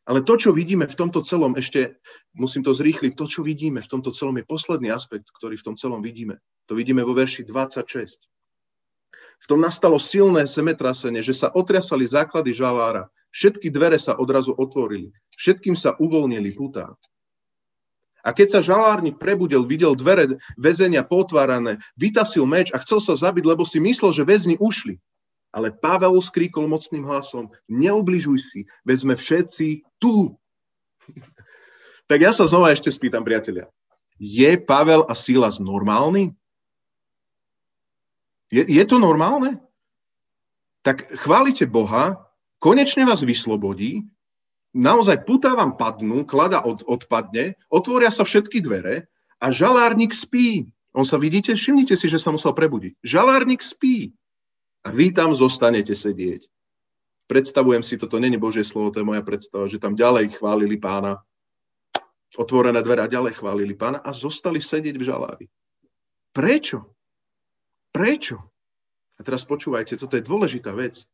Ale 0.03 0.23
to, 0.23 0.35
čo 0.35 0.51
vidíme 0.51 0.83
v 0.87 0.99
tomto 0.99 1.23
celom, 1.23 1.55
ešte 1.55 1.99
musím 2.35 2.63
to 2.63 2.75
zrýchliť, 2.75 3.15
to, 3.15 3.23
čo 3.27 3.39
vidíme 3.39 3.79
v 3.79 3.91
tomto 3.91 4.11
celom 4.11 4.35
je 4.35 4.47
posledný 4.47 4.91
aspekt, 4.91 5.31
ktorý 5.31 5.55
v 5.55 5.65
tom 5.71 5.75
celom 5.79 6.03
vidíme. 6.03 6.43
To 6.67 6.75
vidíme 6.75 7.03
vo 7.07 7.15
verši 7.15 7.47
26. 7.47 8.19
V 9.43 9.45
tom 9.51 9.59
nastalo 9.59 9.99
silné 9.99 10.47
zemetrasenie, 10.47 11.19
že 11.19 11.35
sa 11.35 11.51
otriasali 11.51 12.07
základy 12.07 12.55
žalára. 12.55 13.11
Všetky 13.35 13.67
dvere 13.67 13.99
sa 13.99 14.15
odrazu 14.15 14.55
otvorili. 14.55 15.11
Všetkým 15.35 15.75
sa 15.75 15.99
uvoľnili 15.99 16.55
putá. 16.55 16.95
A 18.23 18.31
keď 18.31 18.55
sa 18.55 18.59
žalárnik 18.63 19.19
prebudil, 19.19 19.67
videl 19.67 19.99
dvere 19.99 20.39
väzenia 20.55 21.03
potvárané, 21.03 21.83
vytasil 21.99 22.47
meč 22.47 22.71
a 22.71 22.79
chcel 22.79 23.03
sa 23.03 23.19
zabiť, 23.19 23.43
lebo 23.43 23.67
si 23.67 23.83
myslel, 23.83 24.15
že 24.15 24.23
väzni 24.23 24.55
ušli. 24.55 24.95
Ale 25.51 25.75
Pavel 25.75 26.15
skríkol 26.23 26.71
mocným 26.71 27.03
hlasom, 27.03 27.51
neubližuj 27.67 28.39
si, 28.39 28.59
veď 28.87 28.97
sme 29.03 29.15
všetci 29.19 29.67
tu. 29.99 30.39
tak 32.09 32.23
ja 32.23 32.31
sa 32.31 32.47
znova 32.47 32.71
ešte 32.71 32.87
spýtam, 32.87 33.27
priatelia. 33.27 33.67
Je 34.15 34.55
Pavel 34.55 35.03
a 35.03 35.13
Silas 35.19 35.59
normálny? 35.59 36.31
Je, 38.53 38.61
je 38.61 38.83
to 38.85 39.01
normálne? 39.01 39.57
Tak 40.85 41.01
chválite 41.17 41.65
Boha, 41.65 42.29
konečne 42.61 43.01
vás 43.01 43.25
vyslobodí, 43.25 44.05
naozaj 44.77 45.25
putá 45.25 45.57
vám 45.57 45.73
padnú, 45.73 46.21
klada 46.29 46.61
od, 46.61 46.85
odpadne, 46.85 47.57
otvoria 47.73 48.13
sa 48.13 48.21
všetky 48.21 48.61
dvere 48.61 49.09
a 49.41 49.49
žalárnik 49.49 50.13
spí. 50.13 50.69
On 50.93 51.01
sa 51.01 51.17
vidíte, 51.17 51.57
všimnite 51.57 51.97
si, 51.97 52.05
že 52.05 52.21
sa 52.21 52.29
musel 52.29 52.53
prebudiť. 52.53 53.01
Žalárnik 53.01 53.65
spí. 53.65 54.13
A 54.85 54.93
vy 54.93 55.09
tam 55.09 55.33
zostanete 55.33 55.97
sedieť. 55.97 56.45
Predstavujem 57.25 57.81
si, 57.81 57.97
toto 57.97 58.21
není 58.21 58.37
Božie 58.37 58.61
slovo, 58.61 58.93
to 58.93 59.01
je 59.01 59.09
moja 59.09 59.25
predstava, 59.25 59.65
že 59.65 59.81
tam 59.81 59.97
ďalej 59.97 60.37
chválili 60.37 60.77
pána, 60.77 61.17
otvorené 62.37 62.77
dvere 62.85 63.01
a 63.01 63.09
ďalej 63.09 63.33
chválili 63.41 63.73
pána 63.73 64.03
a 64.03 64.13
zostali 64.13 64.61
sedieť 64.61 64.95
v 64.99 65.07
žalári. 65.07 65.45
Prečo? 66.35 66.92
Prečo? 67.93 68.41
A 69.15 69.19
teraz 69.21 69.45
počúvajte, 69.45 70.01
toto 70.01 70.17
je 70.17 70.25
dôležitá 70.25 70.73
vec, 70.73 71.05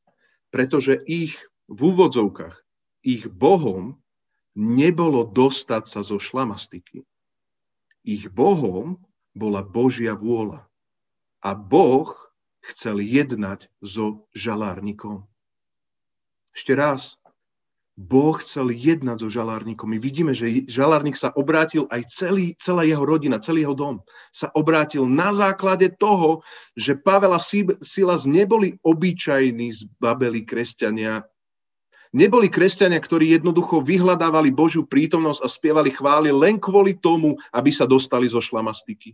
pretože 0.48 0.96
ich 1.04 1.36
v 1.68 1.80
úvodzovkách, 1.92 2.56
ich 3.04 3.28
bohom 3.28 4.00
nebolo 4.56 5.28
dostať 5.28 5.84
sa 5.86 6.02
zo 6.02 6.18
šlamastiky. 6.18 7.04
Ich 8.08 8.32
bohom 8.32 9.04
bola 9.36 9.62
Božia 9.62 10.16
vôľa. 10.16 10.66
A 11.44 11.52
Boh 11.54 12.16
chcel 12.64 13.04
jednať 13.04 13.68
so 13.84 14.28
žalárnikom. 14.32 15.28
Ešte 16.56 16.74
raz, 16.76 17.19
Boh 18.00 18.40
chcel 18.40 18.72
jednať 18.72 19.28
so 19.28 19.28
žalárnikom. 19.28 19.92
My 19.92 20.00
vidíme, 20.00 20.32
že 20.32 20.64
žalárnik 20.72 21.20
sa 21.20 21.36
obrátil 21.36 21.84
aj 21.92 22.08
celý, 22.08 22.56
celá 22.56 22.88
jeho 22.88 23.04
rodina, 23.04 23.44
celý 23.44 23.68
jeho 23.68 23.76
dom 23.76 23.96
sa 24.32 24.48
obrátil 24.56 25.04
na 25.04 25.36
základe 25.36 25.92
toho, 26.00 26.40
že 26.80 26.96
Pavel 26.96 27.36
a 27.36 27.42
Silas 27.84 28.24
neboli 28.24 28.80
obyčajní 28.88 29.68
zbabeli 29.76 30.48
kresťania, 30.48 31.28
neboli 32.16 32.48
kresťania, 32.48 33.04
ktorí 33.04 33.36
jednoducho 33.36 33.84
vyhľadávali 33.84 34.56
Božiu 34.56 34.88
prítomnosť 34.88 35.44
a 35.44 35.52
spievali 35.52 35.92
chvály 35.92 36.32
len 36.32 36.56
kvôli 36.56 36.96
tomu, 36.96 37.36
aby 37.52 37.68
sa 37.68 37.84
dostali 37.84 38.32
zo 38.32 38.40
šlamastiky. 38.40 39.12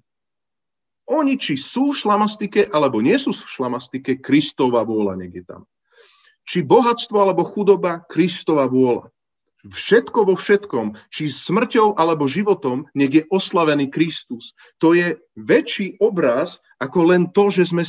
Oni, 1.09 1.41
či 1.41 1.57
sú 1.57 1.89
v 1.89 2.05
šlamastike, 2.05 2.69
alebo 2.69 3.01
nie 3.01 3.17
sú 3.17 3.33
v 3.33 3.49
šlamastike, 3.49 4.21
Kristova 4.21 4.85
vôľa 4.85 5.17
niekde 5.17 5.41
tam. 5.41 5.65
Či 6.45 6.61
bohatstvo, 6.61 7.17
alebo 7.17 7.43
chudoba, 7.43 8.05
Kristova 8.05 8.69
vôľa. 8.69 9.09
Všetko 9.65 10.29
vo 10.29 10.37
všetkom, 10.37 10.93
či 11.09 11.25
smrťou 11.25 11.97
alebo 11.97 12.29
životom, 12.29 12.85
nech 12.93 13.09
je 13.09 13.23
oslavený 13.33 13.89
Kristus. 13.89 14.53
To 14.77 14.93
je 14.93 15.17
väčší 15.33 15.97
obraz, 15.97 16.61
ako 16.77 16.99
len 17.09 17.33
to, 17.33 17.49
že 17.49 17.73
sme 17.73 17.81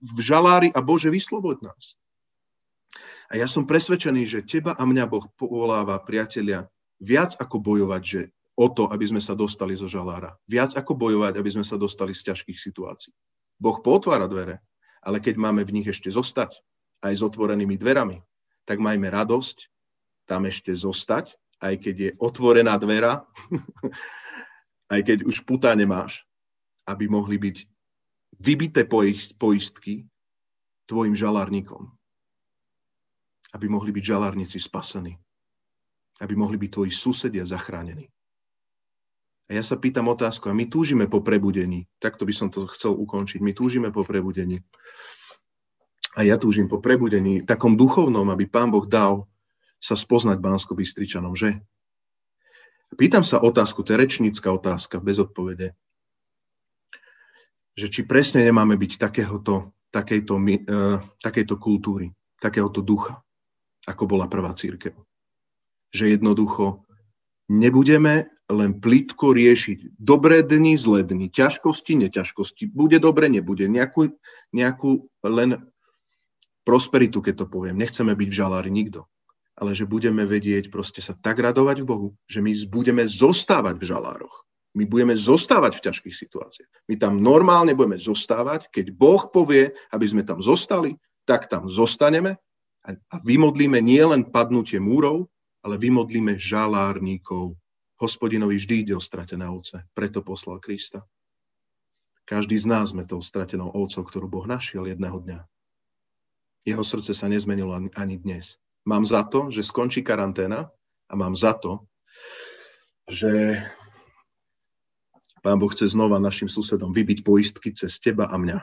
v 0.00 0.18
žalári 0.24 0.72
a 0.72 0.80
Bože 0.80 1.12
vysloboď 1.12 1.60
nás. 1.68 2.00
A 3.28 3.36
ja 3.36 3.44
som 3.44 3.68
presvedčený, 3.68 4.24
že 4.24 4.48
teba 4.48 4.72
a 4.72 4.82
mňa 4.88 5.04
Boh 5.06 5.28
povoláva, 5.36 6.00
priatelia, 6.00 6.66
viac 6.98 7.36
ako 7.36 7.60
bojovať, 7.62 8.02
že 8.02 8.20
o 8.56 8.66
to, 8.72 8.88
aby 8.88 9.04
sme 9.04 9.20
sa 9.20 9.36
dostali 9.36 9.76
zo 9.76 9.86
žalára. 9.92 10.40
Viac 10.48 10.72
ako 10.72 10.96
bojovať, 10.96 11.36
aby 11.36 11.50
sme 11.52 11.64
sa 11.68 11.76
dostali 11.76 12.16
z 12.16 12.32
ťažkých 12.32 12.58
situácií. 12.58 13.12
Boh 13.60 13.76
potvára 13.84 14.24
dvere, 14.24 14.64
ale 15.04 15.20
keď 15.20 15.36
máme 15.36 15.68
v 15.68 15.80
nich 15.80 15.88
ešte 15.88 16.08
zostať, 16.08 16.64
aj 17.00 17.14
s 17.16 17.22
otvorenými 17.24 17.76
dverami, 17.80 18.20
tak 18.68 18.78
majme 18.78 19.08
radosť 19.08 19.68
tam 20.28 20.46
ešte 20.46 20.70
zostať, 20.70 21.34
aj 21.60 21.74
keď 21.82 21.96
je 21.98 22.10
otvorená 22.22 22.78
dvera, 22.78 23.26
aj 24.94 25.00
keď 25.02 25.18
už 25.26 25.42
puta 25.44 25.74
nemáš, 25.74 26.24
aby 26.86 27.10
mohli 27.10 27.36
byť 27.36 27.56
vybité 28.40 28.86
poistky 29.36 30.06
tvojim 30.88 31.14
žalárnikom. 31.14 31.90
Aby 33.50 33.66
mohli 33.66 33.90
byť 33.90 34.04
žalárnici 34.06 34.62
spasení. 34.62 35.18
Aby 36.22 36.34
mohli 36.38 36.56
byť 36.58 36.70
tvoji 36.70 36.92
susedia 36.94 37.42
zachránení. 37.42 38.06
A 39.50 39.58
ja 39.58 39.66
sa 39.66 39.74
pýtam 39.74 40.06
otázku, 40.06 40.46
a 40.46 40.54
my 40.54 40.70
túžime 40.70 41.10
po 41.10 41.18
prebudení. 41.26 41.90
Takto 41.98 42.22
by 42.22 42.30
som 42.30 42.54
to 42.54 42.70
chcel 42.70 42.94
ukončiť. 42.94 43.42
My 43.42 43.50
túžime 43.50 43.90
po 43.90 44.06
prebudení. 44.06 44.62
A 46.18 46.26
ja 46.26 46.34
túžim 46.34 46.66
po 46.66 46.82
prebudení 46.82 47.46
takom 47.46 47.78
duchovnom, 47.78 48.26
aby 48.34 48.50
Pán 48.50 48.74
Boh 48.74 48.82
dal 48.82 49.30
sa 49.78 49.94
spoznať 49.94 50.42
bánsko 50.42 50.74
bystričanom, 50.74 51.38
že? 51.38 51.62
Pýtam 52.98 53.22
sa 53.22 53.38
otázku, 53.38 53.86
to 53.86 53.94
je 53.94 54.02
rečnícka 54.02 54.50
otázka, 54.50 54.98
bez 54.98 55.22
odpovede. 55.22 55.78
Že 57.78 57.86
či 57.86 58.00
presne 58.02 58.42
nemáme 58.42 58.74
byť 58.74 58.92
takéhoto, 58.98 59.70
takejto, 59.94 60.34
uh, 60.34 60.98
takejto 61.22 61.54
kultúry, 61.62 62.10
takéhoto 62.42 62.82
ducha, 62.82 63.22
ako 63.86 64.10
bola 64.10 64.26
prvá 64.26 64.50
církev. 64.58 64.98
Že 65.94 66.18
jednoducho 66.18 66.82
nebudeme 67.46 68.26
len 68.50 68.82
plitko 68.82 69.30
riešiť 69.30 69.94
dobré 69.94 70.42
dni, 70.42 70.74
zlé 70.74 71.06
dni, 71.06 71.30
ťažkosti, 71.30 71.94
neťažkosti, 72.02 72.66
bude 72.74 72.98
dobre, 72.98 73.30
nebude, 73.30 73.70
nejakú, 73.70 74.10
nejakú 74.50 75.06
len 75.22 75.69
prosperitu, 76.64 77.24
keď 77.24 77.44
to 77.44 77.46
poviem. 77.46 77.76
Nechceme 77.76 78.12
byť 78.12 78.28
v 78.28 78.38
žalári 78.38 78.70
nikto, 78.72 79.08
ale 79.56 79.72
že 79.76 79.88
budeme 79.88 80.24
vedieť 80.24 80.72
proste 80.72 81.00
sa 81.04 81.16
tak 81.16 81.40
radovať 81.40 81.82
v 81.82 81.88
Bohu, 81.88 82.08
že 82.26 82.40
my 82.40 82.52
budeme 82.68 83.04
zostávať 83.06 83.80
v 83.80 83.88
žalároch. 83.88 84.36
My 84.78 84.86
budeme 84.86 85.18
zostávať 85.18 85.82
v 85.82 85.84
ťažkých 85.90 86.16
situáciách. 86.16 86.70
My 86.86 86.94
tam 86.94 87.18
normálne 87.18 87.74
budeme 87.74 87.98
zostávať, 87.98 88.70
keď 88.70 88.94
Boh 88.94 89.26
povie, 89.26 89.74
aby 89.90 90.06
sme 90.06 90.22
tam 90.22 90.38
zostali, 90.38 90.94
tak 91.26 91.50
tam 91.50 91.66
zostaneme 91.66 92.38
a 92.86 93.16
vymodlíme 93.20 93.82
nielen 93.82 94.30
padnutie 94.30 94.78
múrov, 94.78 95.26
ale 95.66 95.74
vymodlíme 95.76 96.38
žalárníkov 96.38 97.58
Hospodinovi 98.00 98.56
vždy 98.56 98.74
ide 98.88 98.94
o 98.96 99.02
stratené 99.02 99.44
ovce, 99.44 99.84
preto 99.92 100.24
poslal 100.24 100.56
Krista. 100.56 101.04
Každý 102.24 102.56
z 102.56 102.64
nás 102.64 102.96
sme 102.96 103.04
tou 103.04 103.20
stratenou 103.20 103.68
ovcou, 103.76 104.08
ktorú 104.08 104.24
Boh 104.24 104.46
našiel 104.48 104.88
jedného 104.88 105.20
dňa. 105.20 105.40
Jeho 106.64 106.84
srdce 106.84 107.16
sa 107.16 107.26
nezmenilo 107.28 107.72
ani 107.74 108.16
dnes. 108.20 108.60
Mám 108.84 109.04
za 109.08 109.24
to, 109.24 109.48
že 109.48 109.64
skončí 109.64 110.04
karanténa 110.04 110.68
a 111.08 111.12
mám 111.16 111.36
za 111.36 111.56
to, 111.56 111.88
že 113.08 113.56
Pán 115.40 115.56
Boh 115.56 115.72
chce 115.72 115.88
znova 115.88 116.20
našim 116.20 116.52
susedom 116.52 116.92
vybiť 116.92 117.24
poistky 117.24 117.72
cez 117.72 117.96
teba 117.96 118.28
a 118.28 118.36
mňa. 118.36 118.60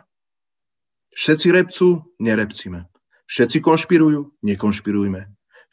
Všetci 1.18 1.48
repcú, 1.50 2.06
nerepcime. 2.22 2.86
Všetci 3.26 3.66
konšpirujú, 3.66 4.38
nekonšpirujme. 4.46 5.22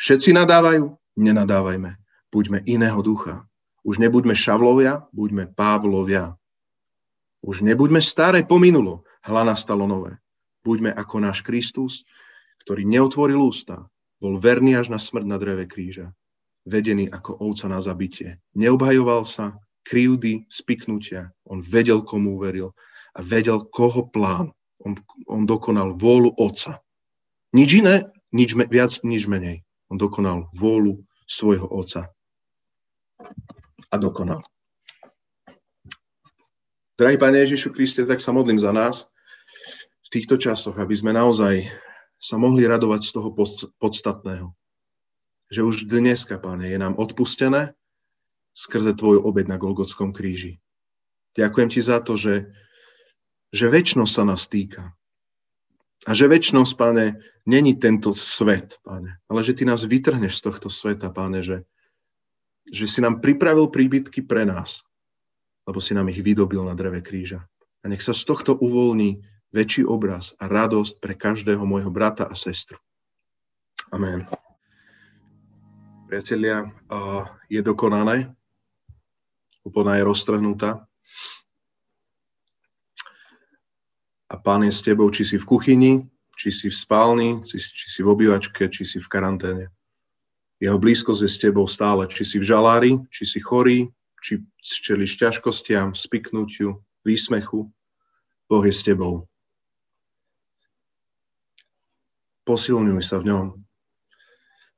Všetci 0.01 0.33
nadávajú, 0.33 0.97
nenadávajme. 1.20 2.01
Buďme 2.33 2.64
iného 2.64 2.99
ducha. 3.05 3.45
Už 3.85 4.01
nebuďme 4.01 4.33
Šavlovia, 4.33 5.05
buďme 5.12 5.53
Pávlovia. 5.53 6.41
Už 7.45 7.61
nebuďme 7.61 8.01
staré 8.01 8.41
pominulo, 8.41 9.05
hla 9.29 9.45
nastalo 9.45 9.85
nové. 9.85 10.16
Buďme 10.65 10.91
ako 10.97 11.21
náš 11.21 11.45
Kristus, 11.45 12.09
ktorý 12.65 12.89
neotvoril 12.89 13.37
ústa, 13.37 13.85
bol 14.17 14.41
verný 14.41 14.81
až 14.81 14.89
na 14.89 14.97
smrť 14.97 15.27
na 15.29 15.37
dreve 15.37 15.69
kríža, 15.69 16.17
vedený 16.65 17.12
ako 17.12 17.37
ovca 17.37 17.69
na 17.69 17.85
zabitie. 17.85 18.41
Neobhajoval 18.57 19.29
sa, 19.29 19.61
krivdy, 19.85 20.49
spiknutia. 20.49 21.29
On 21.45 21.61
vedel, 21.61 22.01
komu 22.01 22.41
uveril 22.41 22.73
a 23.12 23.21
vedel, 23.21 23.69
koho 23.69 24.09
plán. 24.09 24.57
On, 24.81 24.97
on 25.29 25.45
dokonal 25.45 26.01
vôľu 26.01 26.33
Otca. 26.41 26.81
Nič 27.53 27.85
iné, 27.85 28.09
nič 28.33 28.57
me, 28.57 28.65
viac, 28.65 28.97
nič 29.05 29.29
menej. 29.29 29.62
On 29.93 30.01
dokonal 30.01 30.49
vôľu 30.57 31.05
svojho 31.29 31.69
Otca 31.69 32.09
a 33.93 33.97
dokonal. 34.01 34.41
Drahý 36.97 37.21
Pane 37.21 37.45
Ježišu 37.45 37.77
Kriste, 37.77 38.09
tak 38.09 38.25
sa 38.25 38.33
modlím 38.33 38.57
za 38.57 38.73
nás 38.73 39.05
v 40.05 40.09
týchto 40.12 40.36
časoch, 40.36 40.76
aby 40.76 40.92
sme 40.92 41.16
naozaj 41.16 41.68
sa 42.20 42.36
mohli 42.36 42.64
radovať 42.68 43.00
z 43.05 43.11
toho 43.16 43.28
podstatného. 43.80 44.52
že 45.52 45.61
už 45.61 45.86
dneska, 45.86 46.40
Pane, 46.40 46.72
je 46.72 46.78
nám 46.80 46.96
odpustené 46.96 47.76
skrze 48.57 48.96
Tvoju 48.96 49.22
obed 49.22 49.44
na 49.50 49.61
Golgotskom 49.61 50.14
kríži. 50.14 50.62
Ďakujem 51.34 51.68
Ti 51.68 51.80
za 51.82 51.98
to, 52.00 52.14
že, 52.16 52.48
že 53.50 53.66
väčšnosť 53.66 54.12
sa 54.14 54.24
nás 54.24 54.46
týka. 54.46 54.94
A 56.05 56.11
že 56.12 56.30
väčšnosť, 56.30 56.72
Pane, 56.74 57.07
není 57.44 57.76
tento 57.76 58.14
svet, 58.14 58.80
Pane, 58.82 59.20
ale 59.26 59.40
že 59.42 59.55
Ty 59.55 59.74
nás 59.74 59.82
vytrhneš 59.84 60.40
z 60.40 60.42
tohto 60.48 60.68
sveta, 60.72 61.11
Pane, 61.11 61.44
že, 61.44 61.66
že 62.68 62.86
si 62.88 63.02
nám 63.05 63.20
pripravil 63.20 63.68
príbytky 63.68 64.24
pre 64.24 64.46
nás, 64.48 64.80
lebo 65.66 65.80
si 65.80 65.92
nám 65.92 66.09
ich 66.09 66.24
vydobil 66.24 66.62
na 66.64 66.72
dreve 66.76 67.05
kríža. 67.05 67.44
A 67.84 67.90
nech 67.90 68.00
sa 68.00 68.16
z 68.16 68.24
tohto 68.24 68.57
uvoľní 68.57 69.34
väčší 69.55 69.86
obraz 69.86 70.34
a 70.42 70.50
radosť 70.50 70.98
pre 70.98 71.14
každého 71.14 71.62
môjho 71.62 71.94
brata 71.94 72.26
a 72.26 72.34
sestru. 72.34 72.74
Amen. 73.94 74.26
Priatelia, 76.11 76.66
je 77.46 77.62
dokonané, 77.62 78.34
úplná 79.62 79.94
je 79.96 80.05
roztrhnutá. 80.05 80.82
A 84.26 84.34
pán 84.34 84.66
je 84.66 84.74
s 84.74 84.82
tebou, 84.82 85.07
či 85.14 85.22
si 85.22 85.38
v 85.38 85.46
kuchyni, 85.46 85.92
či 86.34 86.50
si 86.50 86.66
v 86.66 86.74
spálni, 86.74 87.38
či, 87.46 87.62
či 87.62 87.86
si 87.86 88.02
v 88.02 88.11
obývačke, 88.11 88.66
či 88.66 88.82
si 88.82 88.98
v 88.98 89.07
karanténe. 89.07 89.70
Jeho 90.59 90.78
blízkosť 90.82 91.22
je 91.22 91.30
s 91.30 91.38
tebou 91.38 91.70
stále, 91.70 92.11
či 92.11 92.26
si 92.26 92.42
v 92.42 92.46
žalári, 92.46 92.98
či 93.14 93.22
si 93.22 93.38
chorý, 93.38 93.86
či 94.18 94.42
čeliš 94.62 95.14
ťažkostiam, 95.22 95.94
spiknutiu, 95.94 96.82
výsmechu. 97.07 97.70
Boh 98.50 98.64
je 98.66 98.74
s 98.74 98.82
tebou. 98.82 99.30
Posilňuj 102.45 103.01
sa 103.01 103.20
v 103.20 103.32
ňom. 103.32 103.47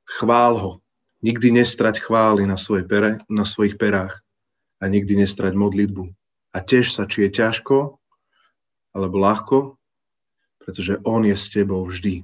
Chvál 0.07 0.55
ho. 0.55 0.71
Nikdy 1.19 1.59
nestrať 1.59 1.99
chvály 1.99 2.47
na, 2.47 2.55
svoje 2.55 2.87
pere, 2.87 3.19
na 3.27 3.43
svojich 3.43 3.75
perách 3.75 4.23
a 4.79 4.87
nikdy 4.87 5.19
nestrať 5.19 5.57
modlitbu. 5.57 6.07
A 6.55 6.57
tiež 6.63 6.93
sa, 6.93 7.09
či 7.09 7.27
je 7.27 7.43
ťažko 7.43 7.99
alebo 8.95 9.15
ľahko, 9.19 9.57
pretože 10.63 11.01
On 11.03 11.21
je 11.25 11.35
s 11.35 11.51
tebou 11.51 11.83
vždy. 11.85 12.23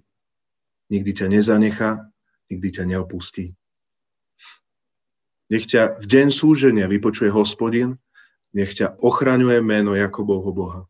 Nikdy 0.90 1.12
ťa 1.16 1.28
nezanechá, 1.28 2.06
nikdy 2.52 2.68
ťa 2.80 2.84
neopustí. 2.88 3.58
Nech 5.52 5.68
ťa 5.70 6.00
v 6.02 6.06
deň 6.08 6.28
súženia 6.32 6.88
vypočuje 6.88 7.30
hospodin, 7.30 8.00
nech 8.56 8.74
ťa 8.78 9.02
ochraňuje 9.02 9.60
meno 9.60 9.98
Jakobovho 9.98 10.52
Boha. 10.54 10.82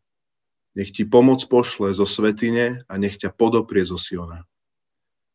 Nech 0.74 0.90
ti 0.90 1.06
pomoc 1.06 1.42
pošle 1.46 1.94
zo 1.94 2.06
svetine 2.06 2.82
a 2.90 2.94
nech 2.98 3.18
ťa 3.18 3.30
podoprie 3.30 3.86
zo 3.86 3.94
Siona. 3.94 4.42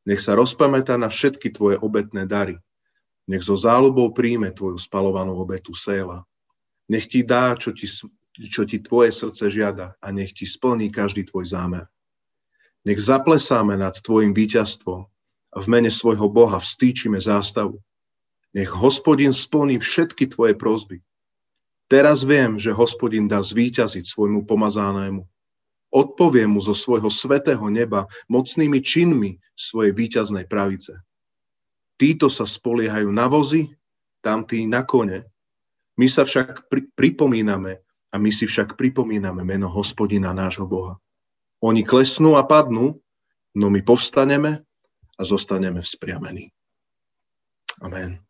Nech 0.03 0.19
sa 0.19 0.35
rozpamätá 0.35 0.99
na 0.99 1.07
všetky 1.07 1.51
tvoje 1.55 1.79
obetné 1.79 2.27
dary. 2.27 2.59
Nech 3.29 3.45
zo 3.45 3.55
záľubou 3.55 4.11
príjme 4.11 4.51
tvoju 4.51 4.75
spalovanú 4.75 5.37
obetu 5.39 5.71
Séla. 5.71 6.25
Nech 6.89 7.07
ti 7.07 7.23
dá, 7.23 7.53
čo 7.55 7.71
ti, 7.71 7.87
čo 8.49 8.65
ti 8.65 8.81
tvoje 8.83 9.13
srdce 9.15 9.47
žiada 9.47 9.95
a 10.01 10.07
nech 10.11 10.35
ti 10.35 10.43
splní 10.49 10.91
každý 10.91 11.23
tvoj 11.29 11.45
zámer. 11.47 11.85
Nech 12.83 12.99
zaplesáme 12.99 13.77
nad 13.77 13.95
tvojim 14.01 14.33
víťazstvom 14.33 15.07
a 15.53 15.57
v 15.61 15.67
mene 15.69 15.93
svojho 15.93 16.27
Boha 16.27 16.57
vstýčime 16.57 17.21
zástavu 17.21 17.79
nech 18.53 18.69
hospodin 18.69 19.33
splní 19.33 19.77
všetky 19.79 20.27
tvoje 20.27 20.53
prozby. 20.57 21.01
Teraz 21.89 22.21
viem, 22.21 22.61
že 22.61 22.69
hospodin 22.69 23.25
dá 23.25 23.41
zvíťaziť 23.41 24.05
svojmu 24.05 24.45
pomazanému. 24.45 25.25
Odpovie 25.89 26.45
mu 26.45 26.61
zo 26.61 26.77
svojho 26.77 27.09
svetého 27.09 27.65
neba 27.65 28.05
mocnými 28.29 28.77
činmi 28.77 29.41
svojej 29.57 29.97
víťaznej 29.97 30.45
pravice. 30.45 31.01
Títo 31.97 32.29
sa 32.29 32.45
spoliehajú 32.45 33.09
na 33.09 33.25
vozy, 33.25 33.73
tamtí 34.21 34.69
na 34.69 34.85
kone. 34.85 35.25
My 35.97 36.05
sa 36.05 36.29
však 36.29 36.69
pri- 36.69 36.87
pripomíname 36.93 37.81
a 38.13 38.15
my 38.21 38.29
si 38.29 38.45
však 38.45 38.77
pripomíname 38.77 39.41
meno 39.41 39.67
hospodina 39.73 40.29
nášho 40.29 40.69
Boha. 40.69 41.01
Oni 41.65 41.81
klesnú 41.81 42.37
a 42.37 42.45
padnú, 42.45 43.01
no 43.57 43.67
my 43.73 43.81
povstaneme 43.81 44.61
a 45.17 45.21
zostaneme 45.25 45.81
vzpriamení. 45.81 46.53
Amen. 47.81 48.28